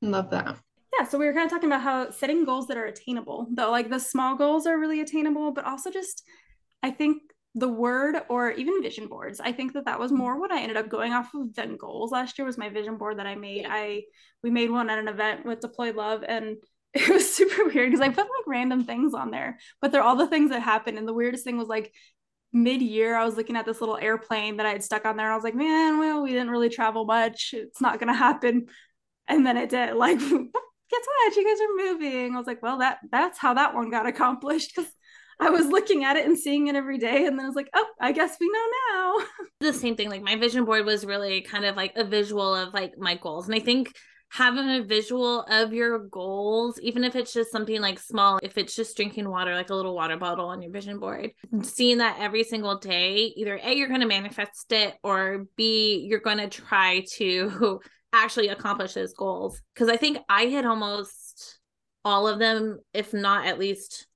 Love 0.02 0.30
that. 0.30 0.56
Yeah, 0.98 1.06
so 1.06 1.18
we 1.18 1.26
were 1.26 1.32
kind 1.32 1.46
of 1.46 1.50
talking 1.50 1.68
about 1.68 1.82
how 1.82 2.10
setting 2.10 2.44
goals 2.44 2.68
that 2.68 2.76
are 2.76 2.84
attainable, 2.84 3.48
though, 3.50 3.70
like 3.70 3.90
the 3.90 3.98
small 3.98 4.36
goals 4.36 4.66
are 4.66 4.78
really 4.78 5.00
attainable, 5.00 5.52
but 5.52 5.64
also 5.64 5.90
just 5.90 6.22
I 6.82 6.90
think 6.90 7.22
the 7.54 7.68
word 7.68 8.16
or 8.28 8.50
even 8.50 8.82
vision 8.82 9.06
boards. 9.06 9.40
I 9.40 9.52
think 9.52 9.74
that 9.74 9.84
that 9.84 9.98
was 9.98 10.10
mm-hmm. 10.10 10.18
more 10.18 10.40
what 10.40 10.52
i 10.52 10.60
ended 10.60 10.76
up 10.76 10.88
going 10.88 11.12
off 11.12 11.32
of 11.34 11.54
than 11.54 11.76
goals 11.76 12.10
last 12.10 12.38
year 12.38 12.46
was 12.46 12.58
my 12.58 12.68
vision 12.68 12.96
board 12.96 13.18
that 13.18 13.26
i 13.26 13.34
made. 13.34 13.66
I 13.68 14.02
we 14.42 14.50
made 14.50 14.70
one 14.70 14.90
at 14.90 14.98
an 14.98 15.08
event 15.08 15.44
with 15.46 15.60
Deployed 15.60 15.96
Love 15.96 16.24
and 16.26 16.56
it 16.94 17.08
was 17.08 17.34
super 17.34 17.64
weird 17.64 17.90
because 17.90 18.00
i 18.00 18.08
put 18.08 18.18
like 18.18 18.46
random 18.46 18.84
things 18.84 19.14
on 19.14 19.30
there 19.32 19.58
but 19.80 19.90
they're 19.90 20.02
all 20.02 20.16
the 20.16 20.28
things 20.28 20.50
that 20.50 20.62
happened 20.62 20.96
and 20.96 21.08
the 21.08 21.14
weirdest 21.14 21.42
thing 21.42 21.58
was 21.58 21.66
like 21.66 21.92
mid-year 22.52 23.16
i 23.16 23.24
was 23.24 23.36
looking 23.36 23.56
at 23.56 23.66
this 23.66 23.80
little 23.80 23.96
airplane 23.96 24.58
that 24.58 24.66
i 24.66 24.70
had 24.70 24.84
stuck 24.84 25.04
on 25.04 25.16
there 25.16 25.26
and 25.26 25.32
i 25.32 25.36
was 25.36 25.42
like 25.42 25.56
man 25.56 25.98
well 25.98 26.22
we 26.22 26.30
didn't 26.30 26.50
really 26.50 26.68
travel 26.68 27.04
much. 27.04 27.50
It's 27.52 27.80
not 27.80 27.98
going 27.98 28.08
to 28.08 28.14
happen. 28.14 28.66
And 29.28 29.46
then 29.46 29.56
it 29.56 29.70
did 29.70 29.94
like 29.94 30.18
guess 30.18 30.28
what? 30.28 31.36
You 31.36 31.44
guys 31.44 31.60
are 31.60 31.92
moving. 31.92 32.34
I 32.34 32.38
was 32.38 32.46
like 32.46 32.62
well 32.62 32.78
that 32.78 32.98
that's 33.10 33.38
how 33.38 33.54
that 33.54 33.74
one 33.74 33.90
got 33.90 34.06
accomplished 34.06 34.72
because 34.74 34.90
I 35.40 35.50
was 35.50 35.66
looking 35.66 36.04
at 36.04 36.16
it 36.16 36.26
and 36.26 36.38
seeing 36.38 36.68
it 36.68 36.76
every 36.76 36.98
day. 36.98 37.26
And 37.26 37.38
then 37.38 37.44
I 37.44 37.48
was 37.48 37.56
like, 37.56 37.70
oh, 37.74 37.86
I 38.00 38.12
guess 38.12 38.36
we 38.40 38.48
know 38.48 38.66
now. 38.92 39.14
The 39.60 39.72
same 39.72 39.96
thing. 39.96 40.10
Like 40.10 40.22
my 40.22 40.36
vision 40.36 40.66
board 40.66 40.84
was 40.84 41.06
really 41.06 41.40
kind 41.40 41.64
of 41.64 41.74
like 41.74 41.92
a 41.96 42.04
visual 42.04 42.54
of 42.54 42.74
like 42.74 42.98
my 42.98 43.16
goals. 43.16 43.46
And 43.46 43.54
I 43.54 43.60
think 43.60 43.94
having 44.30 44.68
a 44.68 44.82
visual 44.82 45.42
of 45.42 45.72
your 45.72 46.00
goals, 46.08 46.78
even 46.80 47.04
if 47.04 47.14
it's 47.14 47.32
just 47.32 47.52
something 47.52 47.80
like 47.80 47.98
small, 47.98 48.40
if 48.42 48.58
it's 48.58 48.74
just 48.74 48.96
drinking 48.96 49.28
water, 49.28 49.54
like 49.54 49.70
a 49.70 49.74
little 49.74 49.94
water 49.94 50.16
bottle 50.16 50.48
on 50.48 50.60
your 50.60 50.72
vision 50.72 50.98
board, 50.98 51.30
seeing 51.62 51.98
that 51.98 52.18
every 52.18 52.42
single 52.42 52.78
day, 52.78 53.32
either 53.36 53.58
A, 53.62 53.74
you're 53.74 53.88
going 53.88 54.00
to 54.00 54.06
manifest 54.06 54.72
it, 54.72 54.94
or 55.02 55.46
B, 55.56 56.04
you're 56.08 56.18
going 56.18 56.38
to 56.38 56.48
try 56.48 57.04
to 57.12 57.80
actually 58.12 58.48
accomplish 58.48 58.94
those 58.94 59.14
goals. 59.14 59.62
Because 59.72 59.88
I 59.88 59.96
think 59.96 60.18
I 60.28 60.46
had 60.46 60.66
almost 60.66 61.60
all 62.04 62.26
of 62.26 62.38
them, 62.38 62.80
if 62.92 63.14
not 63.14 63.46
at 63.46 63.58
least 63.58 64.06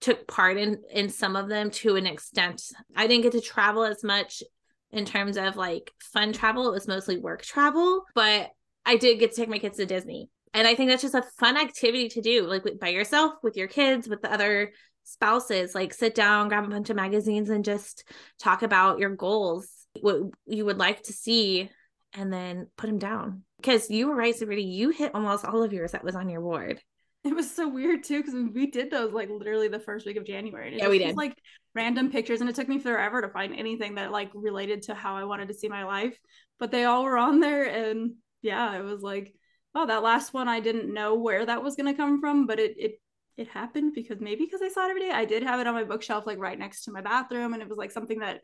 took 0.00 0.26
part 0.26 0.56
in 0.56 0.82
in 0.92 1.08
some 1.08 1.36
of 1.36 1.48
them 1.48 1.70
to 1.70 1.96
an 1.96 2.06
extent. 2.06 2.62
I 2.94 3.06
didn't 3.06 3.22
get 3.22 3.32
to 3.32 3.40
travel 3.40 3.84
as 3.84 4.04
much 4.04 4.42
in 4.90 5.04
terms 5.04 5.36
of 5.36 5.56
like 5.56 5.92
fun 5.98 6.32
travel. 6.32 6.68
It 6.68 6.72
was 6.72 6.88
mostly 6.88 7.18
work 7.18 7.42
travel, 7.42 8.04
but 8.14 8.50
I 8.84 8.96
did 8.96 9.18
get 9.18 9.30
to 9.32 9.36
take 9.36 9.48
my 9.48 9.58
kids 9.58 9.78
to 9.78 9.86
Disney. 9.86 10.28
And 10.54 10.66
I 10.66 10.74
think 10.74 10.88
that's 10.88 11.02
just 11.02 11.14
a 11.14 11.24
fun 11.38 11.56
activity 11.56 12.08
to 12.10 12.22
do, 12.22 12.46
like 12.46 12.64
by 12.80 12.88
yourself, 12.88 13.34
with 13.42 13.56
your 13.56 13.68
kids, 13.68 14.08
with 14.08 14.22
the 14.22 14.32
other 14.32 14.72
spouses. 15.04 15.74
Like 15.74 15.92
sit 15.92 16.14
down, 16.14 16.48
grab 16.48 16.64
a 16.64 16.68
bunch 16.68 16.88
of 16.88 16.96
magazines, 16.96 17.50
and 17.50 17.64
just 17.64 18.04
talk 18.38 18.62
about 18.62 18.98
your 18.98 19.14
goals, 19.14 19.68
what 20.00 20.20
you 20.46 20.64
would 20.64 20.78
like 20.78 21.02
to 21.04 21.12
see, 21.12 21.68
and 22.14 22.32
then 22.32 22.68
put 22.78 22.86
them 22.86 22.98
down. 22.98 23.42
Because 23.58 23.90
you 23.90 24.08
were 24.08 24.14
right, 24.14 24.34
Sabrina, 24.34 24.62
you 24.62 24.90
hit 24.90 25.14
almost 25.14 25.44
all 25.44 25.62
of 25.62 25.72
yours 25.72 25.92
that 25.92 26.04
was 26.04 26.14
on 26.14 26.28
your 26.28 26.40
board. 26.40 26.80
It 27.26 27.34
was 27.34 27.50
so 27.50 27.68
weird 27.68 28.04
too 28.04 28.22
because 28.22 28.34
we 28.54 28.70
did 28.70 28.90
those 28.90 29.12
like 29.12 29.28
literally 29.28 29.66
the 29.66 29.80
first 29.80 30.06
week 30.06 30.16
of 30.16 30.24
January. 30.24 30.78
yeah, 30.78 30.88
we 30.88 30.98
did. 30.98 31.16
like 31.16 31.36
random 31.74 32.10
pictures, 32.10 32.40
and 32.40 32.48
it 32.48 32.54
took 32.54 32.68
me 32.68 32.78
forever 32.78 33.20
to 33.20 33.28
find 33.28 33.54
anything 33.54 33.96
that 33.96 34.12
like 34.12 34.30
related 34.32 34.82
to 34.82 34.94
how 34.94 35.16
I 35.16 35.24
wanted 35.24 35.48
to 35.48 35.54
see 35.54 35.68
my 35.68 35.84
life. 35.84 36.16
But 36.60 36.70
they 36.70 36.84
all 36.84 37.02
were 37.02 37.18
on 37.18 37.40
there, 37.40 37.64
and 37.64 38.14
yeah, 38.42 38.78
it 38.78 38.82
was 38.82 39.02
like, 39.02 39.34
oh, 39.74 39.86
that 39.86 40.04
last 40.04 40.32
one 40.32 40.48
I 40.48 40.60
didn't 40.60 40.94
know 40.94 41.16
where 41.16 41.44
that 41.44 41.64
was 41.64 41.74
gonna 41.74 41.94
come 41.94 42.20
from, 42.20 42.46
but 42.46 42.60
it 42.60 42.76
it 42.78 43.00
it 43.36 43.48
happened 43.48 43.92
because 43.94 44.20
maybe 44.20 44.44
because 44.44 44.62
I 44.62 44.68
saw 44.68 44.86
it 44.86 44.90
every 44.90 45.02
day. 45.02 45.10
I 45.10 45.24
did 45.24 45.42
have 45.42 45.58
it 45.58 45.66
on 45.66 45.74
my 45.74 45.84
bookshelf, 45.84 46.26
like 46.26 46.38
right 46.38 46.58
next 46.58 46.84
to 46.84 46.92
my 46.92 47.00
bathroom, 47.00 47.54
and 47.54 47.62
it 47.62 47.68
was 47.68 47.78
like 47.78 47.90
something 47.90 48.20
that 48.20 48.40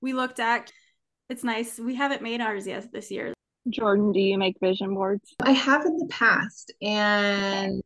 we 0.00 0.12
looked 0.12 0.40
at. 0.40 0.70
It's 1.30 1.42
nice. 1.42 1.78
We 1.78 1.94
haven't 1.94 2.22
made 2.22 2.40
ours 2.42 2.66
yet 2.66 2.92
this 2.92 3.10
year. 3.10 3.32
Jordan, 3.68 4.12
do 4.12 4.20
you 4.20 4.38
make 4.38 4.56
vision 4.60 4.94
boards? 4.94 5.34
I 5.42 5.50
have 5.50 5.84
in 5.86 5.96
the 5.96 6.06
past, 6.06 6.72
and 6.80 7.82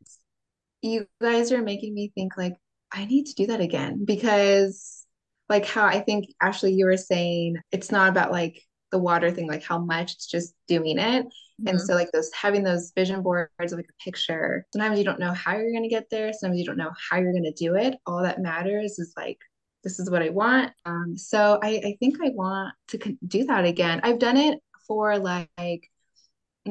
you 0.83 1.07
guys 1.21 1.53
are 1.53 1.63
making 1.63 1.95
me 1.95 2.13
think 2.15 2.37
like 2.37 2.55
I 2.93 3.05
need 3.05 3.27
to 3.27 3.35
do 3.35 3.47
that 3.47 3.61
again 3.61 4.05
because 4.05 5.07
like 5.49 5.67
how 5.67 5.85
I 5.85 6.01
think 6.01 6.27
Ashley 6.41 6.73
you 6.73 6.87
were 6.87 6.97
saying 6.97 7.57
it's 7.73 7.91
not 7.91 8.09
about 8.09 8.33
like 8.33 8.63
the 8.91 8.99
water 8.99 9.31
thing 9.31 9.47
like 9.47 9.63
how 9.63 9.79
much 9.79 10.15
it's 10.15 10.27
just 10.27 10.55
doing 10.67 10.99
it. 10.99 11.25
Mm-hmm. 11.25 11.69
and 11.69 11.81
so 11.81 11.95
like 11.95 12.11
those 12.13 12.31
having 12.33 12.65
those 12.65 12.93
vision 12.97 13.23
boards 13.23 13.51
of 13.61 13.73
like 13.73 13.89
a 13.89 14.03
picture 14.03 14.67
sometimes 14.73 14.99
you 14.99 15.05
don't 15.05 15.21
know 15.21 15.33
how 15.33 15.57
you're 15.57 15.73
going 15.73 15.83
to 15.83 15.89
get 15.89 16.09
there 16.11 16.33
sometimes 16.33 16.59
you 16.59 16.65
don't 16.65 16.79
know 16.79 16.93
how 17.11 17.19
you're 17.19 17.33
going 17.33 17.45
to 17.45 17.53
do 17.53 17.77
it. 17.77 17.97
All 18.07 18.23
that 18.23 18.41
matters 18.41 18.99
is 18.99 19.13
like 19.17 19.39
this 19.85 19.99
is 19.99 20.11
what 20.11 20.23
I 20.23 20.31
want. 20.31 20.73
Um 20.85 21.17
so 21.17 21.59
I 21.63 21.81
I 21.85 21.97
think 22.01 22.17
I 22.23 22.31
want 22.31 22.75
to 22.89 23.19
do 23.27 23.45
that 23.45 23.65
again. 23.65 24.01
I've 24.03 24.19
done 24.19 24.37
it 24.37 24.59
for 24.87 25.19
like 25.19 25.90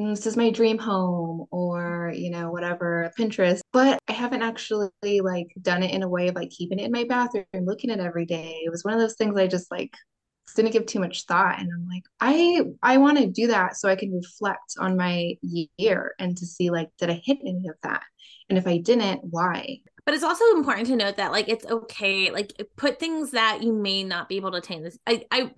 Mm, 0.00 0.14
this 0.14 0.26
is 0.26 0.36
my 0.36 0.50
dream 0.50 0.78
home 0.78 1.46
or 1.50 2.12
you 2.14 2.30
know 2.30 2.50
whatever 2.50 3.12
pinterest. 3.18 3.60
But 3.72 3.98
i 4.08 4.12
haven't 4.12 4.42
actually 4.42 4.88
like 5.20 5.48
done 5.60 5.82
it 5.82 5.92
in 5.92 6.02
a 6.02 6.08
way 6.08 6.28
of 6.28 6.34
like 6.34 6.50
keeping 6.50 6.78
it 6.78 6.84
in 6.86 6.92
my 6.92 7.04
bathroom 7.04 7.44
looking 7.54 7.90
at 7.90 7.98
it 7.98 8.04
every 8.04 8.24
day. 8.24 8.62
It 8.64 8.70
was 8.70 8.84
one 8.84 8.94
of 8.94 9.00
those 9.00 9.16
things 9.16 9.38
i 9.38 9.46
just 9.46 9.70
like 9.70 9.92
didn't 10.56 10.72
give 10.72 10.86
too 10.86 11.00
much 11.00 11.26
thought. 11.26 11.58
And 11.60 11.68
i'm 11.74 11.86
like 11.88 12.04
i 12.20 12.62
i 12.82 12.96
want 12.96 13.18
to 13.18 13.26
do 13.26 13.48
that 13.48 13.76
so 13.76 13.88
i 13.88 13.96
can 13.96 14.12
reflect 14.12 14.74
on 14.78 14.96
my 14.96 15.34
year 15.42 16.14
and 16.18 16.36
to 16.38 16.46
see 16.46 16.70
like 16.70 16.88
did 16.98 17.10
i 17.10 17.20
hit 17.24 17.38
any 17.42 17.68
of 17.68 17.76
that? 17.82 18.02
And 18.48 18.58
if 18.58 18.66
i 18.66 18.78
didn't 18.78 19.20
why? 19.24 19.80
But 20.06 20.14
it's 20.14 20.24
also 20.24 20.44
important 20.56 20.86
to 20.88 20.96
note 20.96 21.16
that 21.18 21.30
like 21.30 21.48
it's 21.48 21.66
okay 21.66 22.30
like 22.30 22.54
put 22.76 22.98
things 22.98 23.32
that 23.32 23.62
you 23.62 23.74
may 23.74 24.02
not 24.02 24.30
be 24.30 24.36
able 24.36 24.50
to 24.52 24.58
attain. 24.58 24.82
This 24.82 24.98
i 25.06 25.24
i 25.30 25.50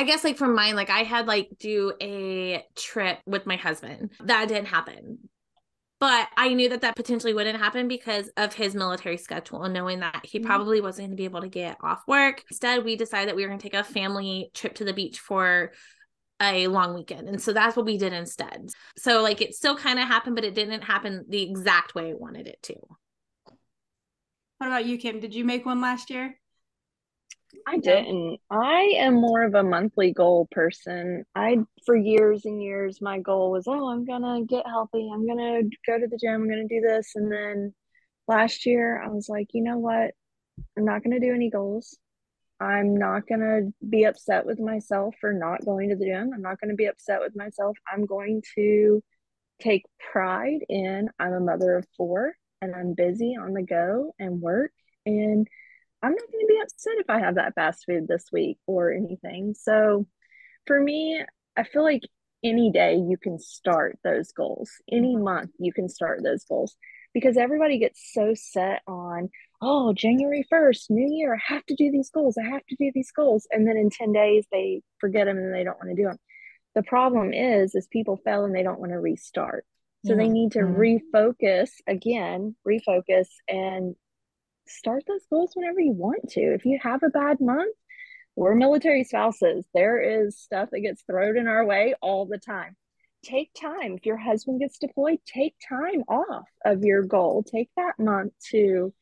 I 0.00 0.04
guess 0.04 0.24
like 0.24 0.38
for 0.38 0.48
mine, 0.48 0.76
like 0.76 0.88
I 0.88 1.00
had 1.00 1.26
like 1.26 1.50
do 1.58 1.92
a 2.00 2.64
trip 2.74 3.18
with 3.26 3.44
my 3.44 3.56
husband. 3.56 4.12
That 4.24 4.48
didn't 4.48 4.68
happen. 4.68 5.18
But 5.98 6.26
I 6.38 6.54
knew 6.54 6.70
that 6.70 6.80
that 6.80 6.96
potentially 6.96 7.34
wouldn't 7.34 7.58
happen 7.58 7.86
because 7.86 8.30
of 8.38 8.54
his 8.54 8.74
military 8.74 9.18
schedule 9.18 9.62
and 9.62 9.74
knowing 9.74 10.00
that 10.00 10.24
he 10.24 10.38
mm-hmm. 10.38 10.46
probably 10.46 10.80
wasn't 10.80 11.08
going 11.08 11.10
to 11.10 11.20
be 11.20 11.26
able 11.26 11.42
to 11.42 11.50
get 11.50 11.76
off 11.82 12.00
work. 12.08 12.42
Instead, 12.50 12.82
we 12.82 12.96
decided 12.96 13.28
that 13.28 13.36
we 13.36 13.42
were 13.42 13.48
going 13.48 13.60
to 13.60 13.62
take 13.62 13.78
a 13.78 13.84
family 13.84 14.50
trip 14.54 14.76
to 14.76 14.84
the 14.84 14.94
beach 14.94 15.18
for 15.18 15.72
a 16.40 16.66
long 16.68 16.94
weekend. 16.94 17.28
And 17.28 17.42
so 17.42 17.52
that's 17.52 17.76
what 17.76 17.84
we 17.84 17.98
did 17.98 18.14
instead. 18.14 18.70
So 18.96 19.20
like 19.20 19.42
it 19.42 19.54
still 19.54 19.76
kind 19.76 19.98
of 19.98 20.08
happened, 20.08 20.34
but 20.34 20.46
it 20.46 20.54
didn't 20.54 20.80
happen 20.80 21.26
the 21.28 21.42
exact 21.42 21.94
way 21.94 22.08
I 22.08 22.14
wanted 22.14 22.46
it 22.46 22.62
to. 22.62 22.76
What 24.56 24.66
about 24.66 24.86
you, 24.86 24.96
Kim? 24.96 25.20
Did 25.20 25.34
you 25.34 25.44
make 25.44 25.66
one 25.66 25.82
last 25.82 26.08
year? 26.08 26.40
I 27.66 27.78
didn't. 27.78 28.38
I 28.50 28.94
am 28.98 29.14
more 29.14 29.42
of 29.44 29.54
a 29.54 29.62
monthly 29.62 30.12
goal 30.12 30.48
person. 30.50 31.24
I 31.34 31.58
for 31.84 31.96
years 31.96 32.44
and 32.44 32.62
years 32.62 33.00
my 33.00 33.18
goal 33.18 33.50
was, 33.50 33.66
oh, 33.66 33.88
I'm 33.88 34.04
gonna 34.04 34.44
get 34.44 34.66
healthy. 34.66 35.10
I'm 35.12 35.26
gonna 35.26 35.62
go 35.86 35.98
to 35.98 36.06
the 36.06 36.18
gym. 36.18 36.42
I'm 36.42 36.48
gonna 36.48 36.68
do 36.68 36.80
this. 36.80 37.12
And 37.14 37.30
then 37.30 37.74
last 38.28 38.66
year 38.66 39.02
I 39.02 39.08
was 39.08 39.28
like, 39.28 39.48
you 39.52 39.62
know 39.62 39.78
what? 39.78 40.12
I'm 40.76 40.84
not 40.84 41.02
gonna 41.02 41.20
do 41.20 41.34
any 41.34 41.50
goals. 41.50 41.96
I'm 42.60 42.96
not 42.96 43.26
gonna 43.26 43.72
be 43.88 44.04
upset 44.04 44.46
with 44.46 44.60
myself 44.60 45.14
for 45.20 45.32
not 45.32 45.64
going 45.64 45.90
to 45.90 45.96
the 45.96 46.04
gym. 46.04 46.30
I'm 46.34 46.42
not 46.42 46.60
gonna 46.60 46.74
be 46.74 46.86
upset 46.86 47.20
with 47.20 47.34
myself. 47.36 47.76
I'm 47.92 48.06
going 48.06 48.42
to 48.56 49.02
take 49.60 49.84
pride 50.12 50.64
in 50.68 51.08
I'm 51.18 51.32
a 51.32 51.40
mother 51.40 51.76
of 51.76 51.86
four 51.96 52.34
and 52.62 52.74
I'm 52.74 52.94
busy 52.94 53.36
on 53.40 53.52
the 53.52 53.62
go 53.62 54.14
and 54.18 54.40
work 54.40 54.72
and 55.06 55.46
I'm 56.02 56.12
not 56.12 56.32
going 56.32 56.46
to 56.46 56.52
be 56.54 56.60
upset 56.62 56.94
if 56.98 57.10
I 57.10 57.20
have 57.20 57.34
that 57.34 57.54
fast 57.54 57.84
food 57.86 58.08
this 58.08 58.26
week 58.32 58.58
or 58.66 58.92
anything. 58.92 59.54
So 59.58 60.06
for 60.66 60.80
me, 60.80 61.22
I 61.56 61.64
feel 61.64 61.82
like 61.82 62.02
any 62.42 62.70
day 62.70 62.96
you 62.96 63.18
can 63.18 63.38
start 63.38 63.98
those 64.02 64.32
goals, 64.32 64.70
any 64.90 65.16
month 65.16 65.50
you 65.58 65.72
can 65.72 65.88
start 65.88 66.22
those 66.22 66.44
goals 66.44 66.74
because 67.12 67.36
everybody 67.36 67.78
gets 67.78 68.12
so 68.12 68.34
set 68.34 68.82
on, 68.86 69.28
oh, 69.60 69.92
January 69.92 70.46
1st, 70.50 70.90
new 70.90 71.08
year, 71.12 71.34
I 71.34 71.52
have 71.52 71.66
to 71.66 71.74
do 71.74 71.90
these 71.90 72.10
goals. 72.10 72.38
I 72.38 72.48
have 72.48 72.64
to 72.66 72.76
do 72.76 72.90
these 72.94 73.10
goals. 73.10 73.46
And 73.50 73.66
then 73.66 73.76
in 73.76 73.90
10 73.90 74.12
days, 74.12 74.46
they 74.52 74.82
forget 74.98 75.26
them 75.26 75.36
and 75.36 75.54
they 75.54 75.64
don't 75.64 75.78
want 75.78 75.90
to 75.90 76.00
do 76.00 76.08
them. 76.08 76.18
The 76.74 76.82
problem 76.84 77.32
is, 77.32 77.74
is 77.74 77.88
people 77.88 78.16
fail 78.24 78.44
and 78.44 78.54
they 78.54 78.62
don't 78.62 78.78
want 78.78 78.92
to 78.92 79.00
restart. 79.00 79.64
So 80.06 80.12
yeah. 80.12 80.18
they 80.18 80.28
need 80.28 80.52
to 80.52 80.60
mm-hmm. 80.60 81.16
refocus 81.16 81.70
again, 81.86 82.54
refocus 82.66 83.26
and 83.48 83.96
start 84.70 85.04
those 85.06 85.26
goals 85.30 85.52
whenever 85.54 85.80
you 85.80 85.92
want 85.92 86.30
to. 86.30 86.40
If 86.40 86.64
you 86.64 86.78
have 86.82 87.02
a 87.02 87.10
bad 87.10 87.40
month, 87.40 87.74
we're 88.36 88.54
military 88.54 89.04
spouses. 89.04 89.66
There 89.74 90.00
is 90.00 90.38
stuff 90.38 90.70
that 90.70 90.80
gets 90.80 91.02
thrown 91.02 91.36
in 91.36 91.46
our 91.46 91.64
way 91.64 91.94
all 92.00 92.26
the 92.26 92.38
time. 92.38 92.76
Take 93.24 93.50
time. 93.60 93.96
If 93.96 94.06
your 94.06 94.16
husband 94.16 94.60
gets 94.60 94.78
deployed, 94.78 95.18
take 95.26 95.54
time 95.68 96.04
off 96.08 96.48
of 96.64 96.82
your 96.82 97.02
goal. 97.02 97.42
Take 97.42 97.68
that 97.76 97.98
month 97.98 98.32
to 98.50 98.94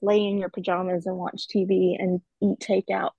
lay 0.00 0.24
in 0.24 0.38
your 0.38 0.48
pajamas 0.48 1.06
and 1.06 1.16
watch 1.16 1.46
TV 1.54 1.96
and 1.98 2.20
eat 2.42 2.58
takeout. 2.60 3.10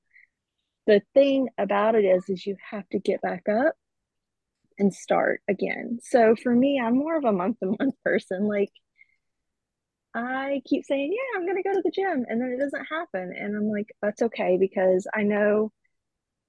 The 0.88 1.02
thing 1.14 1.50
about 1.58 1.96
it 1.96 2.06
is, 2.06 2.24
is 2.30 2.46
you 2.46 2.56
have 2.72 2.88
to 2.90 3.00
get 3.00 3.22
back 3.22 3.44
up 3.50 3.76
and 4.80 4.94
start 4.94 5.42
again. 5.48 6.00
So 6.02 6.36
for 6.36 6.54
me, 6.54 6.80
I'm 6.80 6.96
more 6.96 7.18
of 7.18 7.26
a 7.26 7.32
month 7.32 7.60
to 7.60 7.76
month 7.80 7.96
person. 8.04 8.48
Like 8.48 8.72
I 10.18 10.62
keep 10.66 10.86
saying, 10.86 11.14
Yeah, 11.14 11.40
I'm 11.40 11.46
going 11.46 11.62
to 11.62 11.64
go 11.64 11.74
to 11.74 11.82
the 11.84 11.92
gym. 11.92 12.26
And 12.28 12.42
then 12.42 12.50
it 12.50 12.60
doesn't 12.60 12.86
happen. 12.86 13.34
And 13.38 13.56
I'm 13.56 13.70
like, 13.70 13.88
That's 14.02 14.22
okay 14.24 14.58
because 14.60 15.08
I 15.14 15.24
know 15.24 15.72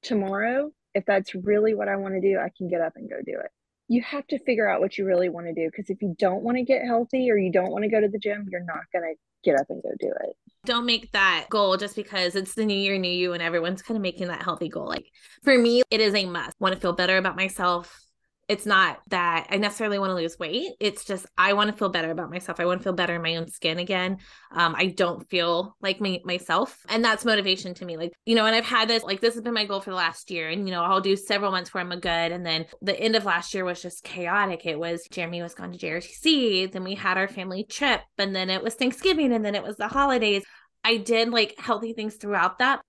tomorrow, 0.03 0.71
if 0.95 1.05
that's 1.05 1.35
really 1.35 1.75
what 1.75 1.89
I 1.89 1.97
want 1.97 2.15
to 2.15 2.21
do, 2.21 2.39
I 2.39 2.51
can 2.57 2.69
get 2.69 2.81
up 2.81 2.95
and 2.97 3.09
go 3.09 3.17
do 3.25 3.39
it. 3.39 3.51
You 3.89 4.03
have 4.03 4.27
to 4.29 4.39
figure 4.41 4.69
out 4.69 4.81
what 4.81 4.99
you 4.99 5.07
really 5.07 5.29
want 5.29 5.47
to 5.47 5.55
do 5.55 5.69
because 5.71 5.89
if 5.91 6.03
you 6.03 6.15
don't 6.19 6.43
want 6.43 6.57
to 6.59 6.63
get 6.63 6.85
healthy 6.85 7.31
or 7.31 7.39
you 7.39 7.51
don't 7.51 7.71
want 7.71 7.85
to 7.85 7.91
go 7.91 8.01
to 8.01 8.09
the 8.09 8.19
gym, 8.19 8.47
you're 8.51 8.65
not 8.65 8.85
going 8.93 9.05
to 9.05 9.15
get 9.45 9.59
up 9.59 9.67
and 9.71 9.83
go 9.83 9.91
do 9.99 10.09
it. 10.09 10.37
Don't 10.67 10.85
make 10.85 11.13
that 11.13 11.47
goal 11.49 11.77
just 11.77 11.97
because 11.97 12.35
it's 12.35 12.55
the 12.55 12.67
new 12.67 12.77
year, 12.77 12.99
new 12.99 13.11
you, 13.11 13.33
and 13.33 13.43
everyone's 13.43 13.81
kind 13.81 13.97
of 13.97 14.03
making 14.03 14.29
that 14.29 14.43
healthy 14.43 14.69
goal. 14.69 14.87
Like 14.87 15.07
for 15.43 15.57
me, 15.57 15.83
it 15.91 16.01
is 16.01 16.15
a 16.15 16.27
must. 16.27 16.61
Want 16.61 16.75
to 16.75 16.81
feel 16.81 16.93
better 16.93 17.17
about 17.17 17.37
myself 17.37 18.08
it's 18.49 18.65
not 18.65 19.01
that 19.09 19.47
I 19.51 19.59
necessarily 19.59 19.99
want 19.99 20.11
to 20.11 20.15
lose 20.15 20.39
weight. 20.39 20.73
It's 20.81 21.05
just 21.05 21.27
I 21.37 21.53
want 21.53 21.71
to 21.71 21.77
feel 21.77 21.91
better 21.91 22.11
about 22.11 22.31
myself. 22.31 22.59
I 22.59 22.65
want 22.65 22.81
to 22.81 22.83
feel 22.83 22.95
better 22.95 23.15
in 23.15 23.23
my 23.23 23.37
own 23.37 23.49
skin 23.49 23.79
again. 23.79 24.19
Um, 24.51 24.75
I 24.75 24.87
don't 24.87 25.29
feel 25.29 25.77
like 25.83 26.01
myself, 26.01 26.79
and 26.89 27.05
that's 27.05 27.27
motivation 27.27 27.75
to 27.75 27.85
me. 27.85 27.99
Like 27.99 28.13
you 28.25 28.35
know, 28.35 28.47
and 28.47 28.57
I've 28.57 28.65
had 28.65 28.89
this 28.89 29.03
like 29.03 29.21
this 29.21 29.35
has 29.35 29.43
been 29.43 29.53
my 29.53 29.67
goal 29.67 29.81
for 29.83 29.91
the 29.91 29.97
last 29.97 30.31
year, 30.31 30.49
and 30.49 30.67
you 30.67 30.75
know, 30.75 30.83
I'll 30.83 31.03
do 31.03 31.15
several 31.15 31.51
months 31.51 31.75
where 31.75 31.83
I'm 31.83 31.93
a 31.93 32.01
good, 32.01 32.33
and 32.33 32.45
then 32.45 32.65
the 32.81 32.99
end 32.99 33.17
of 33.17 33.27
last 33.27 33.53
year 33.53 33.67
was 33.67 33.83
just 33.83 34.03
chaotic. 34.03 34.65
It 34.65 34.79
was 34.79 35.07
Jeremy 35.11 35.43
was 35.43 35.55
gone 35.55 35.73
to 35.73 35.79
JRTC, 35.79 36.73
then 36.73 36.85
we 36.85 36.95
had 36.95 37.19
our 37.19 37.29
family 37.29 37.65
trip, 37.65 38.01
and 38.17 38.35
then 38.35 38.49
it 38.49 38.63
was 38.63 38.75
Thanksgiving, 38.75 39.33
and 39.33 39.45
then 39.45 39.55
it 39.55 39.63
was 39.63 39.77
the 39.77 39.89
holidays. 39.89 40.43
I 40.83 40.97
did 40.97 41.31
like 41.31 41.55
healthy 41.59 41.93
things 41.93 42.15
throughout 42.15 42.61
that. 42.61 42.81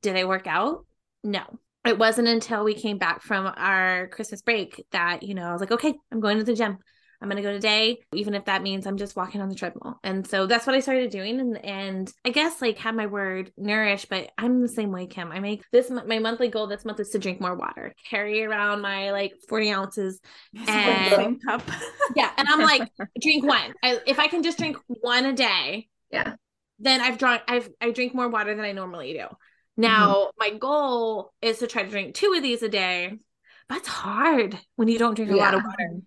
Did 0.00 0.16
I 0.16 0.26
work 0.26 0.46
out? 0.46 0.86
No 1.24 1.58
it 1.88 1.98
wasn't 1.98 2.28
until 2.28 2.64
we 2.64 2.74
came 2.74 2.98
back 2.98 3.22
from 3.22 3.50
our 3.56 4.08
Christmas 4.08 4.42
break 4.42 4.84
that, 4.92 5.22
you 5.22 5.34
know, 5.34 5.44
I 5.44 5.52
was 5.52 5.60
like, 5.60 5.72
okay, 5.72 5.94
I'm 6.12 6.20
going 6.20 6.36
to 6.36 6.44
the 6.44 6.54
gym. 6.54 6.76
I'm 7.20 7.28
going 7.28 7.42
to 7.42 7.48
go 7.48 7.52
today, 7.52 7.98
even 8.12 8.34
if 8.34 8.44
that 8.44 8.62
means 8.62 8.86
I'm 8.86 8.98
just 8.98 9.16
walking 9.16 9.40
on 9.40 9.48
the 9.48 9.54
treadmill. 9.54 9.98
And 10.04 10.24
so 10.24 10.46
that's 10.46 10.66
what 10.66 10.76
I 10.76 10.80
started 10.80 11.10
doing. 11.10 11.40
And, 11.40 11.64
and 11.64 12.12
I 12.24 12.30
guess 12.30 12.60
like 12.62 12.78
have 12.78 12.94
my 12.94 13.06
word 13.06 13.50
nourish, 13.56 14.04
but 14.04 14.30
I'm 14.38 14.60
the 14.60 14.68
same 14.68 14.92
way, 14.92 15.06
Kim. 15.06 15.32
I 15.32 15.40
make 15.40 15.64
this, 15.72 15.90
my 15.90 16.18
monthly 16.20 16.48
goal 16.48 16.68
this 16.68 16.84
month 16.84 17.00
is 17.00 17.08
to 17.10 17.18
drink 17.18 17.40
more 17.40 17.56
water, 17.56 17.94
carry 18.08 18.44
around 18.44 18.82
my 18.82 19.10
like 19.10 19.32
40 19.48 19.70
ounces. 19.72 20.20
And 20.68 21.42
cup. 21.42 21.62
yeah. 22.14 22.30
And 22.36 22.46
I'm 22.48 22.60
like, 22.60 22.88
drink 23.20 23.44
one. 23.44 23.72
I, 23.82 23.98
if 24.06 24.20
I 24.20 24.28
can 24.28 24.42
just 24.42 24.58
drink 24.58 24.76
one 24.86 25.24
a 25.24 25.32
day. 25.32 25.88
Yeah. 26.12 26.34
Then 26.78 27.00
I've 27.00 27.18
drunk, 27.18 27.42
I've, 27.48 27.68
I 27.80 27.90
drink 27.90 28.14
more 28.14 28.28
water 28.28 28.54
than 28.54 28.64
I 28.64 28.70
normally 28.70 29.14
do. 29.14 29.26
Now, 29.78 30.14
mm-hmm. 30.14 30.30
my 30.38 30.58
goal 30.58 31.32
is 31.40 31.58
to 31.58 31.68
try 31.68 31.84
to 31.84 31.88
drink 31.88 32.14
two 32.14 32.34
of 32.36 32.42
these 32.42 32.62
a 32.62 32.68
day. 32.68 33.16
That's 33.68 33.86
hard 33.86 34.58
when 34.76 34.88
you 34.88 34.98
don't 34.98 35.14
drink 35.14 35.30
a 35.30 35.36
yeah. 35.36 35.44
lot 35.44 35.54
of 35.54 35.62
water. 35.62 36.00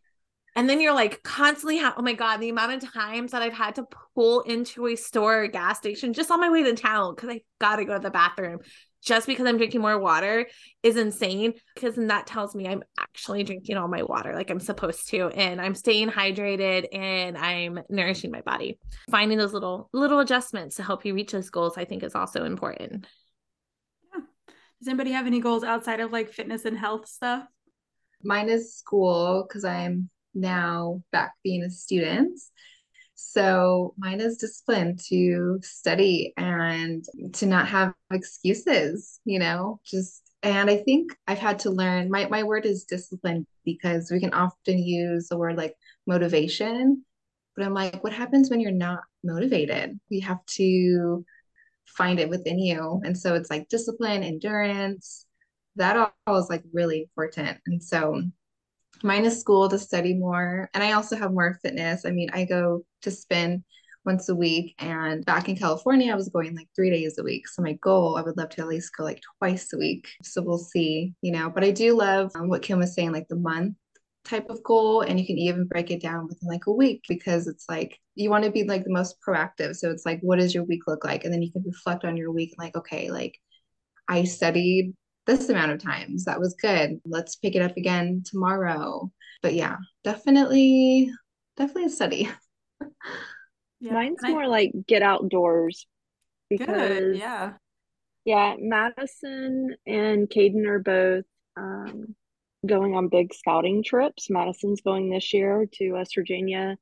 And 0.57 0.69
then 0.69 0.81
you're 0.81 0.93
like 0.93 1.23
constantly, 1.23 1.77
ha- 1.77 1.93
oh 1.95 2.01
my 2.01 2.11
God, 2.11 2.37
the 2.37 2.49
amount 2.49 2.83
of 2.83 2.93
times 2.93 3.31
that 3.31 3.41
I've 3.41 3.53
had 3.53 3.75
to 3.75 3.87
pull 4.13 4.41
into 4.41 4.87
a 4.87 4.97
store 4.97 5.43
or 5.43 5.47
gas 5.47 5.77
station 5.77 6.11
just 6.11 6.29
on 6.29 6.41
my 6.41 6.49
way 6.49 6.63
to 6.63 6.73
town 6.75 7.15
because 7.15 7.29
I 7.29 7.41
got 7.61 7.77
to 7.77 7.85
go 7.85 7.93
to 7.93 7.99
the 7.99 8.11
bathroom 8.11 8.59
just 9.01 9.25
because 9.25 9.47
I'm 9.47 9.57
drinking 9.57 9.79
more 9.79 9.97
water 9.97 10.47
is 10.83 10.97
insane. 10.97 11.53
Because 11.73 11.95
then 11.95 12.07
that 12.07 12.27
tells 12.27 12.53
me 12.53 12.67
I'm 12.67 12.83
actually 12.99 13.43
drinking 13.43 13.77
all 13.77 13.87
my 13.87 14.03
water 14.03 14.35
like 14.35 14.49
I'm 14.49 14.59
supposed 14.59 15.07
to, 15.09 15.27
and 15.29 15.61
I'm 15.61 15.75
staying 15.75 16.09
hydrated 16.09 16.87
and 16.93 17.37
I'm 17.37 17.79
nourishing 17.89 18.31
my 18.31 18.41
body. 18.41 18.79
Finding 19.09 19.37
those 19.37 19.53
little 19.53 19.89
little 19.93 20.19
adjustments 20.19 20.75
to 20.75 20.83
help 20.83 21.05
you 21.05 21.13
reach 21.13 21.31
those 21.31 21.49
goals, 21.49 21.77
I 21.77 21.85
think, 21.85 22.03
is 22.03 22.15
also 22.15 22.43
important. 22.43 23.07
Does 24.81 24.87
anybody 24.87 25.11
have 25.11 25.27
any 25.27 25.39
goals 25.39 25.63
outside 25.63 25.99
of 25.99 26.11
like 26.11 26.33
fitness 26.33 26.65
and 26.65 26.75
health 26.75 27.07
stuff? 27.07 27.45
Mine 28.23 28.49
is 28.49 28.75
school 28.75 29.45
because 29.47 29.63
I'm 29.63 30.09
now 30.33 31.03
back 31.11 31.33
being 31.43 31.61
a 31.61 31.69
student. 31.69 32.39
So 33.13 33.93
mine 33.99 34.21
is 34.21 34.37
discipline 34.37 34.97
to 35.09 35.59
study 35.61 36.33
and 36.35 37.05
to 37.33 37.45
not 37.45 37.67
have 37.67 37.93
excuses, 38.11 39.19
you 39.23 39.37
know, 39.37 39.79
just 39.85 40.23
and 40.41 40.67
I 40.67 40.77
think 40.77 41.15
I've 41.27 41.37
had 41.37 41.59
to 41.59 41.69
learn 41.69 42.09
my, 42.09 42.27
my 42.27 42.41
word 42.41 42.65
is 42.65 42.85
discipline 42.85 43.45
because 43.63 44.09
we 44.09 44.19
can 44.19 44.33
often 44.33 44.79
use 44.79 45.27
the 45.27 45.37
word 45.37 45.57
like 45.57 45.75
motivation. 46.07 47.05
But 47.55 47.65
I'm 47.65 47.75
like, 47.75 48.03
what 48.03 48.13
happens 48.13 48.49
when 48.49 48.59
you're 48.59 48.71
not 48.71 49.01
motivated? 49.23 49.99
We 50.09 50.21
have 50.21 50.43
to 50.55 51.23
find 51.97 52.19
it 52.19 52.29
within 52.29 52.59
you. 52.59 53.01
And 53.03 53.17
so 53.17 53.35
it's 53.35 53.49
like 53.49 53.69
discipline, 53.69 54.23
endurance, 54.23 55.25
that 55.75 56.13
all 56.27 56.37
is 56.37 56.49
like 56.49 56.63
really 56.73 57.01
important. 57.01 57.57
And 57.67 57.81
so 57.81 58.21
mine 59.03 59.25
is 59.25 59.39
school 59.39 59.69
to 59.69 59.79
study 59.79 60.13
more. 60.13 60.69
And 60.73 60.83
I 60.83 60.93
also 60.93 61.15
have 61.15 61.31
more 61.31 61.59
fitness. 61.61 62.05
I 62.05 62.11
mean, 62.11 62.29
I 62.33 62.45
go 62.45 62.83
to 63.03 63.11
spin 63.11 63.63
once 64.05 64.29
a 64.29 64.35
week. 64.35 64.75
And 64.79 65.23
back 65.25 65.47
in 65.47 65.55
California, 65.55 66.11
I 66.11 66.15
was 66.15 66.29
going 66.29 66.55
like 66.55 66.67
three 66.75 66.89
days 66.89 67.17
a 67.17 67.23
week. 67.23 67.47
So 67.47 67.61
my 67.61 67.73
goal, 67.73 68.17
I 68.17 68.21
would 68.21 68.37
love 68.37 68.49
to 68.49 68.61
at 68.61 68.67
least 68.67 68.95
go 68.97 69.03
like 69.03 69.21
twice 69.39 69.71
a 69.73 69.77
week. 69.77 70.07
So 70.23 70.41
we'll 70.41 70.57
see, 70.57 71.13
you 71.21 71.31
know. 71.31 71.49
But 71.49 71.63
I 71.63 71.71
do 71.71 71.95
love 71.95 72.31
um, 72.35 72.49
what 72.49 72.63
Kim 72.63 72.79
was 72.79 72.93
saying, 72.93 73.11
like 73.11 73.27
the 73.27 73.35
month 73.35 73.75
type 74.23 74.49
of 74.49 74.63
goal. 74.63 75.01
And 75.01 75.19
you 75.19 75.25
can 75.25 75.37
even 75.37 75.65
break 75.65 75.91
it 75.91 76.01
down 76.01 76.27
within 76.27 76.47
like 76.47 76.67
a 76.67 76.71
week 76.71 77.03
because 77.07 77.47
it's 77.47 77.65
like 77.69 77.99
you 78.15 78.29
want 78.29 78.43
to 78.43 78.51
be 78.51 78.63
like 78.63 78.83
the 78.83 78.91
most 78.91 79.17
proactive. 79.25 79.75
So 79.75 79.89
it's 79.89 80.05
like, 80.05 80.19
what 80.21 80.39
does 80.39 80.53
your 80.53 80.63
week 80.63 80.81
look 80.87 81.03
like? 81.03 81.23
And 81.23 81.33
then 81.33 81.41
you 81.41 81.51
can 81.51 81.63
reflect 81.65 82.05
on 82.05 82.17
your 82.17 82.31
week 82.31 82.53
like, 82.57 82.75
okay, 82.75 83.11
like 83.11 83.37
I 84.07 84.23
studied 84.23 84.93
this 85.25 85.49
amount 85.49 85.71
of 85.71 85.81
times. 85.81 86.25
That 86.25 86.39
was 86.39 86.55
good. 86.61 86.99
Let's 87.05 87.35
pick 87.35 87.55
it 87.55 87.61
up 87.61 87.77
again 87.77 88.23
tomorrow. 88.25 89.11
But 89.41 89.53
yeah, 89.53 89.77
definitely, 90.03 91.11
definitely 91.57 91.85
a 91.85 91.89
study. 91.89 92.29
yeah. 93.79 93.93
Mine's 93.93 94.21
more 94.23 94.47
like 94.47 94.71
get 94.87 95.01
outdoors 95.01 95.87
because 96.49 96.67
good. 96.67 97.17
yeah. 97.17 97.53
Yeah, 98.23 98.55
Madison 98.59 99.75
and 99.87 100.29
Caden 100.29 100.67
are 100.67 100.79
both 100.79 101.25
um, 101.57 102.15
going 102.65 102.95
on 102.95 103.07
big 103.07 103.33
scouting 103.33 103.83
trips. 103.83 104.29
Madison's 104.29 104.81
going 104.81 105.09
this 105.09 105.33
year 105.33 105.67
to 105.73 105.93
West 105.93 106.15
Virginia, 106.15 106.77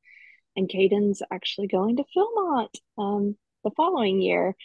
and 0.55 0.69
Caden's 0.69 1.21
actually 1.31 1.67
going 1.67 1.97
to 1.97 2.03
Philmont 2.15 2.73
um, 2.97 3.35
the 3.63 3.71
following 3.71 4.21
year. 4.21 4.55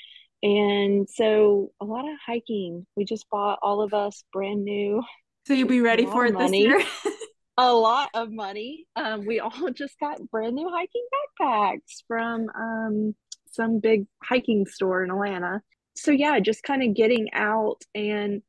And 0.42 1.08
so 1.08 1.72
a 1.80 1.84
lot 1.84 2.06
of 2.06 2.16
hiking. 2.24 2.86
We 2.96 3.04
just 3.04 3.28
bought 3.30 3.60
all 3.62 3.80
of 3.80 3.94
us 3.94 4.24
brand 4.32 4.64
new. 4.64 5.02
So 5.46 5.54
you'll 5.54 5.68
be 5.68 5.80
ready 5.80 6.04
for 6.04 6.26
it 6.26 6.34
money, 6.34 6.66
this 6.66 6.84
year? 7.04 7.12
a 7.56 7.72
lot 7.72 8.10
of 8.14 8.30
money. 8.30 8.86
Um, 8.96 9.24
we 9.26 9.40
all 9.40 9.70
just 9.74 9.98
got 9.98 10.20
brand 10.30 10.54
new 10.54 10.68
hiking 10.68 11.06
backpacks 11.40 12.02
from 12.06 12.48
um, 12.54 13.14
some 13.50 13.78
big 13.78 14.06
hiking 14.22 14.66
store 14.66 15.04
in 15.04 15.10
Atlanta. 15.10 15.62
So 15.96 16.10
yeah, 16.10 16.40
just 16.40 16.62
kind 16.62 16.82
of 16.82 16.94
getting 16.94 17.32
out 17.32 17.82
and 17.94 18.42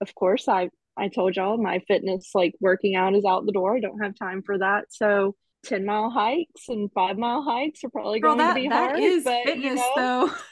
of 0.00 0.14
course 0.14 0.48
I 0.48 0.70
I 0.96 1.08
told 1.08 1.36
y'all 1.36 1.56
my 1.56 1.80
fitness 1.88 2.30
like 2.34 2.54
working 2.60 2.94
out 2.94 3.14
is 3.14 3.24
out 3.24 3.46
the 3.46 3.52
door. 3.52 3.76
I 3.76 3.80
don't 3.80 4.02
have 4.02 4.14
time 4.14 4.42
for 4.44 4.58
that. 4.58 4.86
So 4.90 5.34
10 5.64 5.86
mile 5.86 6.10
hikes 6.10 6.68
and 6.68 6.90
five 6.92 7.16
mile 7.16 7.42
hikes 7.42 7.84
are 7.84 7.90
probably 7.90 8.20
Girl, 8.20 8.34
going 8.34 8.38
that, 8.38 8.54
to 8.54 8.60
be 8.60 8.68
that 8.68 8.74
hard. 8.74 8.96
That 8.96 9.02
is 9.02 9.24
but, 9.24 9.44
fitness 9.44 9.64
you 9.64 9.76
know, 9.76 10.26
though. 10.28 10.34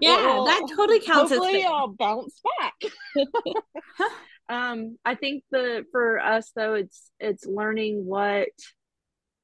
Yeah, 0.00 0.24
well, 0.24 0.44
that 0.44 0.68
totally 0.76 1.00
counts. 1.00 1.32
Hopefully, 1.32 1.64
I'll 1.64 1.88
bounce 1.88 2.40
back. 2.60 2.92
um, 4.48 4.98
I 5.04 5.16
think 5.16 5.42
the 5.50 5.84
for 5.90 6.20
us 6.20 6.52
though, 6.54 6.74
it's 6.74 7.10
it's 7.18 7.44
learning 7.44 8.04
what 8.04 8.50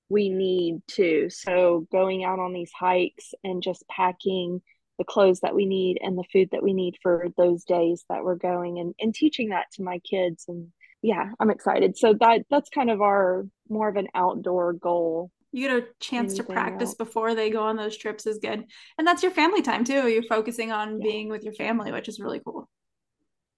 we 0.09 0.28
need 0.28 0.82
to. 0.88 1.30
So 1.30 1.88
going 1.90 2.22
out 2.22 2.38
on 2.38 2.53
these 2.53 2.70
hikes 2.70 3.32
and 3.42 3.61
just 3.61 3.88
packing 3.88 4.61
the 4.99 5.05
clothes 5.05 5.40
that 5.40 5.55
we 5.55 5.66
need 5.66 5.99
and 6.03 6.16
the 6.16 6.24
food 6.32 6.49
that 6.53 6.62
we 6.62 6.72
need 6.72 6.97
for 7.03 7.26
those 7.36 7.64
days 7.64 8.05
that 8.09 8.24
we're 8.24 8.36
going 8.36 8.78
and, 8.78 8.94
and 9.01 9.14
teaching 9.14 9.51
that 9.51 9.66
to 9.72 9.82
my 9.82 9.99
kids. 10.01 10.44
And 10.49 10.72
yeah 11.03 11.30
i'm 11.38 11.51
excited. 11.51 11.97
So 11.97 12.14
that 12.20 12.47
that's 12.51 12.70
kind 12.70 12.90
of 12.90 13.01
our 13.01 13.47
more 13.68 13.88
of 13.88 13.97
an 13.97 14.09
outdoor 14.14 14.72
goal 14.72 15.30
you 15.53 15.68
get 15.68 15.76
a 15.76 15.86
chance 16.01 16.34
to 16.34 16.44
practice 16.44 16.90
else. 16.90 16.97
before 16.97 17.34
they 17.34 17.49
go 17.49 17.62
on 17.62 17.76
those 17.76 17.97
trips 17.97 18.26
is 18.26 18.38
good. 18.38 18.64
And 18.99 19.07
that's 19.07 19.22
your 19.22 19.32
family 19.32 19.62
time 19.62 19.84
too. 19.84 20.07
You're 20.09 20.22
focusing 20.24 20.70
on 20.70 21.01
yeah. 21.01 21.05
being 21.05 21.28
with 21.28 21.44
your 21.44 21.55
family 21.55 21.92
which 21.92 22.09
is 22.09 22.20
really 22.20 22.40
cool. 22.44 22.68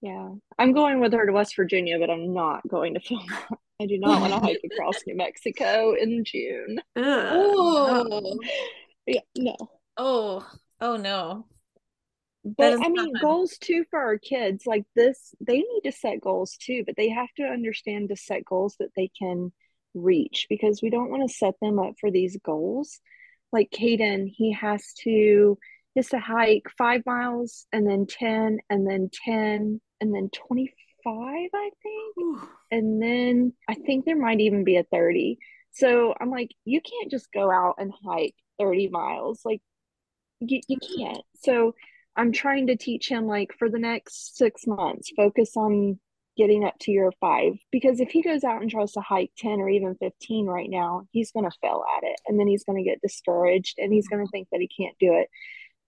Yeah. 0.01 0.29
I'm 0.57 0.71
going 0.71 1.01
with 1.01 1.11
her 1.13 1.25
to 1.25 1.31
west 1.31 1.55
virginia 1.55 1.99
but 1.99 2.09
i'm 2.09 2.33
not 2.33 2.67
going 2.67 2.93
to 2.93 2.99
film 3.07 3.25
i 3.81 3.85
do 3.85 3.97
not 3.97 4.21
want 4.21 4.33
to 4.33 4.39
hike 4.39 4.61
across 4.71 4.95
new 5.07 5.15
mexico 5.15 5.95
in 5.99 6.23
june. 6.23 6.79
Oh. 6.95 8.37
Yeah 9.07 9.21
no. 9.35 9.55
Oh 9.97 10.45
oh 10.81 10.95
no 10.95 11.45
but 12.43 12.79
I 12.81 12.89
mean, 12.89 13.13
goals 13.21 13.57
too 13.57 13.83
for 13.89 13.99
our 13.99 14.17
kids 14.17 14.65
like 14.65 14.85
this, 14.95 15.33
they 15.41 15.57
need 15.57 15.81
to 15.83 15.91
set 15.91 16.21
goals 16.21 16.57
too, 16.57 16.83
but 16.85 16.95
they 16.95 17.09
have 17.09 17.27
to 17.37 17.43
understand 17.43 18.09
to 18.09 18.15
set 18.15 18.45
goals 18.45 18.75
that 18.79 18.91
they 18.95 19.09
can 19.19 19.51
reach 19.93 20.47
because 20.49 20.81
we 20.81 20.89
don't 20.89 21.09
want 21.09 21.27
to 21.27 21.35
set 21.35 21.55
them 21.61 21.79
up 21.79 21.95
for 21.99 22.11
these 22.11 22.37
goals. 22.43 23.01
Like 23.51 23.71
Caden, 23.71 24.31
he 24.33 24.53
has 24.53 24.93
to 25.03 25.57
has 25.95 26.09
to 26.09 26.19
hike 26.19 26.67
five 26.77 27.01
miles 27.05 27.65
and 27.73 27.87
then 27.87 28.05
10 28.07 28.59
and 28.69 28.87
then 28.87 29.09
10 29.25 29.81
and 29.99 30.15
then 30.15 30.29
25, 30.29 30.69
I 31.05 31.69
think. 31.83 32.15
And 32.71 33.01
then 33.01 33.53
I 33.67 33.73
think 33.73 34.05
there 34.05 34.17
might 34.17 34.39
even 34.39 34.63
be 34.63 34.77
a 34.77 34.83
30. 34.83 35.39
So 35.71 36.13
I'm 36.19 36.29
like, 36.29 36.51
you 36.63 36.79
can't 36.79 37.11
just 37.11 37.31
go 37.33 37.51
out 37.51 37.75
and 37.79 37.91
hike 38.05 38.35
30 38.59 38.89
miles. 38.89 39.41
Like 39.43 39.61
you, 40.39 40.61
you 40.67 40.77
can't. 40.77 41.23
So 41.43 41.75
I'm 42.15 42.31
trying 42.31 42.67
to 42.67 42.75
teach 42.75 43.09
him 43.09 43.25
like 43.25 43.53
for 43.57 43.69
the 43.69 43.79
next 43.79 44.37
six 44.37 44.67
months, 44.67 45.11
focus 45.15 45.55
on 45.55 45.99
getting 46.39 46.63
up 46.63 46.75
to 46.79 46.91
your 46.91 47.11
five 47.19 47.53
because 47.69 47.99
if 47.99 48.09
he 48.11 48.21
goes 48.21 48.45
out 48.45 48.61
and 48.61 48.71
tries 48.71 48.93
to 48.93 49.01
hike 49.01 49.29
10 49.39 49.59
or 49.59 49.67
even 49.67 49.93
15 49.95 50.45
right 50.45 50.69
now 50.69 51.01
he's 51.11 51.33
going 51.33 51.43
to 51.43 51.57
fail 51.61 51.83
at 51.97 52.03
it 52.07 52.15
and 52.27 52.39
then 52.39 52.47
he's 52.47 52.63
going 52.63 52.81
to 52.81 52.89
get 52.89 53.01
discouraged 53.01 53.75
and 53.77 53.91
he's 53.91 54.07
going 54.07 54.25
to 54.25 54.31
think 54.31 54.47
that 54.49 54.61
he 54.61 54.69
can't 54.69 54.95
do 55.01 55.13
it 55.15 55.27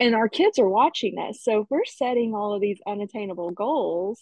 and 0.02 0.14
our 0.14 0.28
kids 0.28 0.60
are 0.60 0.68
watching 0.68 1.18
us 1.20 1.40
so 1.42 1.62
if 1.62 1.68
we're 1.70 1.86
setting 1.86 2.36
all 2.36 2.54
of 2.54 2.60
these 2.60 2.80
unattainable 2.86 3.52
goals 3.52 4.20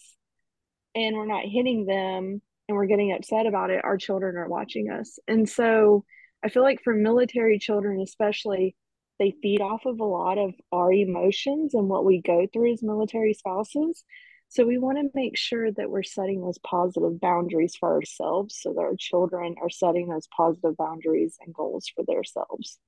and 0.94 1.16
we're 1.16 1.26
not 1.26 1.44
hitting 1.44 1.84
them 1.84 2.40
and 2.68 2.76
we're 2.76 2.86
getting 2.86 3.12
upset 3.12 3.46
about 3.46 3.70
it 3.70 3.84
our 3.84 3.96
children 3.96 4.36
are 4.36 4.48
watching 4.48 4.88
us 4.88 5.18
and 5.26 5.48
so 5.48 6.04
i 6.44 6.48
feel 6.48 6.62
like 6.62 6.80
for 6.84 6.94
military 6.94 7.58
children 7.58 8.00
especially 8.00 8.76
they 9.20 9.36
feed 9.40 9.60
off 9.60 9.86
of 9.86 10.00
a 10.00 10.04
lot 10.04 10.38
of 10.38 10.52
our 10.72 10.92
emotions 10.92 11.74
and 11.74 11.88
what 11.88 12.04
we 12.04 12.20
go 12.20 12.48
through 12.52 12.72
as 12.72 12.82
military 12.82 13.34
spouses 13.34 14.02
so 14.50 14.66
we 14.66 14.78
want 14.78 14.98
to 14.98 15.08
make 15.14 15.36
sure 15.36 15.70
that 15.70 15.90
we're 15.90 16.02
setting 16.02 16.40
those 16.40 16.58
positive 16.58 17.20
boundaries 17.20 17.76
for 17.76 17.88
ourselves 17.94 18.58
so 18.60 18.72
that 18.72 18.80
our 18.80 18.96
children 18.98 19.54
are 19.62 19.70
setting 19.70 20.08
those 20.08 20.26
positive 20.36 20.76
boundaries 20.76 21.38
and 21.40 21.54
goals 21.54 21.86
for 21.94 22.04
themselves. 22.04 22.78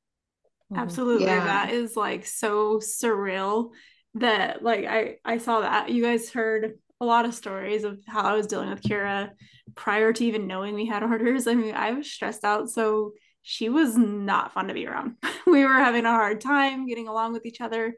Mm-hmm. 0.72 0.82
Absolutely. 0.82 1.26
Yeah. 1.26 1.44
That 1.44 1.70
is 1.70 1.96
like 1.96 2.26
so 2.26 2.78
surreal 2.78 3.70
that 4.14 4.64
like 4.64 4.86
I 4.86 5.18
I 5.24 5.38
saw 5.38 5.60
that. 5.60 5.88
You 5.88 6.02
guys 6.02 6.30
heard 6.30 6.80
a 7.00 7.04
lot 7.04 7.26
of 7.26 7.34
stories 7.34 7.84
of 7.84 8.00
how 8.08 8.22
I 8.22 8.32
was 8.32 8.48
dealing 8.48 8.70
with 8.70 8.82
Kira 8.82 9.30
prior 9.76 10.12
to 10.12 10.24
even 10.24 10.48
knowing 10.48 10.74
we 10.74 10.86
had 10.86 11.04
orders. 11.04 11.46
I 11.46 11.54
mean, 11.54 11.76
I 11.76 11.92
was 11.92 12.10
stressed 12.10 12.44
out 12.44 12.70
so 12.70 13.12
she 13.42 13.68
was 13.68 13.96
not 13.96 14.52
fun 14.52 14.68
to 14.68 14.74
be 14.74 14.86
around. 14.86 15.16
we 15.46 15.64
were 15.64 15.74
having 15.74 16.04
a 16.04 16.10
hard 16.10 16.40
time 16.40 16.86
getting 16.86 17.08
along 17.08 17.32
with 17.32 17.44
each 17.44 17.60
other. 17.60 17.94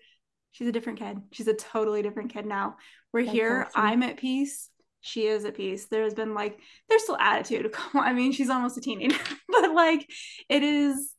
She's 0.52 0.68
a 0.68 0.72
different 0.72 0.98
kid. 0.98 1.18
She's 1.32 1.48
a 1.48 1.54
totally 1.54 2.02
different 2.02 2.32
kid 2.32 2.46
now. 2.46 2.76
We're 3.12 3.24
That's 3.24 3.32
here. 3.32 3.62
Awesome. 3.68 3.80
I'm 3.80 4.02
at 4.02 4.16
peace. 4.16 4.70
She 5.00 5.26
is 5.26 5.44
at 5.44 5.56
peace. 5.56 5.86
There's 5.86 6.14
been 6.14 6.32
like, 6.34 6.58
there's 6.88 7.02
still 7.02 7.18
attitude. 7.18 7.74
I 7.94 8.12
mean, 8.12 8.32
she's 8.32 8.50
almost 8.50 8.78
a 8.78 8.80
teenager, 8.80 9.18
but 9.48 9.74
like, 9.74 10.08
it 10.48 10.62
is 10.62 11.12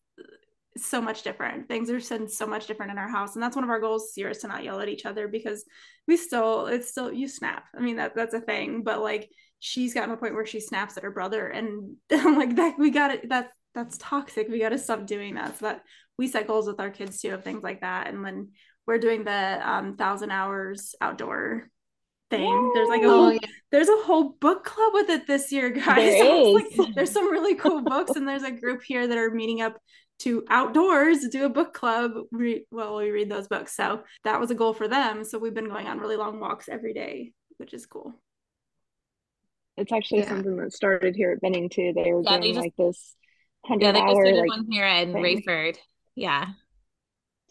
so 0.78 1.02
much 1.02 1.22
different. 1.22 1.68
Things 1.68 1.90
are 1.90 2.00
said 2.00 2.30
so 2.32 2.48
much 2.48 2.68
different 2.68 2.92
in 2.92 2.98
our 2.98 3.08
house. 3.08 3.36
And 3.36 3.44
that's 3.44 3.56
one 3.56 3.64
of 3.64 3.70
our 3.70 3.80
goals 3.80 4.08
this 4.08 4.18
year 4.18 4.30
is 4.30 4.40
to 4.40 4.48
not 4.48 4.64
yell 4.64 4.82
at 4.82 4.90
each 4.90 5.06
other 5.06 5.28
because 5.28 5.64
we 6.08 6.18
still, 6.18 6.66
it's 6.68 6.90
still, 6.90 7.14
you 7.14 7.28
snap. 7.28 7.66
I 7.78 7.82
mean, 7.82 7.98
that 7.98 8.16
that's 8.16 8.34
a 8.34 8.42
thing, 8.42 8.84
but 8.84 9.02
like, 9.02 9.30
she's 9.60 9.94
gotten 9.94 10.10
to 10.10 10.16
a 10.16 10.18
point 10.18 10.34
where 10.36 10.46
she 10.46 10.60
snaps 10.60 10.98
at 10.98 11.04
her 11.04 11.12
brother 11.12 11.48
and 11.48 11.96
I'm 12.12 12.38
like 12.38 12.56
that 12.58 12.78
we 12.78 12.92
got 12.92 13.12
it 13.12 13.30
that's 13.30 13.50
that's 13.76 13.98
toxic 13.98 14.48
we 14.50 14.60
got 14.60 14.70
to 14.70 14.78
stop 14.78 15.06
doing 15.06 15.36
that 15.36 15.60
so 15.60 15.66
that 15.66 15.82
we 16.18 16.28
set 16.28 16.48
goals 16.48 16.66
with 16.66 16.80
our 16.80 16.90
kids 16.90 17.22
too 17.22 17.34
of 17.34 17.44
things 17.44 17.62
like 17.62 17.82
that 17.82 18.08
and 18.08 18.24
when 18.24 18.50
we're 18.88 18.98
doing 18.98 19.24
the 19.24 19.70
um 19.70 19.96
thousand 19.96 20.32
hours 20.32 20.96
outdoor 21.02 21.70
thing 22.30 22.42
Yay. 22.42 22.72
there's 22.74 22.90
like 22.90 23.04
a 23.04 23.10
whole 23.10 23.34
yeah. 23.34 23.40
there's 23.72 23.90
a 23.90 24.04
whole 24.04 24.30
book 24.40 24.64
club 24.64 24.94
with 24.94 25.10
it 25.10 25.28
this 25.28 25.52
year 25.52 25.70
guys 25.70 25.96
there 26.20 26.54
like, 26.54 26.96
there's 26.96 27.12
some 27.12 27.30
really 27.30 27.56
cool 27.56 27.82
books 27.82 28.16
and 28.16 28.28
there's 28.28 28.44
a 28.44 28.52
group 28.52 28.82
here 28.82 29.06
that 29.08 29.18
are 29.18 29.30
meeting 29.30 29.62
up 29.62 29.78
to 30.18 30.46
outdoors 30.50 31.28
do 31.30 31.46
a 31.46 31.50
book 31.50 31.74
club 31.74 32.12
re- 32.32 32.66
well 32.72 32.96
we 32.96 33.12
read 33.12 33.30
those 33.30 33.48
books 33.48 33.76
so 33.76 34.02
that 34.24 34.40
was 34.40 34.50
a 34.50 34.56
goal 34.56 34.74
for 34.74 34.88
them 34.88 35.24
so 35.24 35.38
we've 35.38 35.54
been 35.54 35.70
going 35.70 35.88
on 35.88 36.00
really 36.00 36.16
long 36.16 36.40
walks 36.40 36.70
every 36.70 36.94
day 36.94 37.32
which 37.58 37.74
is 37.74 37.86
cool 37.86 38.14
it's 39.78 39.92
actually 39.92 40.20
yeah. 40.20 40.30
something 40.30 40.56
that 40.58 40.74
started 40.74 41.16
here 41.16 41.32
at 41.32 41.42
Benning 41.42 41.70
too. 41.70 41.92
They 41.94 42.14
were 42.14 42.24
yeah, 42.24 42.38
doing 42.40 42.54
just, 42.54 42.64
like 42.64 42.76
this 42.78 43.16
hundred 43.68 43.86
yeah, 43.86 43.92
they 43.94 44.00
hour 44.00 44.26
just 44.26 44.40
like 44.40 44.50
one 44.50 44.68
here 44.70 44.86
in 44.86 45.14
thing. 45.14 45.24
Raeford. 45.24 45.78
Yeah. 46.16 46.50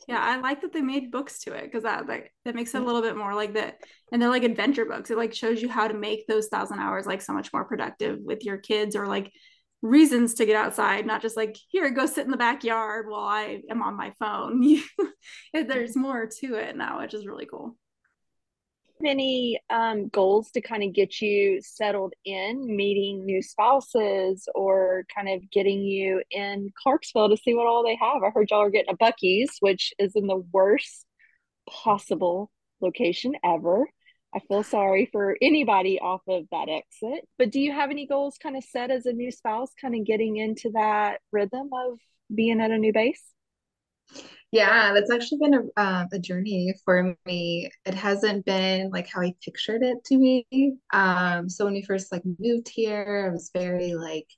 Yeah, 0.08 0.20
I 0.20 0.36
like 0.36 0.60
that 0.60 0.72
they 0.72 0.82
made 0.82 1.10
books 1.10 1.38
to 1.40 1.54
it 1.54 1.64
because 1.64 1.84
that 1.84 2.06
like 2.06 2.32
that 2.44 2.54
makes 2.54 2.74
it 2.74 2.82
a 2.82 2.84
little 2.84 3.00
bit 3.00 3.16
more 3.16 3.34
like 3.34 3.54
that. 3.54 3.78
And 4.12 4.20
they're 4.20 4.28
like 4.28 4.42
adventure 4.44 4.84
books. 4.84 5.10
It 5.10 5.16
like 5.16 5.34
shows 5.34 5.62
you 5.62 5.68
how 5.68 5.88
to 5.88 5.94
make 5.94 6.26
those 6.26 6.48
thousand 6.48 6.78
hours 6.78 7.06
like 7.06 7.22
so 7.22 7.32
much 7.32 7.52
more 7.52 7.64
productive 7.64 8.18
with 8.20 8.44
your 8.44 8.58
kids 8.58 8.96
or 8.96 9.06
like 9.06 9.32
reasons 9.80 10.34
to 10.34 10.46
get 10.46 10.56
outside, 10.56 11.06
not 11.06 11.22
just 11.22 11.36
like 11.36 11.56
here, 11.68 11.90
go 11.90 12.06
sit 12.06 12.24
in 12.24 12.30
the 12.30 12.36
backyard 12.36 13.06
while 13.08 13.24
I 13.24 13.62
am 13.70 13.82
on 13.82 13.96
my 13.96 14.12
phone. 14.18 14.62
There's 15.54 15.96
more 15.96 16.28
to 16.40 16.54
it 16.54 16.76
now, 16.76 17.00
which 17.00 17.14
is 17.14 17.26
really 17.26 17.46
cool 17.46 17.76
any 19.04 19.60
um, 19.70 20.08
goals 20.08 20.50
to 20.52 20.60
kind 20.60 20.82
of 20.82 20.92
get 20.92 21.20
you 21.20 21.60
settled 21.62 22.14
in, 22.24 22.64
meeting 22.76 23.24
new 23.24 23.42
spouses, 23.42 24.48
or 24.54 25.04
kind 25.14 25.28
of 25.28 25.50
getting 25.50 25.82
you 25.82 26.22
in 26.30 26.70
Clarksville 26.82 27.30
to 27.30 27.36
see 27.36 27.54
what 27.54 27.66
all 27.66 27.84
they 27.84 27.96
have? 27.96 28.22
I 28.22 28.30
heard 28.30 28.50
y'all 28.50 28.62
are 28.62 28.70
getting 28.70 28.94
a 28.94 28.96
Buc-ee's, 28.96 29.56
which 29.60 29.92
is 29.98 30.12
in 30.14 30.26
the 30.26 30.42
worst 30.52 31.06
possible 31.68 32.50
location 32.80 33.34
ever. 33.44 33.88
I 34.34 34.40
feel 34.48 34.62
sorry 34.64 35.08
for 35.12 35.36
anybody 35.40 36.00
off 36.00 36.22
of 36.28 36.44
that 36.50 36.68
exit. 36.68 37.28
But 37.38 37.50
do 37.50 37.60
you 37.60 37.72
have 37.72 37.90
any 37.90 38.06
goals 38.06 38.36
kind 38.42 38.56
of 38.56 38.64
set 38.64 38.90
as 38.90 39.06
a 39.06 39.12
new 39.12 39.30
spouse, 39.30 39.70
kind 39.80 39.94
of 39.94 40.04
getting 40.04 40.36
into 40.36 40.70
that 40.74 41.20
rhythm 41.30 41.70
of 41.72 41.98
being 42.34 42.60
at 42.60 42.70
a 42.70 42.78
new 42.78 42.92
base? 42.92 43.22
Yeah, 44.52 44.92
that's 44.92 45.10
actually 45.10 45.38
been 45.38 45.54
a, 45.54 45.80
uh, 45.80 46.04
a 46.12 46.18
journey 46.18 46.72
for 46.84 47.16
me. 47.26 47.70
It 47.84 47.94
hasn't 47.94 48.44
been 48.44 48.90
like 48.90 49.08
how 49.08 49.20
I 49.22 49.34
pictured 49.44 49.82
it 49.82 50.04
to 50.04 50.18
be. 50.18 50.74
Um, 50.92 51.48
so 51.48 51.64
when 51.64 51.74
we 51.74 51.82
first 51.82 52.12
like 52.12 52.22
moved 52.38 52.68
here, 52.68 53.26
I 53.28 53.32
was 53.32 53.50
very 53.52 53.94
like 53.94 54.28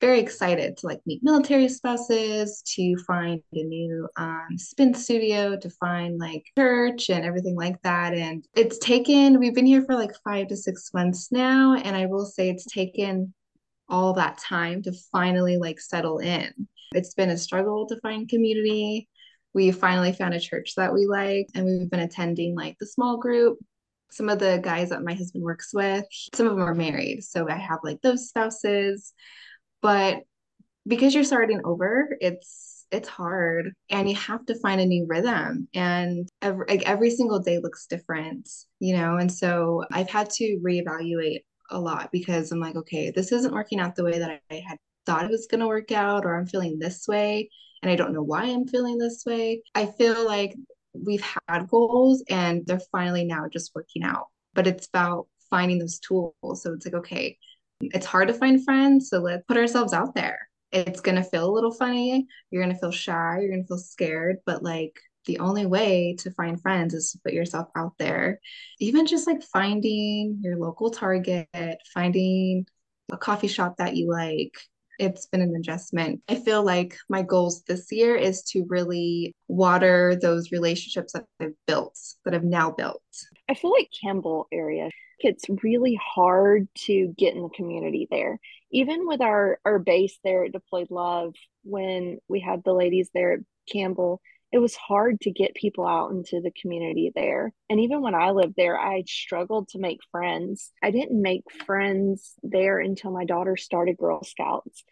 very 0.00 0.18
excited 0.18 0.76
to 0.76 0.86
like 0.86 1.00
meet 1.06 1.22
military 1.22 1.68
spouses, 1.68 2.62
to 2.74 2.96
find 3.06 3.40
a 3.52 3.62
new 3.62 4.08
um, 4.16 4.48
spin 4.56 4.92
studio, 4.94 5.56
to 5.56 5.70
find 5.70 6.18
like 6.18 6.44
church 6.58 7.10
and 7.10 7.24
everything 7.24 7.56
like 7.56 7.80
that. 7.82 8.14
And 8.14 8.46
it's 8.54 8.78
taken, 8.78 9.38
we've 9.38 9.54
been 9.54 9.66
here 9.66 9.82
for 9.84 9.94
like 9.94 10.12
five 10.24 10.48
to 10.48 10.56
six 10.56 10.90
months 10.92 11.30
now. 11.32 11.74
And 11.76 11.96
I 11.96 12.06
will 12.06 12.26
say 12.26 12.50
it's 12.50 12.66
taken 12.66 13.32
all 13.88 14.14
that 14.14 14.38
time 14.38 14.82
to 14.82 14.92
finally 15.12 15.56
like 15.56 15.80
settle 15.80 16.18
in. 16.18 16.68
It's 16.94 17.14
been 17.14 17.30
a 17.30 17.38
struggle 17.38 17.86
to 17.88 18.00
find 18.00 18.28
community. 18.28 19.08
We 19.52 19.70
finally 19.70 20.12
found 20.12 20.34
a 20.34 20.40
church 20.40 20.74
that 20.76 20.92
we 20.92 21.06
like 21.06 21.46
and 21.54 21.64
we've 21.64 21.90
been 21.90 22.00
attending 22.00 22.54
like 22.56 22.76
the 22.78 22.86
small 22.86 23.18
group. 23.18 23.58
Some 24.10 24.28
of 24.28 24.38
the 24.38 24.60
guys 24.62 24.90
that 24.90 25.02
my 25.02 25.14
husband 25.14 25.44
works 25.44 25.70
with 25.74 26.04
some 26.34 26.46
of 26.46 26.54
them 26.56 26.62
are 26.62 26.74
married 26.74 27.24
so 27.24 27.48
i 27.48 27.56
have 27.56 27.80
like 27.82 28.00
those 28.02 28.28
spouses. 28.28 29.12
But 29.82 30.22
because 30.86 31.14
you're 31.14 31.24
starting 31.24 31.60
over 31.64 32.16
it's 32.20 32.86
it's 32.90 33.08
hard 33.08 33.72
and 33.90 34.08
you 34.08 34.14
have 34.14 34.44
to 34.46 34.58
find 34.60 34.80
a 34.80 34.86
new 34.86 35.06
rhythm 35.08 35.68
and 35.74 36.28
every, 36.42 36.66
like 36.68 36.88
every 36.88 37.10
single 37.10 37.40
day 37.40 37.58
looks 37.58 37.86
different 37.86 38.48
you 38.78 38.96
know? 38.96 39.16
And 39.16 39.32
so 39.32 39.84
i've 39.90 40.10
had 40.10 40.30
to 40.30 40.60
reevaluate 40.64 41.40
a 41.70 41.80
lot 41.80 42.10
because 42.12 42.52
i'm 42.52 42.60
like 42.60 42.76
okay 42.76 43.10
this 43.10 43.32
isn't 43.32 43.54
working 43.54 43.80
out 43.80 43.96
the 43.96 44.04
way 44.04 44.18
that 44.18 44.40
i 44.50 44.54
had 44.66 44.78
thought 45.06 45.24
it 45.24 45.30
was 45.30 45.46
going 45.50 45.60
to 45.60 45.66
work 45.66 45.92
out 45.92 46.24
or 46.24 46.36
i'm 46.36 46.46
feeling 46.46 46.78
this 46.78 47.06
way 47.06 47.48
and 47.84 47.90
I 47.90 47.96
don't 47.96 48.14
know 48.14 48.22
why 48.22 48.44
I'm 48.44 48.66
feeling 48.66 48.96
this 48.96 49.24
way. 49.26 49.62
I 49.74 49.84
feel 49.84 50.24
like 50.24 50.54
we've 50.94 51.24
had 51.46 51.68
goals 51.68 52.24
and 52.30 52.66
they're 52.66 52.80
finally 52.90 53.26
now 53.26 53.46
just 53.52 53.74
working 53.74 54.02
out. 54.02 54.28
But 54.54 54.66
it's 54.66 54.86
about 54.86 55.26
finding 55.50 55.78
those 55.78 55.98
tools. 55.98 56.62
So 56.62 56.72
it's 56.72 56.86
like, 56.86 56.94
okay, 56.94 57.36
it's 57.82 58.06
hard 58.06 58.28
to 58.28 58.34
find 58.34 58.64
friends. 58.64 59.10
So 59.10 59.18
let's 59.18 59.44
put 59.46 59.58
ourselves 59.58 59.92
out 59.92 60.14
there. 60.14 60.48
It's 60.72 61.02
going 61.02 61.16
to 61.16 61.22
feel 61.22 61.46
a 61.46 61.52
little 61.52 61.74
funny. 61.74 62.26
You're 62.50 62.62
going 62.62 62.74
to 62.74 62.80
feel 62.80 62.90
shy. 62.90 63.40
You're 63.40 63.50
going 63.50 63.64
to 63.64 63.68
feel 63.68 63.76
scared. 63.76 64.38
But 64.46 64.62
like, 64.62 64.98
the 65.26 65.40
only 65.40 65.66
way 65.66 66.16
to 66.20 66.30
find 66.30 66.58
friends 66.58 66.94
is 66.94 67.12
to 67.12 67.18
put 67.22 67.34
yourself 67.34 67.68
out 67.76 67.92
there. 67.98 68.40
Even 68.80 69.06
just 69.06 69.26
like 69.26 69.42
finding 69.42 70.38
your 70.40 70.56
local 70.56 70.90
Target, 70.90 71.48
finding 71.92 72.66
a 73.12 73.18
coffee 73.18 73.48
shop 73.48 73.76
that 73.76 73.94
you 73.94 74.10
like, 74.10 74.54
it's 74.98 75.26
been 75.26 75.40
an 75.40 75.54
adjustment. 75.56 76.22
I 76.28 76.36
feel 76.36 76.62
like 76.64 76.96
my 77.08 77.22
goals 77.22 77.62
this 77.62 77.90
year 77.90 78.14
is 78.16 78.42
to 78.50 78.64
really 78.68 79.34
water 79.48 80.16
those 80.20 80.52
relationships 80.52 81.12
that 81.12 81.24
I've 81.40 81.54
built, 81.66 81.98
that 82.24 82.34
I've 82.34 82.44
now 82.44 82.70
built. 82.70 83.02
I 83.48 83.54
feel 83.54 83.72
like 83.72 83.90
Campbell 84.02 84.46
area, 84.52 84.90
it's 85.20 85.44
really 85.62 85.98
hard 86.02 86.68
to 86.86 87.14
get 87.16 87.34
in 87.34 87.42
the 87.42 87.48
community 87.50 88.06
there. 88.10 88.38
Even 88.70 89.06
with 89.06 89.20
our, 89.20 89.58
our 89.64 89.78
base 89.78 90.18
there 90.24 90.44
at 90.44 90.52
Deployed 90.52 90.90
Love, 90.90 91.34
when 91.62 92.18
we 92.28 92.40
had 92.40 92.62
the 92.64 92.72
ladies 92.72 93.10
there 93.14 93.34
at 93.34 93.40
Campbell, 93.70 94.20
it 94.54 94.60
was 94.60 94.76
hard 94.76 95.20
to 95.20 95.32
get 95.32 95.52
people 95.56 95.84
out 95.84 96.12
into 96.12 96.40
the 96.40 96.52
community 96.52 97.10
there. 97.12 97.52
And 97.68 97.80
even 97.80 98.02
when 98.02 98.14
I 98.14 98.30
lived 98.30 98.54
there, 98.56 98.78
I 98.78 99.02
struggled 99.04 99.66
to 99.70 99.80
make 99.80 99.98
friends. 100.12 100.70
I 100.80 100.92
didn't 100.92 101.20
make 101.20 101.42
friends 101.66 102.34
there 102.44 102.78
until 102.78 103.10
my 103.10 103.24
daughter 103.24 103.56
started 103.56 103.96
Girl 103.96 104.22
Scouts. 104.22 104.84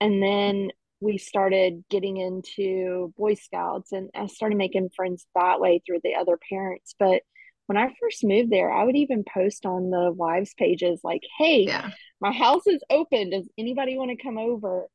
And 0.00 0.22
then 0.22 0.70
we 1.00 1.18
started 1.18 1.82
getting 1.90 2.18
into 2.18 3.12
Boy 3.18 3.34
Scouts 3.34 3.90
and 3.90 4.08
I 4.14 4.28
started 4.28 4.56
making 4.56 4.90
friends 4.94 5.26
that 5.34 5.58
way 5.58 5.82
through 5.84 5.98
the 6.04 6.14
other 6.14 6.38
parents. 6.48 6.94
But 6.96 7.22
when 7.66 7.76
I 7.76 7.92
first 8.00 8.22
moved 8.22 8.52
there, 8.52 8.70
I 8.70 8.84
would 8.84 8.94
even 8.94 9.24
post 9.24 9.66
on 9.66 9.90
the 9.90 10.12
wives 10.12 10.54
pages 10.56 11.00
like, 11.02 11.22
hey, 11.38 11.64
yeah. 11.66 11.90
my 12.20 12.30
house 12.30 12.68
is 12.68 12.84
open. 12.88 13.30
Does 13.30 13.48
anybody 13.58 13.98
want 13.98 14.12
to 14.12 14.22
come 14.22 14.38
over? 14.38 14.86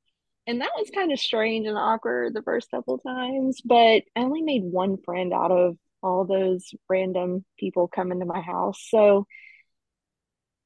And 0.48 0.62
that 0.62 0.72
was 0.78 0.90
kind 0.94 1.12
of 1.12 1.20
strange 1.20 1.68
and 1.68 1.78
awkward 1.78 2.34
the 2.34 2.42
first 2.42 2.70
couple 2.72 2.98
times 2.98 3.62
but 3.64 4.04
i 4.16 4.20
only 4.20 4.42
made 4.42 4.64
one 4.64 4.98
friend 4.98 5.34
out 5.34 5.52
of 5.52 5.78
all 6.02 6.26
those 6.26 6.74
random 6.90 7.46
people 7.58 7.88
coming 7.88 8.20
to 8.20 8.26
my 8.26 8.42
house 8.42 8.86
so 8.90 9.26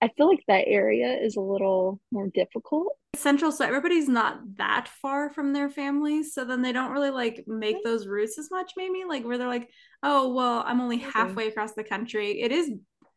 i 0.02 0.10
feel 0.18 0.28
like 0.28 0.44
that 0.48 0.66
area 0.68 1.18
is 1.22 1.36
a 1.36 1.42
little 1.42 2.00
more 2.12 2.28
difficult. 2.28 2.94
Central 3.16 3.52
so 3.52 3.66
everybody's 3.66 4.08
not 4.08 4.40
that 4.58 4.88
far 5.02 5.32
from 5.32 5.54
their 5.54 5.70
families 5.70 6.34
so 6.36 6.46
then 6.46 6.62
they 6.62 6.72
don't 6.72 6.92
really 6.92 7.10
like 7.10 7.44
make 7.48 7.78
mm-hmm. 7.78 7.90
those 7.90 8.06
routes 8.06 8.38
as 8.38 8.52
much 8.52 8.74
maybe 8.78 9.06
like 9.08 9.24
where 9.26 9.40
they're 9.40 9.48
like 9.48 9.70
oh 10.04 10.34
well 10.34 10.64
i'm 10.68 10.82
only 10.82 11.00
mm-hmm. 11.00 11.10
halfway 11.10 11.48
across 11.48 11.74
the 11.74 11.84
country. 11.84 12.42
It 12.42 12.52
is 12.52 12.70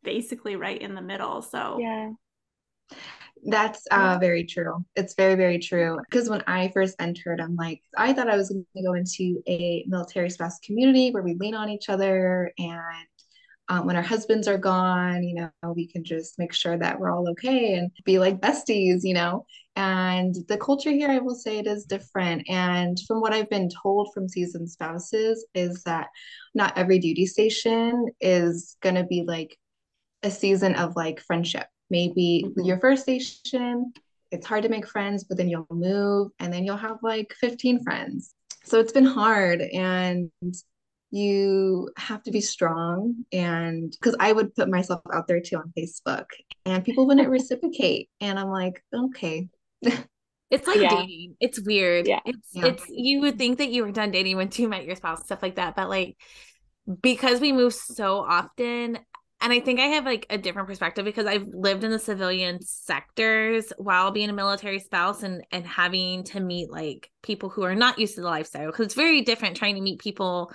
basically 0.03 0.57
right 0.57 0.81
in 0.81 0.95
the 0.95 1.03
middle 1.03 1.43
so 1.43 1.77
yeah 1.79 2.11
that's 3.45 3.87
uh, 3.91 4.19
very 4.21 4.45
true. 4.45 4.85
It's 4.97 5.15
very, 5.15 5.35
very 5.35 5.59
true. 5.59 5.99
Because 6.09 6.29
when 6.29 6.43
I 6.47 6.71
first 6.75 6.97
entered, 6.99 7.41
I'm 7.41 7.57
like, 7.57 7.83
I 7.97 8.13
thought 8.13 8.29
I 8.29 8.37
was 8.37 8.51
going 8.51 8.67
to 8.77 8.83
go 8.83 8.95
into 8.95 9.43
a 9.49 9.85
military 9.89 10.31
spouse 10.31 10.59
community 10.61 11.11
where 11.11 11.23
we 11.23 11.35
lean 11.35 11.55
on 11.55 11.71
each 11.71 11.89
other. 11.89 12.53
And 12.59 13.07
um, 13.69 13.87
when 13.87 13.97
our 13.97 14.03
husbands 14.03 14.49
are 14.49 14.59
gone, 14.59 15.23
you 15.23 15.35
know, 15.35 15.73
we 15.75 15.87
can 15.87 16.05
just 16.05 16.39
make 16.39 16.53
sure 16.53 16.77
that 16.77 16.99
we're 16.99 17.11
all 17.11 17.29
okay 17.31 17.75
and 17.75 17.91
be 18.05 18.19
like 18.19 18.41
besties, 18.41 19.01
you 19.05 19.15
know. 19.15 19.47
And 19.77 20.35
the 20.49 20.59
culture 20.59 20.91
here, 20.91 21.09
I 21.09 21.19
will 21.19 21.37
say 21.37 21.59
it 21.59 21.67
is 21.67 21.85
different. 21.85 22.43
And 22.49 22.99
from 23.07 23.21
what 23.21 23.33
I've 23.33 23.49
been 23.49 23.71
told 23.83 24.11
from 24.13 24.29
seasoned 24.29 24.71
spouses, 24.71 25.47
is 25.55 25.83
that 25.85 26.09
not 26.55 26.77
every 26.77 26.99
duty 26.99 27.27
station 27.27 28.09
is 28.21 28.77
going 28.83 28.97
to 28.97 29.05
be 29.05 29.25
like 29.27 29.57
a 30.23 30.31
season 30.31 30.75
of 30.75 30.97
like 30.97 31.21
friendship 31.21 31.67
maybe 31.91 32.45
mm-hmm. 32.47 32.63
your 32.63 32.79
first 32.79 33.03
station 33.03 33.93
it's 34.31 34.47
hard 34.47 34.63
to 34.63 34.69
make 34.69 34.87
friends, 34.87 35.25
but 35.25 35.37
then 35.37 35.49
you'll 35.49 35.67
move 35.71 36.31
and 36.39 36.53
then 36.53 36.65
you'll 36.65 36.77
have 36.77 36.99
like 37.03 37.35
15 37.41 37.83
friends. 37.83 38.35
So 38.65 38.79
it's 38.79 38.93
been 38.93 39.05
hard 39.05 39.61
and 39.61 40.31
you 41.11 41.91
have 41.97 42.23
to 42.23 42.31
be 42.31 42.41
strong 42.41 43.25
and 43.33 43.91
because 43.91 44.15
I 44.21 44.31
would 44.31 44.55
put 44.55 44.69
myself 44.69 45.01
out 45.13 45.27
there 45.27 45.41
too 45.41 45.57
on 45.57 45.73
Facebook 45.77 46.27
and 46.65 46.85
people 46.85 47.07
wouldn't 47.07 47.29
reciprocate 47.39 48.09
and 48.21 48.39
I'm 48.39 48.51
like, 48.51 48.83
okay. 48.95 49.49
It's 50.51 50.67
like 50.67 50.81
yeah. 50.81 51.03
dating. 51.03 51.37
It's 51.39 51.61
weird. 51.61 52.09
Yeah. 52.09 52.19
It's 52.25 52.49
yeah. 52.51 52.67
it's 52.67 52.85
you 52.89 53.21
would 53.21 53.39
think 53.39 53.59
that 53.59 53.71
you 53.71 53.85
were 53.85 53.93
done 53.93 54.11
dating 54.11 54.37
when 54.37 54.51
you 54.53 54.69
met 54.69 54.85
your 54.85 54.97
spouse, 54.97 55.23
stuff 55.23 55.45
like 55.45 55.55
that. 55.55 55.77
But 55.77 55.89
like 55.89 56.17
because 57.01 57.41
we 57.41 57.53
move 57.53 57.73
so 57.73 58.17
often, 58.17 58.99
and 59.41 59.53
I 59.53 59.61
think 59.61 59.81
I 59.81 59.87
have 59.87 60.05
like 60.05 60.27
a 60.29 60.37
different 60.37 60.69
perspective 60.69 61.05
because 61.05 61.27
I've 61.27 61.47
lived 61.53 61.83
in 61.83 61.91
the 61.91 61.99
civilian 61.99 62.61
sectors 62.63 63.73
while 63.79 64.11
being 64.11 64.29
a 64.29 64.35
military 64.35 64.79
spouse 64.79 65.23
and 65.23 65.45
and 65.51 65.67
having 65.67 66.25
to 66.25 66.41
meet 66.41 66.71
like 66.71 67.11
people 67.23 67.49
who 67.49 67.63
are 67.63 67.75
not 67.75 67.99
used 67.99 68.17
to 68.17 68.21
the 68.21 68.27
lifestyle 68.27 68.67
because 68.67 68.87
it's 68.87 68.95
very 68.95 69.23
different 69.23 69.57
trying 69.57 69.77
to 69.77 69.81
meet 69.81 69.99
people 69.99 70.53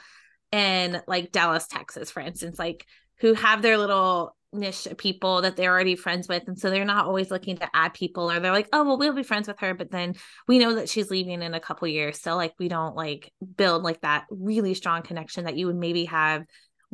in 0.51 1.01
like 1.07 1.31
Dallas, 1.31 1.67
Texas, 1.67 2.11
for 2.11 2.19
instance, 2.19 2.59
like 2.59 2.86
who 3.19 3.33
have 3.33 3.61
their 3.61 3.77
little 3.77 4.36
niche 4.53 4.88
people 4.97 5.41
that 5.41 5.57
they're 5.57 5.71
already 5.71 5.95
friends 5.95 6.27
with. 6.27 6.43
And 6.47 6.57
so 6.57 6.69
they're 6.69 6.86
not 6.86 7.07
always 7.07 7.31
looking 7.31 7.57
to 7.57 7.69
add 7.73 7.93
people 7.93 8.31
or 8.31 8.39
they're 8.39 8.51
like 8.51 8.69
oh 8.71 8.83
well 8.83 8.97
we'll 8.97 9.13
be 9.13 9.23
friends 9.23 9.47
with 9.47 9.59
her 9.59 9.73
but 9.73 9.91
then 9.91 10.15
we 10.47 10.59
know 10.59 10.75
that 10.75 10.89
she's 10.89 11.09
leaving 11.09 11.41
in 11.41 11.53
a 11.55 11.59
couple 11.59 11.88
years. 11.88 12.21
So 12.21 12.36
like 12.36 12.53
we 12.59 12.67
don't 12.67 12.95
like 12.95 13.33
build 13.57 13.83
like 13.83 14.01
that 14.01 14.25
really 14.29 14.75
strong 14.75 15.01
connection 15.01 15.45
that 15.45 15.57
you 15.57 15.65
would 15.67 15.75
maybe 15.75 16.05
have 16.05 16.43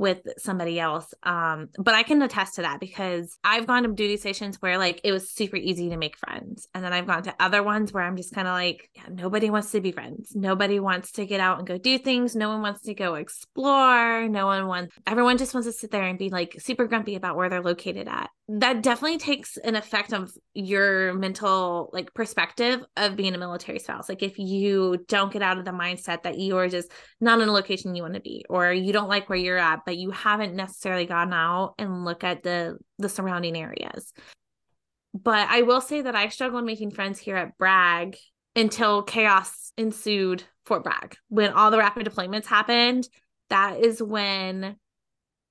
with 0.01 0.17
somebody 0.39 0.79
else. 0.79 1.13
Um, 1.21 1.69
but 1.77 1.93
I 1.93 2.01
can 2.01 2.21
attest 2.23 2.55
to 2.55 2.63
that 2.63 2.79
because 2.79 3.37
I've 3.43 3.67
gone 3.67 3.83
to 3.83 3.89
duty 3.89 4.17
stations 4.17 4.57
where 4.59 4.79
like 4.79 4.99
it 5.03 5.11
was 5.11 5.29
super 5.29 5.57
easy 5.57 5.89
to 5.89 5.97
make 5.97 6.17
friends. 6.17 6.67
And 6.73 6.83
then 6.83 6.91
I've 6.91 7.05
gone 7.05 7.21
to 7.23 7.35
other 7.39 7.61
ones 7.61 7.93
where 7.93 8.03
I'm 8.03 8.17
just 8.17 8.33
kind 8.33 8.47
of 8.47 8.53
like, 8.53 8.89
yeah, 8.95 9.03
nobody 9.11 9.51
wants 9.51 9.71
to 9.71 9.79
be 9.79 9.91
friends. 9.91 10.35
Nobody 10.35 10.79
wants 10.79 11.11
to 11.13 11.25
get 11.27 11.39
out 11.39 11.59
and 11.59 11.67
go 11.67 11.77
do 11.77 11.99
things. 11.99 12.35
No 12.35 12.49
one 12.49 12.63
wants 12.63 12.81
to 12.81 12.95
go 12.95 13.13
explore. 13.13 14.27
No 14.27 14.47
one 14.47 14.65
wants, 14.65 14.95
everyone 15.05 15.37
just 15.37 15.53
wants 15.53 15.67
to 15.67 15.71
sit 15.71 15.91
there 15.91 16.03
and 16.03 16.17
be 16.17 16.29
like 16.29 16.55
super 16.59 16.87
grumpy 16.87 17.13
about 17.13 17.35
where 17.35 17.49
they're 17.49 17.61
located 17.61 18.07
at. 18.07 18.31
That 18.53 18.83
definitely 18.83 19.17
takes 19.17 19.55
an 19.55 19.75
effect 19.75 20.11
of 20.11 20.33
your 20.53 21.13
mental 21.13 21.89
like 21.93 22.13
perspective 22.13 22.83
of 22.97 23.15
being 23.15 23.33
a 23.33 23.37
military 23.37 23.79
spouse. 23.79 24.09
Like 24.09 24.23
if 24.23 24.37
you 24.37 24.97
don't 25.07 25.31
get 25.31 25.41
out 25.41 25.57
of 25.57 25.63
the 25.63 25.71
mindset 25.71 26.23
that 26.23 26.37
you 26.37 26.57
are 26.57 26.67
just 26.67 26.91
not 27.21 27.39
in 27.39 27.47
a 27.47 27.53
location 27.53 27.95
you 27.95 28.01
want 28.01 28.15
to 28.15 28.19
be, 28.19 28.43
or 28.49 28.73
you 28.73 28.91
don't 28.91 29.07
like 29.07 29.29
where 29.29 29.37
you're 29.37 29.57
at, 29.57 29.81
but 29.85 29.97
you 29.97 30.11
haven't 30.11 30.53
necessarily 30.53 31.05
gone 31.05 31.31
out 31.31 31.75
and 31.77 32.03
look 32.03 32.25
at 32.25 32.43
the 32.43 32.77
the 32.97 33.07
surrounding 33.07 33.55
areas. 33.55 34.11
But 35.13 35.47
I 35.49 35.61
will 35.61 35.81
say 35.81 36.01
that 36.01 36.15
I 36.15 36.27
struggled 36.27 36.65
making 36.65 36.91
friends 36.91 37.19
here 37.19 37.37
at 37.37 37.57
Bragg 37.57 38.17
until 38.55 39.01
chaos 39.01 39.71
ensued 39.77 40.43
Fort 40.65 40.83
Bragg. 40.83 41.15
When 41.29 41.53
all 41.53 41.71
the 41.71 41.77
rapid 41.77 42.05
deployments 42.05 42.47
happened, 42.47 43.07
that 43.49 43.79
is 43.79 44.03
when 44.03 44.75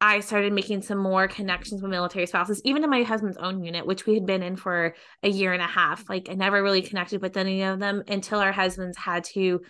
I 0.00 0.20
started 0.20 0.52
making 0.52 0.82
some 0.82 0.98
more 0.98 1.28
connections 1.28 1.82
with 1.82 1.90
military 1.90 2.26
spouses, 2.26 2.62
even 2.64 2.84
in 2.84 2.90
my 2.90 3.02
husband's 3.02 3.36
own 3.36 3.62
unit, 3.62 3.86
which 3.86 4.06
we 4.06 4.14
had 4.14 4.24
been 4.24 4.42
in 4.42 4.56
for 4.56 4.94
a 5.22 5.28
year 5.28 5.52
and 5.52 5.62
a 5.62 5.66
half. 5.66 6.08
Like 6.08 6.28
I 6.30 6.34
never 6.34 6.62
really 6.62 6.82
connected 6.82 7.20
with 7.20 7.36
any 7.36 7.62
of 7.62 7.80
them 7.80 8.02
until 8.08 8.38
our 8.38 8.52
husbands 8.52 8.96
had 8.96 9.24
to 9.24 9.60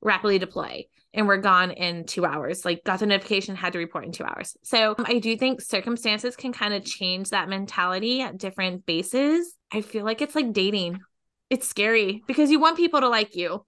rapidly 0.00 0.38
deploy 0.38 0.84
and 1.12 1.26
we're 1.26 1.38
gone 1.38 1.72
in 1.72 2.04
two 2.04 2.24
hours. 2.24 2.64
Like 2.64 2.84
got 2.84 3.00
the 3.00 3.06
notification, 3.06 3.56
had 3.56 3.72
to 3.72 3.78
report 3.78 4.04
in 4.04 4.12
two 4.12 4.24
hours. 4.24 4.56
So 4.62 4.94
um, 4.96 5.04
I 5.08 5.18
do 5.18 5.36
think 5.36 5.60
circumstances 5.60 6.36
can 6.36 6.52
kind 6.52 6.74
of 6.74 6.84
change 6.84 7.30
that 7.30 7.48
mentality 7.48 8.20
at 8.20 8.38
different 8.38 8.86
bases. 8.86 9.54
I 9.72 9.80
feel 9.80 10.04
like 10.04 10.22
it's 10.22 10.34
like 10.34 10.52
dating. 10.52 11.00
It's 11.48 11.66
scary 11.66 12.22
because 12.28 12.50
you 12.50 12.60
want 12.60 12.76
people 12.76 13.00
to 13.00 13.08
like 13.08 13.34
you. 13.34 13.64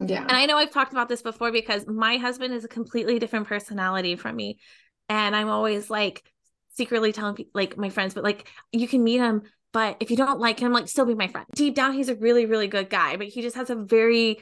Yeah. 0.00 0.22
And 0.22 0.32
I 0.32 0.46
know 0.46 0.56
I've 0.56 0.70
talked 0.70 0.92
about 0.92 1.08
this 1.08 1.22
before 1.22 1.50
because 1.50 1.84
my 1.88 2.16
husband 2.18 2.54
is 2.54 2.64
a 2.64 2.68
completely 2.68 3.18
different 3.18 3.48
personality 3.48 4.14
from 4.14 4.36
me. 4.36 4.58
And 5.08 5.34
I'm 5.34 5.48
always 5.48 5.90
like 5.90 6.22
secretly 6.74 7.12
telling 7.12 7.34
people, 7.34 7.52
like 7.54 7.76
my 7.76 7.90
friends, 7.90 8.14
but 8.14 8.24
like 8.24 8.48
you 8.72 8.88
can 8.88 9.02
meet 9.02 9.18
him, 9.18 9.42
but 9.72 9.96
if 10.00 10.10
you 10.10 10.16
don't 10.16 10.40
like 10.40 10.60
him, 10.60 10.72
like 10.72 10.88
still 10.88 11.06
be 11.06 11.14
my 11.14 11.28
friend. 11.28 11.46
Deep 11.54 11.74
down, 11.74 11.92
he's 11.92 12.08
a 12.08 12.14
really, 12.14 12.46
really 12.46 12.68
good 12.68 12.88
guy, 12.88 13.16
but 13.16 13.26
he 13.26 13.42
just 13.42 13.56
has 13.56 13.70
a 13.70 13.76
very 13.76 14.38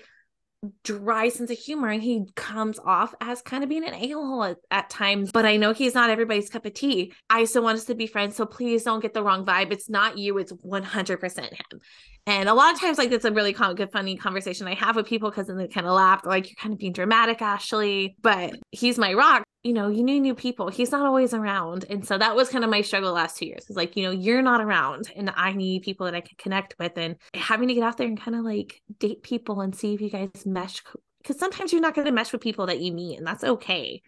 dry 0.82 1.28
sense 1.28 1.50
of 1.50 1.58
humor 1.58 1.88
and 1.88 2.02
he 2.02 2.24
comes 2.34 2.78
off 2.84 3.14
as 3.20 3.42
kind 3.42 3.62
of 3.62 3.68
being 3.68 3.86
an 3.86 3.94
a-hole 3.94 4.42
at, 4.42 4.56
at, 4.70 4.90
times 4.90 5.30
but 5.30 5.44
i 5.44 5.56
know 5.56 5.72
he's 5.72 5.94
not 5.94 6.10
everybody's 6.10 6.48
cup 6.48 6.64
of 6.64 6.72
tea. 6.74 7.12
I 7.28 7.44
still 7.44 7.62
want 7.62 7.78
us 7.78 7.84
to 7.84 7.94
be 7.94 8.06
friends 8.06 8.36
so 8.36 8.46
please 8.46 8.82
don't 8.82 9.00
get 9.00 9.14
the 9.14 9.22
wrong 9.22 9.44
vibe. 9.44 9.70
It's 9.70 9.88
not 9.88 10.18
you 10.18 10.38
it's 10.38 10.52
100% 10.52 11.38
him. 11.38 11.80
And 12.26 12.48
a 12.48 12.54
lot 12.54 12.74
of 12.74 12.80
times 12.80 12.98
like 12.98 13.12
it's 13.12 13.24
a 13.24 13.32
really 13.32 13.52
good 13.52 13.92
funny 13.92 14.16
conversation 14.16 14.66
i 14.66 14.74
have 14.74 14.96
with 14.96 15.06
people 15.06 15.30
because 15.30 15.46
then 15.46 15.56
they 15.56 15.68
kind 15.68 15.86
of 15.86 15.92
laugh 15.92 16.22
like 16.24 16.46
you're 16.46 16.56
kind 16.56 16.72
of 16.72 16.78
being 16.78 16.92
dramatic 16.92 17.42
ashley 17.42 18.16
but 18.22 18.56
he's 18.72 18.98
my 18.98 19.12
rock 19.12 19.44
you 19.66 19.72
know, 19.72 19.88
you 19.88 20.04
need 20.04 20.20
new 20.20 20.34
people. 20.34 20.68
He's 20.68 20.92
not 20.92 21.04
always 21.04 21.34
around. 21.34 21.86
And 21.90 22.06
so 22.06 22.16
that 22.16 22.36
was 22.36 22.48
kind 22.48 22.62
of 22.62 22.70
my 22.70 22.82
struggle 22.82 23.12
last 23.12 23.36
two 23.36 23.46
years. 23.46 23.64
It's 23.66 23.76
like, 23.76 23.96
you 23.96 24.04
know, 24.04 24.12
you're 24.12 24.40
not 24.40 24.60
around 24.60 25.10
and 25.16 25.32
I 25.34 25.54
need 25.54 25.82
people 25.82 26.06
that 26.06 26.14
I 26.14 26.20
can 26.20 26.36
connect 26.38 26.76
with 26.78 26.96
and 26.96 27.16
having 27.34 27.66
to 27.66 27.74
get 27.74 27.82
out 27.82 27.96
there 27.96 28.06
and 28.06 28.20
kind 28.20 28.36
of 28.36 28.44
like 28.44 28.80
date 29.00 29.24
people 29.24 29.62
and 29.62 29.74
see 29.74 29.92
if 29.92 30.00
you 30.00 30.08
guys 30.08 30.30
mesh. 30.46 30.84
Because 31.20 31.40
sometimes 31.40 31.72
you're 31.72 31.82
not 31.82 31.96
going 31.96 32.06
to 32.06 32.12
mesh 32.12 32.30
with 32.30 32.42
people 32.42 32.66
that 32.66 32.78
you 32.78 32.92
meet 32.92 33.18
and 33.18 33.26
that's 33.26 33.42
okay. 33.42 34.02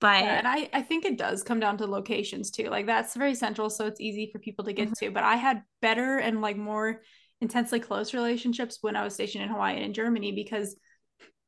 But 0.00 0.24
yeah, 0.24 0.38
and 0.38 0.48
I, 0.48 0.68
I 0.72 0.82
think 0.82 1.04
it 1.04 1.16
does 1.16 1.44
come 1.44 1.60
down 1.60 1.78
to 1.78 1.86
locations 1.86 2.50
too. 2.50 2.64
Like 2.64 2.86
that's 2.86 3.14
very 3.14 3.36
central. 3.36 3.70
So 3.70 3.86
it's 3.86 4.00
easy 4.00 4.28
for 4.32 4.40
people 4.40 4.64
to 4.64 4.72
get 4.72 4.86
mm-hmm. 4.86 5.06
to. 5.06 5.12
But 5.12 5.22
I 5.22 5.36
had 5.36 5.62
better 5.80 6.18
and 6.18 6.40
like 6.42 6.56
more 6.56 7.02
intensely 7.40 7.78
close 7.78 8.14
relationships 8.14 8.78
when 8.80 8.96
I 8.96 9.04
was 9.04 9.14
stationed 9.14 9.44
in 9.44 9.50
Hawaii 9.50 9.76
and 9.76 9.84
in 9.84 9.92
Germany 9.92 10.32
because 10.32 10.74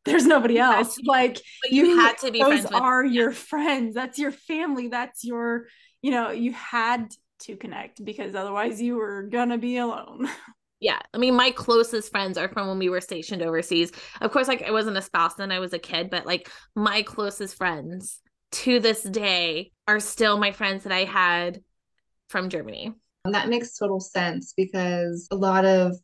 there's 0.05 0.26
nobody 0.26 0.59
else. 0.59 0.98
Like 1.05 1.40
you, 1.70 1.86
you, 1.86 1.98
had 1.98 2.18
to 2.18 2.30
be 2.30 2.40
those 2.40 2.66
are 2.66 3.05
with, 3.05 3.12
your 3.12 3.32
friends. 3.32 3.94
That's 3.94 4.18
your 4.18 4.32
family. 4.32 4.88
That's 4.88 5.24
your, 5.24 5.66
you 6.03 6.11
know, 6.11 6.30
you 6.30 6.53
had 6.53 7.11
to 7.42 7.57
connect 7.57 8.05
because 8.05 8.34
otherwise 8.34 8.80
you 8.80 8.96
were 8.96 9.22
gonna 9.24 9.59
be 9.59 9.78
alone. 9.78 10.28
Yeah. 10.82 10.98
I 11.12 11.18
mean, 11.18 11.34
my 11.34 11.51
closest 11.51 12.11
friends 12.11 12.38
are 12.38 12.48
from 12.48 12.66
when 12.66 12.78
we 12.78 12.88
were 12.88 13.03
stationed 13.03 13.42
overseas. 13.42 13.92
Of 14.22 14.30
course, 14.32 14.48
like 14.48 14.62
I 14.62 14.70
wasn't 14.70 14.96
a 14.96 15.03
spouse 15.03 15.34
then, 15.34 15.53
I 15.53 15.59
was 15.59 15.74
a 15.74 15.78
kid, 15.78 16.09
but 16.09 16.24
like 16.24 16.51
my 16.74 17.03
closest 17.03 17.59
friends 17.59 18.20
to 18.53 18.80
this 18.80 19.03
day 19.03 19.72
are 19.86 20.01
still 20.01 20.38
my 20.38 20.53
friends 20.53 20.84
that 20.84 20.92
I 20.92 21.05
had 21.05 21.61
from 22.30 22.48
Germany. 22.48 22.94
And 23.26 23.34
that 23.34 23.51
makes 23.51 23.76
total 23.76 24.01
sense 24.01 24.55
because 24.57 25.28
a 25.30 25.36
lot 25.36 25.66
of 25.66 25.96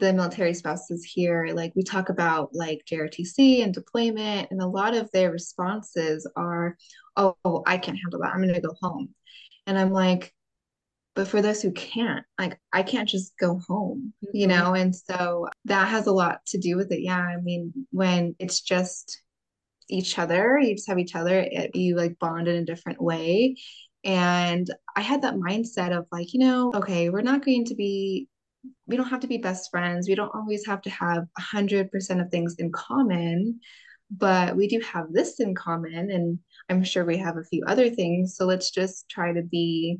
the 0.00 0.12
military 0.12 0.54
spouses 0.54 1.04
here, 1.04 1.48
like 1.54 1.72
we 1.76 1.82
talk 1.82 2.08
about 2.08 2.50
like 2.54 2.82
JRTC 2.90 3.62
and 3.62 3.72
deployment, 3.72 4.50
and 4.50 4.60
a 4.60 4.66
lot 4.66 4.94
of 4.94 5.10
their 5.12 5.30
responses 5.30 6.28
are, 6.36 6.76
oh, 7.16 7.36
oh 7.44 7.62
I 7.66 7.78
can't 7.78 7.98
handle 7.98 8.20
that. 8.20 8.32
I'm 8.32 8.42
going 8.42 8.54
to 8.54 8.60
go 8.60 8.74
home. 8.80 9.10
And 9.66 9.78
I'm 9.78 9.92
like, 9.92 10.34
but 11.14 11.28
for 11.28 11.42
those 11.42 11.60
who 11.60 11.72
can't, 11.72 12.24
like 12.38 12.58
I 12.72 12.82
can't 12.82 13.08
just 13.08 13.36
go 13.38 13.60
home, 13.68 14.12
you 14.32 14.46
mm-hmm. 14.46 14.58
know? 14.58 14.74
And 14.74 14.94
so 14.94 15.48
that 15.66 15.88
has 15.88 16.06
a 16.06 16.12
lot 16.12 16.40
to 16.46 16.58
do 16.58 16.76
with 16.76 16.90
it. 16.92 17.00
Yeah. 17.02 17.18
I 17.18 17.36
mean, 17.40 17.72
when 17.90 18.34
it's 18.38 18.60
just 18.60 19.20
each 19.88 20.18
other, 20.18 20.58
you 20.58 20.76
just 20.76 20.88
have 20.88 20.98
each 20.98 21.14
other, 21.16 21.40
it, 21.40 21.74
you 21.74 21.96
like 21.96 22.18
bond 22.18 22.48
in 22.48 22.56
a 22.56 22.64
different 22.64 23.02
way. 23.02 23.56
And 24.04 24.72
I 24.96 25.02
had 25.02 25.22
that 25.22 25.34
mindset 25.34 25.96
of 25.96 26.06
like, 26.10 26.32
you 26.32 26.40
know, 26.40 26.72
okay, 26.74 27.10
we're 27.10 27.20
not 27.20 27.44
going 27.44 27.66
to 27.66 27.74
be 27.74 28.28
we 28.86 28.96
don't 28.96 29.08
have 29.08 29.20
to 29.20 29.26
be 29.26 29.38
best 29.38 29.70
friends. 29.70 30.08
We 30.08 30.14
don't 30.14 30.34
always 30.34 30.66
have 30.66 30.82
to 30.82 30.90
have 30.90 31.24
100% 31.38 32.20
of 32.20 32.30
things 32.30 32.56
in 32.58 32.72
common, 32.72 33.60
but 34.10 34.56
we 34.56 34.68
do 34.68 34.80
have 34.80 35.12
this 35.12 35.40
in 35.40 35.54
common. 35.54 36.10
And 36.10 36.38
I'm 36.68 36.84
sure 36.84 37.04
we 37.04 37.18
have 37.18 37.36
a 37.36 37.44
few 37.44 37.64
other 37.66 37.90
things. 37.90 38.36
So 38.36 38.44
let's 38.46 38.70
just 38.70 39.08
try 39.08 39.32
to 39.32 39.42
be 39.42 39.98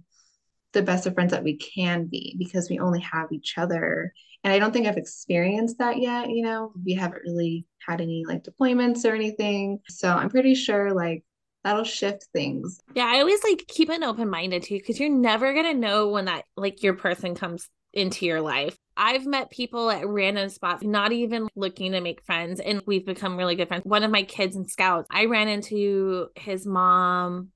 the 0.73 0.83
best 0.83 1.07
of 1.07 1.15
friends 1.15 1.33
that 1.33 1.45
we 1.45 1.57
can 1.57 2.07
be 2.07 2.37
because 2.39 2.71
we 2.71 2.79
only 2.79 3.01
have 3.01 3.33
each 3.33 3.59
other. 3.59 4.13
And 4.45 4.53
I 4.53 4.59
don't 4.59 4.73
think 4.73 4.87
I've 4.87 4.97
experienced 4.97 5.79
that 5.79 5.99
yet. 5.99 6.31
You 6.31 6.45
know, 6.45 6.73
we 6.85 6.95
haven't 6.95 7.23
really 7.25 7.67
had 7.87 8.01
any 8.01 8.25
like 8.27 8.45
deployments 8.45 9.05
or 9.05 9.15
anything. 9.15 9.81
So 9.89 10.09
I'm 10.09 10.31
pretty 10.31 10.55
sure 10.55 10.93
like 10.93 11.25
that'll 11.65 11.85
shift 11.85 12.27
things. 12.33 12.81
Yeah, 12.95 13.07
I 13.07 13.21
always 13.21 13.43
like 13.45 13.65
keep 13.69 13.91
an 13.91 14.05
open 14.05 14.31
minded 14.31 14.63
too 14.63 14.79
because 14.79 14.99
you're 14.99 15.11
never 15.11 15.53
gonna 15.55 15.75
know 15.75 16.09
when 16.09 16.27
that 16.27 16.45
like 16.57 16.83
your 16.83 16.95
person 16.95 17.35
comes 17.35 17.69
into 17.93 18.26
your 18.26 18.41
life. 18.41 18.76
I've 18.97 19.26
met 19.26 19.51
people 19.51 19.91
at 19.91 20.07
random 20.07 20.49
spots, 20.49 20.82
not 20.82 21.12
even 21.12 21.49
looking 21.57 21.93
to 21.93 22.01
make 22.01 22.22
friends, 22.24 22.61
and 22.61 22.82
we've 22.86 23.07
become 23.07 23.36
really 23.36 23.57
good 23.57 23.68
friends. 23.68 23.84
One 23.84 24.03
of 24.03 24.11
my 24.11 24.22
kids 24.22 24.57
in 24.57 24.66
scouts, 24.66 25.09
I 25.11 25.24
ran 25.26 25.49
into 25.49 26.28
his 26.34 26.66
mom 26.66 27.49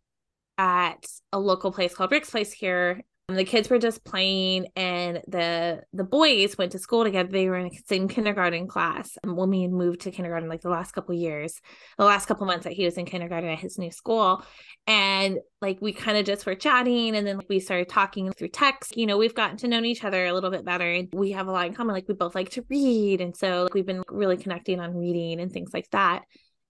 at 0.57 1.05
a 1.33 1.39
local 1.39 1.73
place 1.73 1.95
called 1.95 2.13
Rick's 2.13 2.31
Place 2.31 2.53
here 2.53 3.03
Um, 3.29 3.37
the 3.37 3.45
kids 3.45 3.71
were 3.71 3.79
just 3.79 4.05
playing 4.05 4.67
and 4.77 5.23
the 5.29 5.83
the 5.95 6.05
boys 6.05 6.59
went 6.59 6.73
to 6.73 6.79
school 6.79 7.05
together. 7.05 7.31
They 7.31 7.49
were 7.49 7.57
in 7.57 7.69
the 7.69 7.79
same 7.87 8.07
kindergarten 8.07 8.69
class. 8.69 9.17
And 9.23 9.35
when 9.37 9.49
we 9.49 9.63
had 9.63 9.71
moved 9.71 10.03
to 10.03 10.11
kindergarten 10.11 10.49
like 10.49 10.61
the 10.61 10.69
last 10.69 10.93
couple 10.93 11.15
years, 11.15 11.61
the 11.97 12.05
last 12.05 12.27
couple 12.27 12.47
months 12.47 12.65
that 12.65 12.75
he 12.75 12.85
was 12.85 12.99
in 12.99 13.07
kindergarten 13.07 13.49
at 13.49 13.59
his 13.59 13.79
new 13.79 13.91
school. 13.91 14.45
And 14.87 15.39
like 15.63 15.79
we 15.81 15.95
kind 15.95 16.19
of 16.19 16.27
just 16.27 16.45
were 16.45 16.55
chatting 16.55 17.17
and 17.17 17.27
then 17.27 17.39
like, 17.39 17.49
we 17.49 17.61
started 17.61 17.89
talking 17.89 18.31
through 18.33 18.49
text. 18.49 18.97
You 18.97 19.07
know, 19.07 19.17
we've 19.17 19.35
gotten 19.35 19.57
to 19.59 19.69
know 19.69 19.83
each 19.83 20.05
other 20.05 20.27
a 20.27 20.35
little 20.35 20.51
bit 20.51 20.65
better 20.67 20.91
and 20.91 21.09
we 21.15 21.31
have 21.31 21.47
a 21.47 21.53
lot 21.53 21.67
in 21.67 21.73
common. 21.73 21.95
Like 21.95 22.09
we 22.09 22.15
both 22.15 22.35
like 22.35 22.51
to 22.51 22.67
read. 22.69 23.23
And 23.23 23.35
so 23.35 23.63
like, 23.63 23.75
we've 23.75 23.87
been 23.87 24.03
really 24.09 24.37
connecting 24.37 24.81
on 24.81 24.95
reading 24.95 25.41
and 25.41 25.51
things 25.51 25.73
like 25.73 25.89
that. 25.93 26.25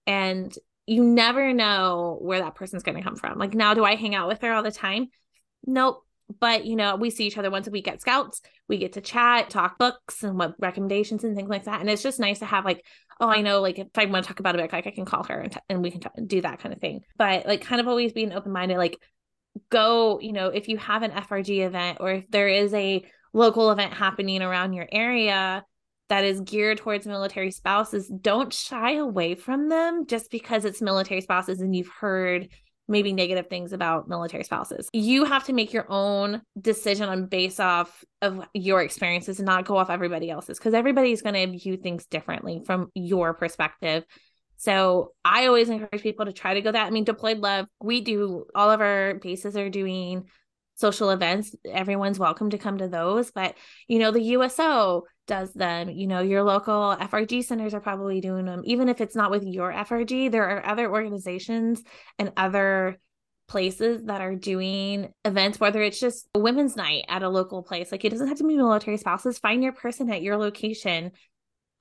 And 0.07 0.55
you 0.85 1.03
never 1.03 1.51
know 1.51 2.17
where 2.21 2.39
that 2.39 2.55
person's 2.55 2.83
going 2.83 2.95
to 2.97 3.03
come 3.03 3.17
from. 3.17 3.39
Like 3.39 3.53
now, 3.53 3.73
do 3.73 3.83
I 3.83 3.95
hang 3.95 4.15
out 4.15 4.29
with 4.29 4.41
her 4.41 4.53
all 4.53 4.63
the 4.63 4.71
time? 4.71 5.07
Nope. 5.65 6.04
But 6.39 6.65
you 6.65 6.75
know, 6.75 6.95
we 6.95 7.09
see 7.09 7.27
each 7.27 7.37
other 7.37 7.51
once 7.51 7.67
a 7.67 7.71
week 7.71 7.87
at 7.87 8.01
Scouts. 8.01 8.41
We 8.67 8.77
get 8.77 8.93
to 8.93 9.01
chat, 9.01 9.49
talk 9.49 9.77
books, 9.77 10.23
and 10.23 10.37
what 10.37 10.55
recommendations 10.59 11.23
and 11.23 11.35
things 11.35 11.49
like 11.49 11.65
that. 11.65 11.81
And 11.81 11.89
it's 11.89 12.03
just 12.03 12.19
nice 12.19 12.39
to 12.39 12.45
have 12.45 12.65
like, 12.65 12.83
oh, 13.19 13.29
I 13.29 13.41
know, 13.41 13.61
like 13.61 13.79
if 13.79 13.87
I 13.95 14.05
want 14.05 14.25
to 14.25 14.27
talk 14.27 14.39
about 14.39 14.55
a 14.55 14.57
book, 14.57 14.73
like 14.73 14.87
I 14.87 14.91
can 14.91 15.05
call 15.05 15.23
her 15.25 15.39
and, 15.39 15.51
t- 15.51 15.59
and 15.69 15.81
we 15.81 15.91
can 15.91 16.01
t- 16.01 16.09
do 16.25 16.41
that 16.41 16.59
kind 16.59 16.73
of 16.73 16.81
thing. 16.81 17.01
But 17.17 17.45
like, 17.45 17.61
kind 17.61 17.79
of 17.79 17.87
always 17.87 18.11
being 18.11 18.33
open 18.33 18.51
minded. 18.51 18.77
Like, 18.77 18.97
go, 19.69 20.19
you 20.19 20.33
know, 20.33 20.47
if 20.47 20.67
you 20.67 20.77
have 20.77 21.03
an 21.03 21.11
FRG 21.11 21.65
event 21.65 21.99
or 22.01 22.11
if 22.11 22.29
there 22.29 22.49
is 22.49 22.73
a 22.73 23.05
local 23.31 23.71
event 23.71 23.93
happening 23.93 24.41
around 24.41 24.73
your 24.73 24.87
area, 24.91 25.63
that 26.09 26.23
is 26.23 26.41
geared 26.41 26.77
towards 26.77 27.07
military 27.07 27.51
spouses, 27.51 28.07
don't 28.07 28.53
shy 28.53 28.95
away 28.95 29.35
from 29.35 29.69
them 29.69 30.05
just 30.05 30.29
because 30.29 30.65
it's 30.65 30.81
military 30.81 31.21
spouses 31.21 31.61
and 31.61 31.75
you've 31.75 31.89
heard 31.89 32.47
maybe 32.87 33.13
negative 33.13 33.47
things 33.47 33.73
about 33.73 34.07
military 34.07 34.43
spouses. 34.43 34.89
You 34.93 35.25
have 35.25 35.45
to 35.45 35.53
make 35.53 35.73
your 35.73 35.85
own 35.89 36.41
decision 36.59 37.09
on 37.09 37.25
base 37.25 37.59
off 37.59 38.03
of 38.21 38.45
your 38.53 38.81
experiences 38.81 39.39
and 39.39 39.45
not 39.45 39.65
go 39.65 39.77
off 39.77 39.89
everybody 39.89 40.29
else's 40.29 40.59
because 40.59 40.73
everybody's 40.73 41.21
going 41.21 41.35
to 41.35 41.57
view 41.57 41.77
things 41.77 42.05
differently 42.05 42.61
from 42.65 42.91
your 42.93 43.33
perspective. 43.33 44.05
So 44.57 45.13
I 45.23 45.47
always 45.47 45.69
encourage 45.69 46.03
people 46.03 46.25
to 46.25 46.33
try 46.33 46.53
to 46.53 46.61
go 46.61 46.71
that. 46.71 46.87
I 46.87 46.89
mean, 46.89 47.03
deployed 47.03 47.39
love, 47.39 47.65
we 47.81 48.01
do 48.01 48.45
all 48.53 48.71
of 48.71 48.81
our 48.81 49.15
bases 49.15 49.57
are 49.57 49.69
doing 49.69 50.29
social 50.75 51.09
events. 51.09 51.55
Everyone's 51.65 52.19
welcome 52.19 52.51
to 52.51 52.57
come 52.57 52.77
to 52.77 52.87
those. 52.87 53.31
But, 53.31 53.55
you 53.87 53.99
know, 53.99 54.11
the 54.11 54.21
USO 54.21 55.03
does 55.27 55.53
them, 55.53 55.89
you 55.89 56.07
know, 56.07 56.21
your 56.21 56.43
local 56.43 56.95
FRG 56.99 57.43
centers 57.43 57.73
are 57.73 57.79
probably 57.79 58.21
doing 58.21 58.45
them. 58.45 58.61
Even 58.65 58.89
if 58.89 59.01
it's 59.01 59.15
not 59.15 59.31
with 59.31 59.43
your 59.43 59.71
FRG, 59.71 60.31
there 60.31 60.49
are 60.49 60.65
other 60.65 60.89
organizations 60.89 61.81
and 62.19 62.31
other 62.37 62.99
places 63.47 64.03
that 64.05 64.21
are 64.21 64.35
doing 64.35 65.13
events, 65.23 65.59
whether 65.59 65.81
it's 65.81 65.99
just 65.99 66.27
a 66.33 66.39
women's 66.39 66.75
night 66.75 67.05
at 67.07 67.23
a 67.23 67.29
local 67.29 67.63
place. 67.63 67.91
Like 67.91 68.05
it 68.05 68.09
doesn't 68.09 68.27
have 68.27 68.37
to 68.37 68.47
be 68.47 68.55
military 68.55 68.97
spouses. 68.97 69.39
Find 69.39 69.63
your 69.63 69.73
person 69.73 70.09
at 70.09 70.21
your 70.21 70.37
location 70.37 71.11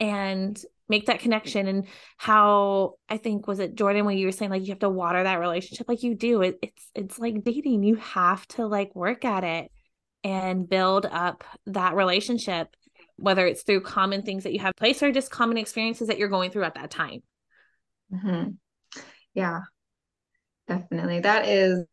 and 0.01 0.63
make 0.89 1.07
that 1.07 1.21
connection 1.21 1.67
and 1.67 1.87
how 2.19 2.95
i 3.09 3.17
think 3.17 3.47
was 3.47 3.59
it 3.59 3.75
jordan 3.75 4.05
when 4.05 4.19
you 4.19 4.27
were 4.27 4.33
saying 4.33 4.51
like 4.51 4.63
you 4.63 4.69
have 4.69 4.79
to 4.79 4.91
water 4.91 5.23
that 5.23 5.41
relationship 5.41 5.89
like 5.89 6.03
you 6.03 6.15
do 6.15 6.43
it, 6.43 6.59
it's 6.61 6.91
it's 6.95 7.19
like 7.19 7.43
dating 7.43 7.83
you 7.83 7.95
have 7.97 8.47
to 8.49 8.67
like 8.67 8.95
work 8.95 9.25
at 9.25 9.45
it 9.45 9.71
and 10.23 10.69
build 10.69 11.07
up 11.07 11.45
that 11.67 11.95
relationship 11.95 12.75
whether 13.17 13.47
it's 13.47 13.62
through 13.62 13.81
common 13.81 14.23
things 14.23 14.45
that 14.45 14.53
you 14.53 14.59
have 14.59 14.75
place 14.77 15.03
or 15.03 15.12
just 15.12 15.31
common 15.31 15.57
experiences 15.57 16.09
that 16.09 16.19
you're 16.19 16.29
going 16.29 16.51
through 16.51 16.65
at 16.65 16.75
that 16.75 16.91
time 16.91 17.23
mm-hmm. 18.12 18.51
yeah 19.35 19.61
definitely 20.69 21.21
that 21.21 21.47
is 21.47 21.87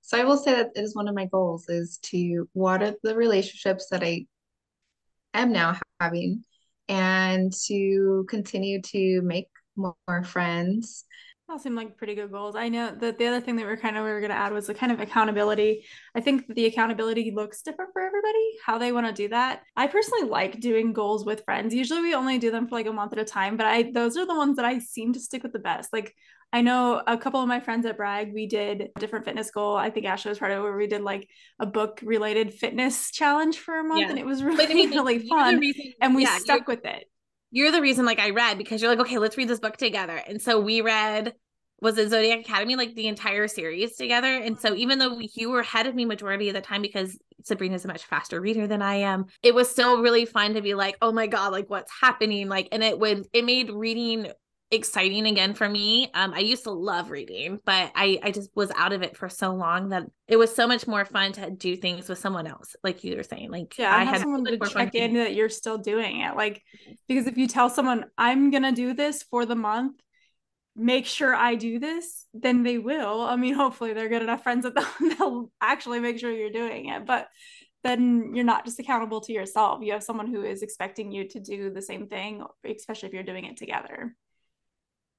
so 0.00 0.18
i 0.18 0.24
will 0.24 0.36
say 0.36 0.52
that 0.52 0.70
it 0.74 0.80
is 0.80 0.94
one 0.94 1.08
of 1.08 1.14
my 1.14 1.26
goals 1.26 1.68
is 1.68 1.98
to 1.98 2.48
water 2.54 2.94
the 3.02 3.14
relationships 3.14 3.88
that 3.90 4.02
i 4.02 4.24
am 5.34 5.52
now 5.52 5.76
having 6.00 6.44
and 6.88 7.52
to 7.52 8.26
continue 8.28 8.82
to 8.82 9.22
make 9.22 9.46
more 9.76 10.24
friends. 10.24 11.04
All 11.50 11.58
seem 11.58 11.74
like 11.74 11.96
pretty 11.96 12.14
good 12.14 12.30
goals. 12.30 12.54
I 12.54 12.68
know 12.68 12.94
that 12.94 13.18
the 13.18 13.26
other 13.26 13.40
thing 13.40 13.56
that 13.56 13.66
we're 13.66 13.76
kind 13.76 13.96
of 13.96 14.04
we 14.04 14.10
are 14.10 14.20
going 14.20 14.30
to 14.30 14.36
add 14.36 14.52
was 14.52 14.68
the 14.68 14.74
kind 14.74 14.92
of 14.92 15.00
accountability. 15.00 15.84
I 16.14 16.20
think 16.20 16.46
the 16.54 16.66
accountability 16.66 17.32
looks 17.32 17.60
different 17.62 17.92
for 17.92 18.02
everybody, 18.02 18.52
how 18.64 18.78
they 18.78 18.92
want 18.92 19.08
to 19.08 19.12
do 19.12 19.28
that. 19.30 19.62
I 19.76 19.88
personally 19.88 20.28
like 20.28 20.60
doing 20.60 20.92
goals 20.92 21.24
with 21.24 21.44
friends. 21.44 21.74
Usually 21.74 22.02
we 22.02 22.14
only 22.14 22.38
do 22.38 22.52
them 22.52 22.68
for 22.68 22.76
like 22.76 22.86
a 22.86 22.92
month 22.92 23.14
at 23.14 23.18
a 23.18 23.24
time, 23.24 23.56
but 23.56 23.66
I 23.66 23.90
those 23.90 24.16
are 24.16 24.26
the 24.26 24.36
ones 24.36 24.56
that 24.56 24.64
I 24.64 24.78
seem 24.78 25.12
to 25.14 25.20
stick 25.20 25.42
with 25.42 25.52
the 25.52 25.58
best. 25.58 25.92
Like 25.92 26.14
I 26.52 26.62
know 26.62 27.02
a 27.04 27.18
couple 27.18 27.40
of 27.40 27.48
my 27.48 27.58
friends 27.58 27.84
at 27.84 27.96
Bragg, 27.96 28.32
we 28.32 28.46
did 28.46 28.90
a 28.94 29.00
different 29.00 29.24
fitness 29.24 29.50
goal. 29.50 29.76
I 29.76 29.90
think 29.90 30.06
Ashley 30.06 30.28
was 30.28 30.38
part 30.38 30.52
of 30.52 30.58
it 30.58 30.62
where 30.62 30.76
we 30.76 30.86
did 30.86 31.02
like 31.02 31.28
a 31.58 31.66
book 31.66 32.00
related 32.04 32.54
fitness 32.54 33.10
challenge 33.10 33.58
for 33.58 33.76
a 33.76 33.82
month 33.82 34.02
yeah. 34.02 34.10
and 34.10 34.18
it 34.20 34.26
was 34.26 34.42
really, 34.44 34.66
I 34.66 34.74
mean, 34.74 34.90
really 34.90 35.28
fun. 35.28 35.58
Reason, 35.58 35.94
and 36.00 36.14
we 36.14 36.22
yeah, 36.22 36.38
stuck 36.38 36.68
with 36.68 36.84
it. 36.84 37.10
You're 37.50 37.72
the 37.72 37.80
reason 37.80 38.04
like 38.04 38.20
I 38.20 38.30
read 38.30 38.58
because 38.58 38.80
you're 38.80 38.90
like, 38.90 39.00
okay, 39.00 39.18
let's 39.18 39.36
read 39.36 39.48
this 39.48 39.60
book 39.60 39.76
together. 39.76 40.16
And 40.16 40.40
so 40.40 40.60
we 40.60 40.80
read 40.80 41.34
was 41.80 41.96
it 41.98 42.10
Zodiac 42.10 42.40
Academy, 42.40 42.76
like 42.76 42.94
the 42.94 43.08
entire 43.08 43.48
series 43.48 43.96
together. 43.96 44.28
And 44.28 44.60
so 44.60 44.74
even 44.74 44.98
though 44.98 45.18
you 45.18 45.50
were 45.50 45.60
ahead 45.60 45.86
of 45.86 45.94
me 45.94 46.04
majority 46.04 46.48
of 46.48 46.54
the 46.54 46.60
time 46.60 46.82
because 46.82 47.18
Sabrina's 47.44 47.84
a 47.84 47.88
much 47.88 48.04
faster 48.04 48.40
reader 48.40 48.66
than 48.66 48.82
I 48.82 48.96
am, 48.96 49.26
it 49.42 49.54
was 49.54 49.70
still 49.70 50.02
really 50.02 50.26
fun 50.26 50.54
to 50.54 50.62
be 50.62 50.74
like, 50.74 50.96
oh 51.00 51.12
my 51.12 51.26
God, 51.26 51.52
like 51.52 51.70
what's 51.70 51.90
happening? 52.00 52.48
Like, 52.48 52.68
and 52.70 52.82
it 52.82 52.98
would, 52.98 53.26
it 53.32 53.44
made 53.44 53.70
reading 53.70 54.30
exciting 54.70 55.26
again 55.26 55.54
for 55.54 55.68
me. 55.68 56.10
Um, 56.14 56.32
I 56.32 56.40
used 56.40 56.64
to 56.64 56.70
love 56.70 57.10
reading, 57.10 57.58
but 57.64 57.90
I 57.94 58.20
I 58.22 58.30
just 58.30 58.50
was 58.54 58.70
out 58.76 58.92
of 58.92 59.02
it 59.02 59.16
for 59.16 59.28
so 59.28 59.52
long 59.52 59.88
that 59.88 60.04
it 60.28 60.36
was 60.36 60.54
so 60.54 60.66
much 60.66 60.86
more 60.86 61.04
fun 61.04 61.32
to 61.32 61.50
do 61.50 61.76
things 61.76 62.08
with 62.08 62.18
someone 62.18 62.46
else, 62.46 62.76
like 62.84 63.02
you 63.02 63.16
were 63.16 63.22
saying. 63.22 63.50
Like 63.50 63.76
yeah, 63.78 63.94
I, 63.94 64.04
had 64.04 64.20
someone 64.20 64.44
to 64.44 64.58
check 64.58 64.94
in 64.94 65.14
that 65.14 65.34
you're 65.34 65.48
still 65.48 65.78
doing 65.78 66.20
it. 66.20 66.36
Like 66.36 66.62
because 67.08 67.26
if 67.26 67.36
you 67.36 67.48
tell 67.48 67.68
someone 67.68 68.06
I'm 68.16 68.50
gonna 68.50 68.72
do 68.72 68.94
this 68.94 69.22
for 69.24 69.44
the 69.44 69.56
month, 69.56 70.00
make 70.76 71.06
sure 71.06 71.34
I 71.34 71.56
do 71.56 71.78
this, 71.78 72.26
then 72.32 72.62
they 72.62 72.78
will. 72.78 73.22
I 73.22 73.36
mean, 73.36 73.54
hopefully 73.54 73.92
they're 73.92 74.08
good 74.08 74.22
enough 74.22 74.42
friends 74.42 74.64
that 74.64 74.74
they'll 75.18 75.50
actually 75.60 76.00
make 76.00 76.18
sure 76.18 76.30
you're 76.30 76.50
doing 76.50 76.88
it. 76.88 77.06
But 77.06 77.28
then 77.82 78.34
you're 78.34 78.44
not 78.44 78.66
just 78.66 78.78
accountable 78.78 79.22
to 79.22 79.32
yourself. 79.32 79.80
You 79.82 79.92
have 79.92 80.02
someone 80.02 80.32
who 80.32 80.42
is 80.42 80.62
expecting 80.62 81.10
you 81.10 81.26
to 81.28 81.40
do 81.40 81.70
the 81.70 81.80
same 81.80 82.06
thing, 82.06 82.44
especially 82.64 83.08
if 83.08 83.14
you're 83.14 83.22
doing 83.22 83.46
it 83.46 83.56
together 83.56 84.14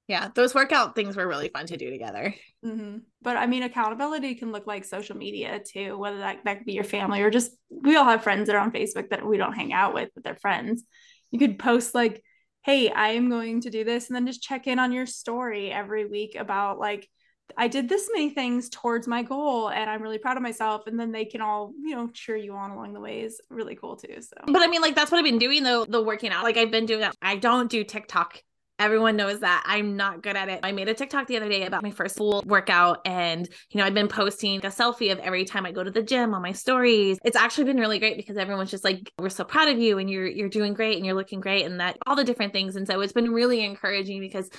yeah 0.08 0.28
those 0.34 0.54
workout 0.54 0.94
things 0.94 1.16
were 1.16 1.28
really 1.28 1.48
fun 1.48 1.66
to 1.66 1.76
do 1.76 1.90
together 1.90 2.34
mm-hmm. 2.64 2.98
but 3.20 3.36
i 3.36 3.46
mean 3.46 3.62
accountability 3.62 4.34
can 4.34 4.52
look 4.52 4.66
like 4.66 4.84
social 4.84 5.16
media 5.16 5.60
too 5.60 5.96
whether 5.96 6.18
that, 6.18 6.38
that 6.44 6.58
could 6.58 6.66
be 6.66 6.72
your 6.72 6.84
family 6.84 7.22
or 7.22 7.30
just 7.30 7.52
we 7.70 7.96
all 7.96 8.04
have 8.04 8.22
friends 8.22 8.46
that 8.46 8.56
are 8.56 8.60
on 8.60 8.72
facebook 8.72 9.10
that 9.10 9.26
we 9.26 9.36
don't 9.36 9.54
hang 9.54 9.72
out 9.72 9.94
with 9.94 10.10
but 10.14 10.24
they're 10.24 10.36
friends 10.36 10.84
you 11.30 11.38
could 11.38 11.58
post 11.58 11.94
like 11.94 12.22
hey 12.64 12.90
i 12.90 13.10
am 13.10 13.30
going 13.30 13.60
to 13.60 13.70
do 13.70 13.84
this 13.84 14.08
and 14.08 14.16
then 14.16 14.26
just 14.26 14.42
check 14.42 14.66
in 14.66 14.78
on 14.78 14.92
your 14.92 15.06
story 15.06 15.70
every 15.70 16.04
week 16.04 16.34
about 16.34 16.78
like 16.78 17.08
I 17.56 17.68
did 17.68 17.88
this 17.88 18.08
many 18.12 18.30
things 18.30 18.68
towards 18.70 19.06
my 19.06 19.22
goal 19.22 19.68
and 19.68 19.90
I'm 19.90 20.00
really 20.00 20.16
proud 20.16 20.36
of 20.36 20.42
myself. 20.42 20.86
And 20.86 20.98
then 20.98 21.12
they 21.12 21.24
can 21.24 21.40
all, 21.40 21.72
you 21.84 21.94
know, 21.94 22.08
cheer 22.08 22.36
you 22.36 22.54
on 22.54 22.70
along 22.70 22.94
the 22.94 23.00
way 23.00 23.20
is 23.20 23.40
really 23.50 23.74
cool 23.74 23.96
too. 23.96 24.20
So, 24.20 24.36
but 24.46 24.62
I 24.62 24.68
mean, 24.68 24.80
like, 24.80 24.94
that's 24.94 25.10
what 25.10 25.18
I've 25.18 25.24
been 25.24 25.38
doing 25.38 25.62
though, 25.62 25.84
the 25.84 26.02
working 26.02 26.30
out. 26.30 26.44
Like, 26.44 26.56
I've 26.56 26.70
been 26.70 26.86
doing 26.86 27.00
that. 27.00 27.14
I 27.20 27.36
don't 27.36 27.70
do 27.70 27.84
TikTok 27.84 28.40
Everyone 28.82 29.14
knows 29.16 29.40
that 29.40 29.62
I'm 29.64 29.96
not 29.96 30.22
good 30.22 30.36
at 30.36 30.48
it. 30.48 30.58
I 30.64 30.72
made 30.72 30.88
a 30.88 30.94
TikTok 30.94 31.28
the 31.28 31.36
other 31.36 31.48
day 31.48 31.66
about 31.66 31.84
my 31.84 31.92
first 31.92 32.16
full 32.16 32.42
workout 32.44 33.00
and 33.04 33.48
you 33.70 33.78
know, 33.78 33.84
I've 33.84 33.94
been 33.94 34.08
posting 34.08 34.58
a 34.58 34.68
selfie 34.68 35.12
of 35.12 35.20
every 35.20 35.44
time 35.44 35.64
I 35.64 35.70
go 35.70 35.84
to 35.84 35.90
the 35.90 36.02
gym 36.02 36.34
on 36.34 36.42
my 36.42 36.50
stories. 36.50 37.18
It's 37.24 37.36
actually 37.36 37.64
been 37.64 37.78
really 37.78 38.00
great 38.00 38.16
because 38.16 38.36
everyone's 38.36 38.72
just 38.72 38.82
like 38.82 39.12
we're 39.18 39.28
so 39.28 39.44
proud 39.44 39.68
of 39.68 39.78
you 39.78 39.98
and 39.98 40.10
you're 40.10 40.26
you're 40.26 40.48
doing 40.48 40.74
great 40.74 40.96
and 40.96 41.06
you're 41.06 41.14
looking 41.14 41.40
great 41.40 41.64
and 41.64 41.78
that 41.78 41.96
all 42.06 42.16
the 42.16 42.24
different 42.24 42.52
things 42.52 42.74
and 42.74 42.86
so 42.86 43.00
it's 43.00 43.12
been 43.12 43.32
really 43.32 43.64
encouraging 43.64 44.20
because 44.20 44.50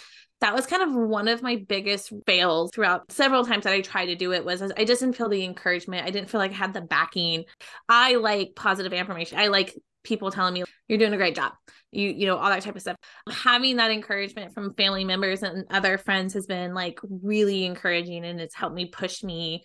that 0.43 0.53
was 0.53 0.65
kind 0.67 0.83
of 0.83 0.93
one 0.93 1.27
of 1.27 1.41
my 1.41 1.55
biggest 1.55 2.11
fails 2.25 2.71
throughout 2.73 3.09
several 3.11 3.45
times 3.45 3.63
that 3.63 3.73
I 3.73 3.79
tried 3.79 4.07
to 4.07 4.15
do 4.15 4.33
it 4.33 4.43
was 4.43 4.61
I 4.61 4.83
just 4.83 5.01
didn't 5.01 5.15
feel 5.15 5.29
the 5.29 5.43
encouragement. 5.45 6.05
I 6.05 6.11
didn't 6.11 6.29
feel 6.29 6.39
like 6.39 6.51
I 6.51 6.55
had 6.55 6.73
the 6.73 6.81
backing. 6.81 7.45
I 7.87 8.15
like 8.15 8.51
positive 8.55 8.93
affirmation. 8.93 9.39
I 9.39 9.47
like 9.47 9.73
people 10.03 10.31
telling 10.31 10.53
me 10.53 10.63
you're 10.87 10.97
doing 10.97 11.13
a 11.13 11.17
great 11.17 11.35
job 11.35 11.53
you 11.91 12.09
you 12.09 12.25
know 12.25 12.37
all 12.37 12.49
that 12.49 12.61
type 12.61 12.75
of 12.75 12.81
stuff 12.81 12.97
having 13.31 13.77
that 13.77 13.91
encouragement 13.91 14.53
from 14.53 14.73
family 14.75 15.03
members 15.03 15.43
and 15.43 15.65
other 15.69 15.97
friends 15.97 16.33
has 16.33 16.45
been 16.45 16.73
like 16.73 16.99
really 17.03 17.65
encouraging 17.65 18.25
and 18.25 18.41
it's 18.41 18.55
helped 18.55 18.75
me 18.75 18.85
push 18.85 19.23
me 19.23 19.63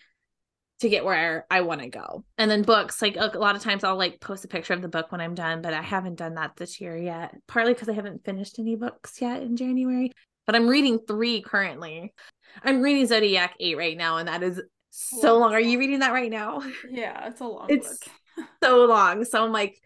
to 0.80 0.88
get 0.88 1.04
where 1.04 1.44
I 1.50 1.62
want 1.62 1.80
to 1.80 1.88
go. 1.88 2.24
And 2.36 2.50
then 2.50 2.62
books, 2.62 3.02
like 3.02 3.16
a 3.16 3.36
lot 3.36 3.56
of 3.56 3.62
times 3.62 3.82
I'll 3.82 3.96
like 3.96 4.20
post 4.20 4.44
a 4.44 4.48
picture 4.48 4.74
of 4.74 4.82
the 4.82 4.88
book 4.88 5.10
when 5.10 5.20
I'm 5.20 5.34
done, 5.34 5.60
but 5.60 5.74
I 5.74 5.82
haven't 5.82 6.16
done 6.16 6.34
that 6.34 6.52
this 6.56 6.80
year 6.80 6.96
yet. 6.96 7.34
Partly 7.48 7.74
because 7.74 7.88
I 7.88 7.94
haven't 7.94 8.24
finished 8.24 8.58
any 8.58 8.76
books 8.76 9.20
yet 9.20 9.42
in 9.42 9.56
January, 9.56 10.12
but 10.46 10.54
I'm 10.54 10.68
reading 10.68 11.00
three 11.06 11.42
currently. 11.42 12.14
I'm 12.62 12.80
reading 12.80 13.06
Zodiac 13.06 13.54
8 13.58 13.76
right 13.76 13.96
now, 13.96 14.18
and 14.18 14.28
that 14.28 14.42
is 14.42 14.62
so 14.90 15.38
long. 15.38 15.52
Are 15.52 15.60
you 15.60 15.78
reading 15.78 15.98
that 15.98 16.12
right 16.12 16.30
now? 16.30 16.62
Yeah, 16.88 17.26
it's 17.28 17.40
a 17.40 17.44
long 17.44 17.66
it's 17.68 17.98
book. 17.98 18.46
so 18.62 18.84
long. 18.84 19.24
So 19.24 19.44
I'm 19.44 19.52
like, 19.52 19.78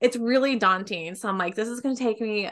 it's 0.00 0.16
really 0.16 0.56
daunting. 0.56 1.14
So 1.14 1.28
I'm 1.28 1.38
like, 1.38 1.54
this 1.54 1.68
is 1.68 1.80
going 1.80 1.94
to 1.94 2.02
take 2.02 2.20
me 2.20 2.50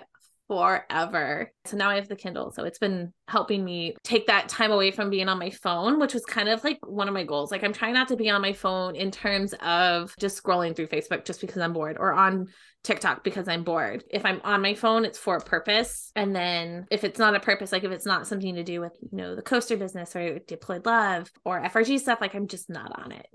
forever. 0.49 1.53
So 1.66 1.76
now 1.76 1.90
I 1.90 1.96
have 1.96 2.09
the 2.09 2.16
Kindle. 2.16 2.51
So 2.51 2.64
it's 2.64 2.78
been 2.78 3.12
helping 3.28 3.64
me 3.64 3.94
take 4.03 4.26
that 4.26 4.49
time 4.49 4.72
away 4.72 4.90
from 4.90 5.11
being 5.11 5.28
on 5.28 5.38
my 5.38 5.51
phone, 5.51 6.01
which 6.01 6.14
was 6.14 6.24
kind 6.24 6.49
of 6.49 6.64
like 6.64 6.78
one 6.86 7.07
of 7.07 7.14
my 7.14 7.22
goals. 7.22 7.53
Like 7.53 7.62
I'm 7.62 7.74
trying 7.74 7.92
not 7.92 8.09
to 8.09 8.16
be 8.16 8.30
on 8.30 8.40
my 8.40 8.55
phone 8.55 8.96
in 8.96 9.11
terms 9.11 9.55
of 9.61 10.14
just 10.18 10.42
scrolling 10.42 10.74
through 10.74 10.88
Facebook 10.88 11.26
just 11.26 11.40
because 11.42 11.61
I'm 11.61 11.74
bored 11.74 11.99
or 12.01 12.14
on 12.14 12.49
TikTok 12.82 13.24
because 13.24 13.46
I'm 13.46 13.62
bored. 13.62 14.05
If 14.11 14.24
I'm 14.24 14.40
on 14.42 14.62
my 14.62 14.74
phone, 14.74 15.05
it's 15.05 15.18
for 15.18 15.36
a 15.36 15.40
purpose. 15.40 16.11
And 16.16 16.34
then 16.34 16.86
if 16.90 17.05
it's 17.05 17.18
not 17.18 17.34
a 17.34 17.40
purpose, 17.40 17.70
like 17.70 17.84
if 17.84 17.92
it's 17.92 18.07
not 18.07 18.26
something 18.26 18.55
to 18.55 18.64
do 18.64 18.80
with, 18.80 18.96
you 19.03 19.18
know, 19.18 19.36
the 19.36 19.42
coaster 19.42 19.76
business 19.76 20.16
or 20.16 20.38
deployed 20.38 20.86
love 20.86 21.30
or 21.44 21.62
FRG 21.62 22.01
stuff, 22.01 22.20
like 22.22 22.34
I'm 22.34 22.49
just 22.49 22.70
not 22.70 22.99
on 22.99 23.12
it. 23.12 23.26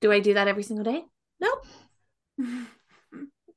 Do 0.00 0.10
I 0.10 0.18
do 0.18 0.34
that 0.34 0.48
every 0.48 0.64
single 0.64 0.84
day? 0.84 1.04
Nope. 1.40 1.66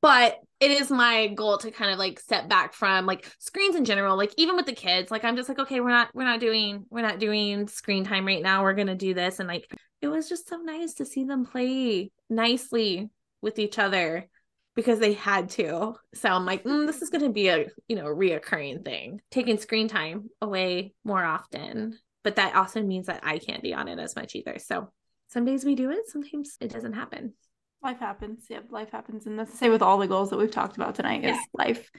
but 0.06 0.38
it 0.60 0.70
is 0.70 0.88
my 0.88 1.26
goal 1.26 1.58
to 1.58 1.70
kind 1.72 1.90
of 1.90 1.98
like 1.98 2.20
step 2.20 2.48
back 2.48 2.72
from 2.72 3.06
like 3.06 3.28
screens 3.40 3.74
in 3.74 3.84
general 3.84 4.16
like 4.16 4.32
even 4.36 4.54
with 4.54 4.64
the 4.64 4.72
kids 4.72 5.10
like 5.10 5.24
i'm 5.24 5.34
just 5.34 5.48
like 5.48 5.58
okay 5.58 5.80
we're 5.80 5.88
not 5.88 6.08
we're 6.14 6.22
not 6.22 6.38
doing 6.38 6.84
we're 6.90 7.02
not 7.02 7.18
doing 7.18 7.66
screen 7.66 8.04
time 8.04 8.24
right 8.26 8.42
now. 8.42 8.62
We're 8.62 8.74
gonna 8.74 8.94
do 8.94 9.14
this. 9.14 9.40
And 9.40 9.48
like 9.48 9.70
it 10.00 10.08
was 10.08 10.28
just 10.28 10.48
so 10.48 10.58
nice 10.58 10.94
to 10.94 11.04
see 11.04 11.24
them 11.24 11.44
play 11.44 12.12
nicely 12.30 13.10
with 13.42 13.58
each 13.58 13.78
other 13.78 14.28
because 14.76 14.98
they 14.98 15.14
had 15.14 15.50
to. 15.50 15.94
So 16.14 16.28
i'm 16.28 16.46
like 16.46 16.62
mm, 16.62 16.86
this 16.86 17.02
is 17.02 17.10
gonna 17.10 17.30
be 17.30 17.48
a 17.48 17.66
you 17.88 17.96
know 17.96 18.04
reoccurring 18.06 18.84
thing. 18.84 19.20
Taking 19.30 19.58
screen 19.58 19.88
time 19.88 20.30
away 20.40 20.94
more 21.04 21.24
often 21.24 21.98
but 22.22 22.36
that 22.36 22.56
also 22.56 22.82
means 22.82 23.06
that 23.06 23.20
i 23.24 23.38
can't 23.38 23.62
be 23.62 23.74
on 23.74 23.88
it 23.88 23.98
as 23.98 24.14
much 24.14 24.36
either. 24.36 24.58
So 24.58 24.88
some 25.28 25.44
days 25.44 25.64
we 25.64 25.74
do 25.74 25.90
it 25.90 26.08
sometimes 26.08 26.56
it 26.60 26.70
doesn't 26.70 26.92
happen 26.92 27.34
life 27.82 27.98
happens. 27.98 28.46
Yep, 28.48 28.66
life 28.70 28.90
happens. 28.90 29.26
And 29.26 29.38
that's 29.38 29.50
the 29.50 29.56
same 29.56 29.72
with 29.72 29.82
all 29.82 29.98
the 29.98 30.06
goals 30.06 30.30
that 30.30 30.38
we've 30.38 30.50
talked 30.50 30.76
about 30.76 30.94
tonight 30.94 31.24
is 31.24 31.38
life. 31.54 31.90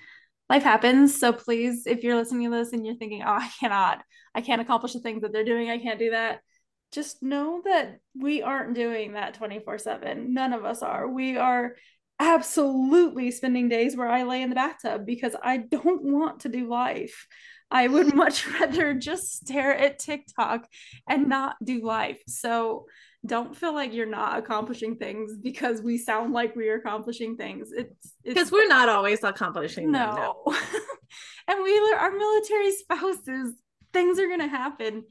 Life 0.49 0.63
happens. 0.63 1.19
So 1.19 1.33
please, 1.33 1.85
if 1.85 2.03
you're 2.03 2.15
listening 2.15 2.49
to 2.49 2.57
this 2.57 2.73
and 2.73 2.85
you're 2.85 2.95
thinking, 2.95 3.23
oh, 3.23 3.37
I 3.39 3.49
cannot, 3.59 4.01
I 4.33 4.41
can't 4.41 4.61
accomplish 4.61 4.93
the 4.93 4.99
things 4.99 5.21
that 5.21 5.33
they're 5.33 5.43
doing, 5.43 5.69
I 5.69 5.77
can't 5.77 5.99
do 5.99 6.11
that. 6.11 6.39
Just 6.93 7.21
know 7.21 7.61
that 7.65 7.99
we 8.17 8.41
aren't 8.41 8.75
doing 8.75 9.13
that 9.13 9.33
24 9.33 9.77
7. 9.77 10.33
None 10.33 10.53
of 10.53 10.63
us 10.63 10.81
are. 10.81 11.07
We 11.07 11.37
are 11.37 11.75
absolutely 12.19 13.31
spending 13.31 13.69
days 13.69 13.95
where 13.95 14.07
I 14.07 14.23
lay 14.23 14.41
in 14.41 14.49
the 14.49 14.55
bathtub 14.55 15.05
because 15.05 15.35
I 15.41 15.57
don't 15.57 16.03
want 16.03 16.41
to 16.41 16.49
do 16.49 16.67
life. 16.67 17.27
I 17.71 17.87
would 17.87 18.13
much 18.15 18.47
rather 18.47 18.93
just 18.93 19.33
stare 19.35 19.75
at 19.75 19.99
TikTok 19.99 20.67
and 21.07 21.27
not 21.27 21.55
do 21.63 21.85
life. 21.85 22.21
So 22.27 22.85
don't 23.25 23.55
feel 23.55 23.73
like 23.73 23.93
you're 23.93 24.05
not 24.05 24.37
accomplishing 24.37 24.95
things 24.95 25.35
because 25.37 25.81
we 25.81 25.97
sound 25.97 26.33
like 26.33 26.55
we 26.55 26.69
are 26.69 26.75
accomplishing 26.75 27.35
things. 27.35 27.71
It's 27.75 28.13
because 28.23 28.51
we're 28.51 28.67
not 28.67 28.89
always 28.89 29.23
accomplishing. 29.23 29.91
No, 29.91 30.05
them, 30.05 30.15
no. 30.15 30.55
and 31.47 31.63
we 31.63 31.77
are 31.93 32.11
military 32.11 32.71
spouses. 32.71 33.55
Things 33.91 34.19
are 34.19 34.27
gonna 34.27 34.47
happen. 34.47 35.03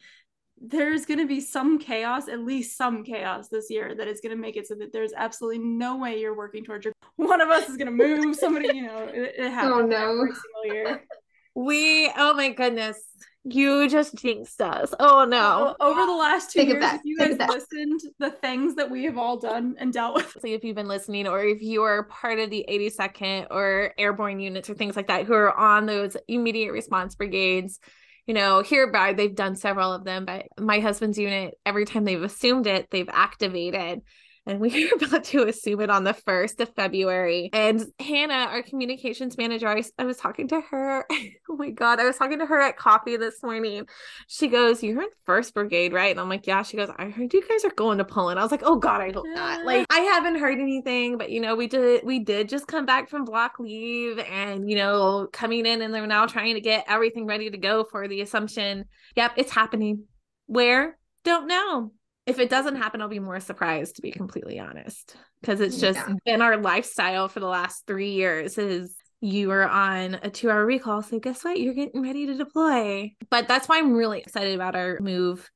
There's 0.58 1.04
gonna 1.04 1.26
be 1.26 1.40
some 1.40 1.78
chaos, 1.78 2.28
at 2.28 2.40
least 2.40 2.78
some 2.78 3.04
chaos 3.04 3.48
this 3.48 3.66
year 3.68 3.94
that 3.96 4.08
is 4.08 4.20
gonna 4.22 4.36
make 4.36 4.56
it 4.56 4.66
so 4.66 4.76
that 4.76 4.92
there's 4.92 5.12
absolutely 5.14 5.58
no 5.58 5.96
way 5.96 6.18
you're 6.18 6.36
working 6.36 6.64
towards 6.64 6.84
your. 6.84 6.94
One 7.16 7.40
of 7.40 7.50
us 7.50 7.68
is 7.68 7.76
gonna 7.76 7.90
move. 7.90 8.36
Somebody, 8.36 8.68
you 8.68 8.86
know, 8.86 9.10
it, 9.12 9.34
it 9.36 9.46
oh, 9.46 9.50
happens 9.50 9.74
oh, 9.74 9.86
no. 9.86 10.12
every 10.12 10.32
single 10.32 10.74
year. 10.74 11.04
We, 11.56 12.12
oh 12.16 12.34
my 12.34 12.50
goodness 12.50 13.00
you 13.48 13.88
just 13.88 14.16
jinxed 14.16 14.60
us. 14.60 14.92
Oh 14.98 15.24
no. 15.24 15.76
Over 15.78 16.04
the 16.04 16.12
last 16.12 16.50
two 16.50 16.60
Take 16.60 16.68
years, 16.70 16.84
if 16.84 17.00
you 17.04 17.16
guys 17.16 17.38
listened, 17.38 18.00
the 18.18 18.30
things 18.30 18.74
that 18.74 18.90
we 18.90 19.04
have 19.04 19.16
all 19.16 19.38
done 19.38 19.76
and 19.78 19.92
dealt 19.92 20.16
with. 20.16 20.32
So 20.32 20.48
if 20.48 20.64
you've 20.64 20.76
been 20.76 20.88
listening, 20.88 21.28
or 21.28 21.44
if 21.44 21.62
you 21.62 21.82
are 21.82 22.04
part 22.04 22.40
of 22.40 22.50
the 22.50 22.64
82nd 22.68 23.46
or 23.50 23.92
airborne 23.96 24.40
units 24.40 24.68
or 24.68 24.74
things 24.74 24.96
like 24.96 25.06
that 25.08 25.26
who 25.26 25.34
are 25.34 25.56
on 25.56 25.86
those 25.86 26.16
immediate 26.26 26.72
response 26.72 27.14
brigades, 27.14 27.78
you 28.26 28.34
know, 28.34 28.62
hereby 28.62 29.12
they've 29.12 29.34
done 29.34 29.54
several 29.54 29.92
of 29.92 30.04
them, 30.04 30.24
but 30.24 30.46
my 30.58 30.80
husband's 30.80 31.18
unit, 31.18 31.54
every 31.64 31.84
time 31.84 32.04
they've 32.04 32.22
assumed 32.22 32.66
it, 32.66 32.90
they've 32.90 33.08
activated 33.12 34.00
and 34.46 34.60
we 34.60 34.90
are 34.90 34.94
about 34.94 35.24
to 35.24 35.46
assume 35.46 35.80
it 35.80 35.90
on 35.90 36.04
the 36.04 36.14
1st 36.14 36.60
of 36.60 36.74
February. 36.74 37.50
And 37.52 37.84
Hannah, 37.98 38.48
our 38.50 38.62
communications 38.62 39.36
manager, 39.36 39.68
I, 39.68 39.82
I, 39.98 40.04
was 40.04 40.16
talking 40.16 40.48
to 40.48 40.60
her. 40.60 41.04
oh 41.50 41.56
my 41.56 41.70
God, 41.70 42.00
I 42.00 42.04
was 42.04 42.16
talking 42.16 42.38
to 42.38 42.46
her 42.46 42.60
at 42.60 42.76
coffee 42.76 43.16
this 43.16 43.42
morning. 43.42 43.86
She 44.28 44.48
goes, 44.48 44.82
You're 44.82 45.02
in 45.02 45.08
First 45.24 45.54
Brigade, 45.54 45.92
right? 45.92 46.10
And 46.10 46.20
I'm 46.20 46.28
like, 46.28 46.46
Yeah. 46.46 46.62
She 46.62 46.76
goes, 46.76 46.88
I 46.96 47.10
heard 47.10 47.32
you 47.34 47.46
guys 47.46 47.64
are 47.64 47.74
going 47.74 47.98
to 47.98 48.04
Poland. 48.04 48.38
I 48.38 48.42
was 48.42 48.52
like, 48.52 48.62
Oh 48.64 48.76
God, 48.76 49.00
I 49.00 49.12
hope 49.12 49.26
not. 49.28 49.64
Like, 49.64 49.86
I 49.90 50.00
haven't 50.00 50.38
heard 50.38 50.58
anything, 50.58 51.18
but 51.18 51.30
you 51.30 51.40
know, 51.40 51.56
we 51.56 51.66
did, 51.66 52.04
we 52.04 52.20
did 52.20 52.48
just 52.48 52.66
come 52.66 52.86
back 52.86 53.10
from 53.10 53.24
block 53.24 53.58
leave 53.58 54.18
and, 54.18 54.70
you 54.70 54.76
know, 54.76 55.28
coming 55.32 55.66
in 55.66 55.82
and 55.82 55.92
they're 55.92 56.06
now 56.06 56.26
trying 56.26 56.54
to 56.54 56.60
get 56.60 56.84
everything 56.88 57.26
ready 57.26 57.50
to 57.50 57.58
go 57.58 57.84
for 57.84 58.06
the 58.06 58.20
assumption. 58.20 58.84
Yep, 59.16 59.32
it's 59.36 59.52
happening. 59.52 60.04
Where? 60.46 60.98
Don't 61.24 61.48
know 61.48 61.90
if 62.26 62.40
it 62.40 62.50
doesn't 62.50 62.76
happen, 62.76 63.00
I'll 63.00 63.08
be 63.08 63.20
more 63.20 63.40
surprised 63.40 63.96
to 63.96 64.02
be 64.02 64.10
completely 64.10 64.58
honest. 64.58 65.16
Because 65.40 65.60
it's 65.60 65.78
just 65.78 65.98
yeah. 65.98 66.14
been 66.24 66.42
our 66.42 66.56
lifestyle 66.56 67.28
for 67.28 67.40
the 67.40 67.46
last 67.46 67.86
three 67.86 68.10
years 68.10 68.58
is 68.58 68.94
you 69.20 69.50
are 69.52 69.68
on 69.68 70.14
a 70.22 70.30
two 70.30 70.50
hour 70.50 70.66
recall. 70.66 71.02
So 71.02 71.20
guess 71.20 71.44
what? 71.44 71.60
You're 71.60 71.74
getting 71.74 72.02
ready 72.02 72.26
to 72.26 72.34
deploy. 72.34 73.12
But 73.30 73.48
that's 73.48 73.68
why 73.68 73.78
I'm 73.78 73.92
really 73.92 74.18
excited 74.18 74.54
about 74.54 74.74
our 74.74 74.98
move 75.00 75.48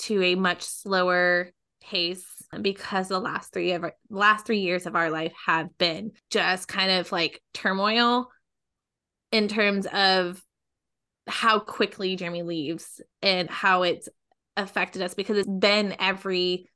to 0.00 0.22
a 0.22 0.34
much 0.36 0.62
slower 0.62 1.50
pace 1.82 2.24
because 2.60 3.08
the 3.08 3.18
last 3.18 3.52
three 3.52 3.72
of 3.72 3.82
our, 3.82 3.94
last 4.08 4.46
three 4.46 4.60
years 4.60 4.86
of 4.86 4.94
our 4.94 5.10
life 5.10 5.32
have 5.46 5.76
been 5.78 6.12
just 6.30 6.68
kind 6.68 6.90
of 6.92 7.10
like 7.10 7.40
turmoil 7.52 8.28
in 9.32 9.48
terms 9.48 9.86
of 9.92 10.40
how 11.26 11.58
quickly 11.58 12.16
Jeremy 12.16 12.42
leaves 12.42 13.00
and 13.22 13.50
how 13.50 13.82
it's 13.82 14.08
affected 14.56 15.02
us 15.02 15.14
because 15.14 15.38
it's 15.38 15.48
been 15.48 15.94
every 15.98 16.66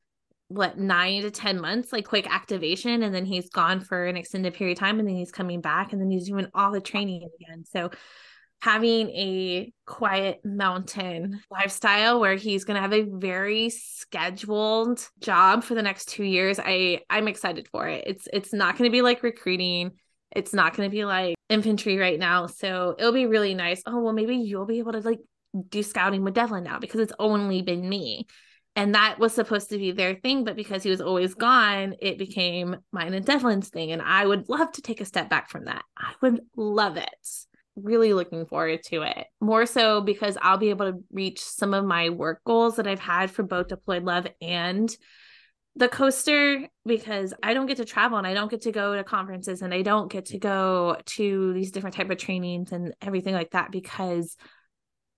what 0.49 0.79
nine 0.79 1.23
to 1.23 1.31
ten 1.31 1.61
months 1.61 1.93
like 1.93 2.07
quick 2.07 2.33
activation 2.33 3.03
and 3.03 3.15
then 3.15 3.25
he's 3.25 3.51
gone 3.51 3.81
for 3.81 4.07
an 4.07 4.17
extended 4.17 4.55
period 4.55 4.77
of 4.77 4.81
time 4.81 5.01
and 5.01 5.09
then 5.09 5.17
he's 5.17 5.33
coming 5.33 5.61
back 5.61 5.93
and 5.93 6.01
then 6.01 6.11
he's 6.11 6.29
doing 6.29 6.47
all 6.55 6.71
the 6.71 6.81
training 6.81 7.29
again. 7.41 7.65
So 7.65 7.91
having 8.63 9.11
a 9.11 9.73
quiet 9.85 10.41
mountain 10.45 11.41
lifestyle 11.51 12.21
where 12.21 12.37
he's 12.37 12.65
going 12.65 12.77
to 12.77 12.81
have 12.81 12.93
a 12.93 13.03
very 13.03 13.71
scheduled 13.71 15.07
job 15.21 15.63
for 15.63 15.75
the 15.75 15.83
next 15.83 16.07
2 16.09 16.25
years 16.25 16.59
i 16.59 17.01
i'm 17.11 17.29
excited 17.29 17.69
for 17.69 17.87
it. 17.89 18.05
It's 18.07 18.29
it's 18.33 18.53
not 18.53 18.79
going 18.79 18.89
to 18.89 18.93
be 18.93 19.03
like 19.03 19.23
recruiting. 19.23 19.93
It's 20.35 20.55
not 20.55 20.77
going 20.77 20.89
to 20.89 20.95
be 20.95 21.05
like 21.05 21.35
infantry 21.49 21.97
right 21.99 22.19
now. 22.19 22.47
So 22.47 22.95
it'll 22.99 23.13
be 23.13 23.27
really 23.27 23.55
nice. 23.55 23.83
Oh 23.87 24.01
well 24.01 24.13
maybe 24.13 24.37
you'll 24.37 24.67
be 24.67 24.79
able 24.79 24.93
to 24.93 25.01
like 25.01 25.21
do 25.69 25.83
scouting 25.83 26.25
with 26.25 26.35
Devlin 26.35 26.65
now 26.65 26.79
because 26.79 27.01
it's 27.01 27.13
only 27.19 27.63
been 27.63 27.89
me. 27.89 28.27
And 28.75 28.95
that 28.95 29.19
was 29.19 29.33
supposed 29.33 29.71
to 29.71 29.79
be 29.79 29.93
their 29.93 30.17
thing, 30.17 30.45
but 30.45 30.55
because 30.55 30.83
he 30.83 30.91
was 30.91 31.01
always 31.01 31.35
gone, 31.35 31.95
it 32.01 32.19
became 32.19 32.77
mine 32.93 33.15
and 33.15 33.25
Devlin's 33.25 33.71
thing. 33.71 33.91
And 33.91 34.03
I 34.03 34.27
would 34.27 34.51
love 34.51 34.71
to 34.73 34.83
take 34.83 35.01
a 35.01 35.07
step 35.07 35.31
back 35.31 35.49
from 35.49 35.65
that. 35.65 35.83
I 35.97 36.13
would 36.21 36.41
love 36.57 36.99
it. 36.99 37.29
Really 37.75 38.13
looking 38.13 38.45
forward 38.45 38.83
to 38.85 39.03
it. 39.03 39.27
More 39.41 39.65
so 39.65 40.03
because 40.03 40.37
I'll 40.43 40.59
be 40.59 40.69
able 40.69 40.93
to 40.93 40.99
reach 41.11 41.41
some 41.41 41.73
of 41.73 41.87
my 41.87 42.11
work 42.11 42.43
goals 42.45 42.77
that 42.77 42.87
I've 42.87 43.01
had 43.01 43.31
for 43.31 43.43
both 43.43 43.69
Deployed 43.69 44.05
Love 44.05 44.27
and 44.43 44.95
the 45.77 45.89
coaster 45.89 46.69
because 46.87 47.35
I 47.43 47.53
don't 47.53 47.67
get 47.67 47.77
to 47.77 47.85
travel 47.85 48.17
and 48.17 48.27
I 48.27 48.33
don't 48.33 48.51
get 48.51 48.63
to 48.63 48.73
go 48.73 48.97
to 48.97 49.05
conferences 49.05 49.61
and 49.61 49.75
I 49.75 49.83
don't 49.83 50.11
get 50.11 50.27
to 50.27 50.39
go 50.39 50.97
to 51.05 51.53
these 51.53 51.71
different 51.71 51.97
type 51.97 52.11
of 52.11 52.17
trainings 52.17 52.73
and 52.73 52.95
everything 53.03 53.35
like 53.35 53.51
that 53.51 53.71
because 53.71 54.37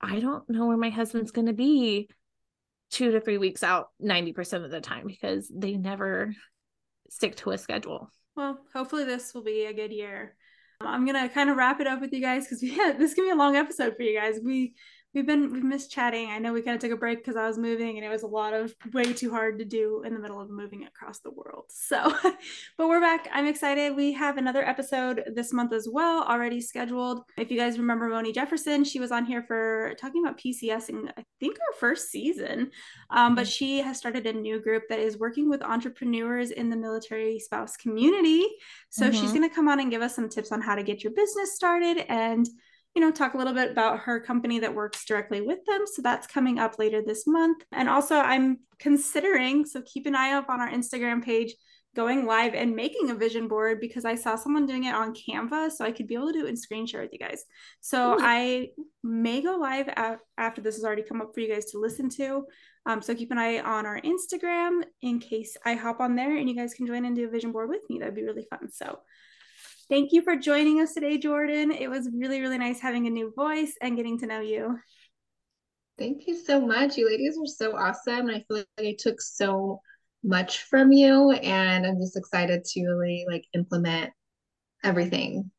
I 0.01 0.21
don't 0.21 0.49
know 0.49 0.67
where 0.67 0.77
my 0.77 0.91
husband's 0.91 1.31
going 1.31 1.47
to 1.47 1.53
be 1.53 2.09
two 2.91 3.13
to 3.13 3.21
three 3.21 3.39
weeks 3.39 3.63
out 3.63 3.89
90% 4.03 4.65
of 4.65 4.71
the 4.71 4.81
time 4.81 5.07
because 5.07 5.51
they 5.55 5.77
never 5.77 6.35
stick 7.11 7.37
to 7.37 7.51
a 7.51 7.59
schedule. 7.59 8.11
Well, 8.37 8.59
hopefully 8.73 9.05
this 9.05 9.35
will 9.35 9.43
be 9.43 9.65
a 9.65 9.73
good 9.73 9.93
year. 9.93 10.37
Um, 10.81 10.87
I'm 10.87 11.05
going 11.07 11.21
to 11.21 11.33
kind 11.33 11.51
of 11.51 11.57
wrap 11.57 11.81
it 11.81 11.87
up 11.87 12.01
with 12.01 12.13
you 12.13 12.21
guys 12.21 12.45
because 12.45 12.63
yeah, 12.63 12.95
this 12.97 13.15
can 13.15 13.25
be 13.25 13.31
a 13.31 13.37
long 13.37 13.57
episode 13.57 13.97
for 13.97 14.03
you 14.03 14.19
guys. 14.19 14.39
We 14.43 14.75
we've 15.15 15.27
been 15.27 15.53
we've 15.53 15.65
missed 15.65 15.91
chatting. 15.91 16.31
I 16.31 16.39
know 16.39 16.53
we 16.53 16.63
kind 16.63 16.75
of 16.75 16.81
took 16.81 16.93
a 16.93 16.97
break 16.97 17.19
because 17.19 17.37
I 17.37 17.47
was 17.47 17.57
moving 17.57 17.97
and 17.97 18.05
it 18.05 18.11
was 18.11 18.23
a 18.23 18.27
lot 18.27 18.53
of 18.53 18.75
way 18.93 19.13
too 19.13 19.31
hard 19.31 19.59
to 19.59 19.65
do 19.65 20.03
in 20.05 20.13
the 20.13 20.21
middle 20.21 20.41
of 20.41 20.51
moving 20.51 20.85
across 20.85 21.21
the 21.21 21.31
world. 21.31 21.65
So, 21.71 22.15
but 22.79 22.89
we're 22.89 23.01
back. 23.01 23.29
I'm 23.33 23.47
excited. 23.47 23.97
We 23.97 24.13
have 24.13 24.37
another 24.37 24.67
episode 24.67 25.25
this 25.35 25.53
month 25.53 25.73
as 25.73 25.89
well 25.91 26.25
already 26.25 26.61
scheduled. 26.61 27.23
If 27.37 27.51
you 27.51 27.59
guys 27.59 27.79
remember 27.79 28.09
Moni 28.09 28.33
Jefferson, 28.33 28.85
she 28.85 29.01
was 29.01 29.11
on 29.11 29.25
here 29.25 29.43
for 29.43 29.95
talking 29.99 30.23
about 30.23 30.39
PCS 30.39 30.91
in 30.91 31.11
I 31.17 31.25
think 31.41 31.57
our 31.59 31.79
first 31.79 32.11
season. 32.11 32.71
Um, 33.11 33.35
but 33.35 33.49
she 33.49 33.79
has 33.79 33.97
started 33.97 34.27
a 34.27 34.33
new 34.33 34.61
group 34.61 34.85
that 34.91 34.99
is 34.99 35.19
working 35.19 35.49
with 35.49 35.63
entrepreneurs 35.63 36.51
in 36.51 36.69
the 36.69 36.77
military 36.77 37.39
spouse 37.39 37.77
community. 37.77 38.47
So 38.91 39.07
mm-hmm. 39.07 39.19
she's 39.19 39.33
going 39.33 39.49
to 39.49 39.55
come 39.55 39.69
on 39.69 39.81
and 39.81 39.91
give 39.91 40.03
us 40.03 40.15
some 40.15 40.29
tips 40.29 40.53
on 40.53 40.61
how 40.61 40.75
to 40.75 40.83
get 40.83 41.03
your 41.03 41.13
business 41.15 41.55
started 41.55 42.05
and 42.09 42.47
you 42.95 43.03
know, 43.03 43.11
talk 43.11 43.35
a 43.35 43.39
little 43.39 43.55
bit 43.55 43.71
about 43.71 44.01
her 44.01 44.21
company 44.21 44.59
that 44.61 44.75
works 44.75 45.05
directly 45.05 45.41
with 45.41 45.59
them. 45.67 45.85
So 45.87 46.03
that's 46.03 46.27
coming 46.27 46.59
up 46.59 46.79
later 46.79 47.03
this 47.03 47.27
month. 47.27 47.63
And 47.73 47.89
also, 47.89 48.17
I'm 48.17 48.59
considering, 48.79 49.65
so 49.65 49.83
keep 49.83 50.07
an 50.07 50.15
eye 50.15 50.33
up 50.33 50.49
on 50.49 50.61
our 50.61 50.71
Instagram 50.71 51.23
page 51.23 51.55
going 51.95 52.27
live 52.27 52.55
and 52.55 52.77
making 52.77 53.11
a 53.11 53.15
vision 53.15 53.49
board 53.49 53.81
because 53.81 54.05
I 54.05 54.15
saw 54.15 54.37
someone 54.37 54.67
doing 54.67 54.85
it 54.85 54.95
on 54.95 55.15
Canva. 55.15 55.73
So 55.73 55.85
I 55.85 55.93
could 55.93 56.07
be 56.07 56.15
able 56.15 56.29
to 56.29 56.33
do 56.33 56.47
it 56.47 56.49
in 56.49 56.57
screen 56.57 56.87
share 56.87 57.03
with 57.03 57.13
you 57.13 57.19
guys. 57.19 57.45
So 57.81 58.15
Ooh. 58.15 58.19
I 58.21 58.69
may 59.03 59.43
go 59.43 59.57
live 59.57 59.89
after 60.37 60.61
this 60.61 60.77
has 60.77 60.85
already 60.85 61.03
come 61.03 61.21
up 61.21 61.33
for 61.35 61.41
you 61.41 61.53
guys 61.53 61.67
to 61.67 61.81
listen 61.81 62.09
to. 62.11 62.45
Um, 62.87 63.03
so 63.03 63.15
keep 63.15 63.31
an 63.33 63.39
eye 63.39 63.59
on 63.59 63.85
our 63.85 64.01
Instagram 64.01 64.83
in 65.03 65.19
case 65.19 65.57
I 65.65 65.75
hop 65.75 66.01
on 66.01 66.15
there 66.15 66.37
and 66.37 66.49
you 66.49 66.55
guys 66.55 66.73
can 66.73 66.87
join 66.87 67.05
and 67.05 67.17
do 67.17 67.27
a 67.27 67.31
vision 67.31 67.53
board 67.53 67.69
with 67.69 67.83
me. 67.91 67.99
That'd 67.99 68.15
be 68.15 68.23
really 68.23 68.47
fun. 68.49 68.71
So 68.71 69.01
thank 69.89 70.13
you 70.13 70.23
for 70.23 70.37
joining 70.37 70.81
us 70.81 70.95
today, 70.95 71.19
Jordan. 71.19 71.71
It 71.71 71.89
was 71.89 72.09
really, 72.15 72.41
really 72.41 72.59
nice 72.59 72.81
having 72.81 73.07
a 73.07 73.11
new 73.11 73.33
voice 73.35 73.75
and 73.81 73.97
getting 73.97 74.19
to 74.19 74.27
know 74.27 74.41
you. 74.41 74.79
Thank 75.99 76.27
you 76.27 76.37
so 76.37 76.61
much. 76.61 76.97
You 76.97 77.09
ladies 77.09 77.37
are 77.39 77.47
so 77.47 77.77
awesome. 77.77 78.29
And 78.29 78.33
I 78.33 78.45
feel 78.47 78.59
like 78.59 78.69
I 78.79 78.97
took 78.99 79.21
so 79.21 79.81
much 80.23 80.63
from 80.65 80.93
you 80.93 81.33
and 81.33 81.87
I'm 81.87 81.99
just 82.01 82.17
excited 82.17 82.65
to 82.65 82.87
really 82.87 83.25
like 83.29 83.45
implement 83.55 84.13
everything. 84.85 85.51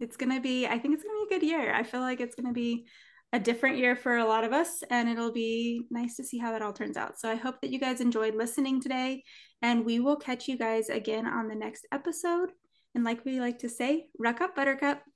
It's 0.00 0.16
going 0.16 0.34
to 0.34 0.40
be 0.40 0.66
I 0.66 0.78
think 0.78 0.94
it's 0.94 1.04
going 1.04 1.14
to 1.14 1.26
be 1.28 1.36
a 1.36 1.38
good 1.38 1.46
year. 1.46 1.72
I 1.72 1.84
feel 1.84 2.00
like 2.00 2.20
it's 2.20 2.34
going 2.34 2.48
to 2.48 2.52
be 2.52 2.86
a 3.32 3.40
different 3.40 3.78
year 3.78 3.96
for 3.96 4.18
a 4.18 4.26
lot 4.26 4.44
of 4.44 4.52
us 4.52 4.82
and 4.90 5.08
it'll 5.08 5.32
be 5.32 5.86
nice 5.90 6.16
to 6.16 6.24
see 6.24 6.38
how 6.38 6.52
that 6.52 6.60
all 6.60 6.72
turns 6.72 6.96
out. 6.96 7.18
So 7.18 7.30
I 7.30 7.36
hope 7.36 7.60
that 7.62 7.70
you 7.70 7.78
guys 7.78 8.00
enjoyed 8.00 8.34
listening 8.34 8.80
today 8.80 9.22
and 9.62 9.84
we 9.84 10.00
will 10.00 10.16
catch 10.16 10.48
you 10.48 10.58
guys 10.58 10.88
again 10.88 11.26
on 11.26 11.48
the 11.48 11.54
next 11.54 11.86
episode. 11.92 12.50
And 12.94 13.04
like 13.04 13.24
we 13.24 13.40
like 13.40 13.58
to 13.60 13.68
say, 13.68 14.08
ruck 14.18 14.40
up 14.40 14.54
buttercup. 14.54 15.02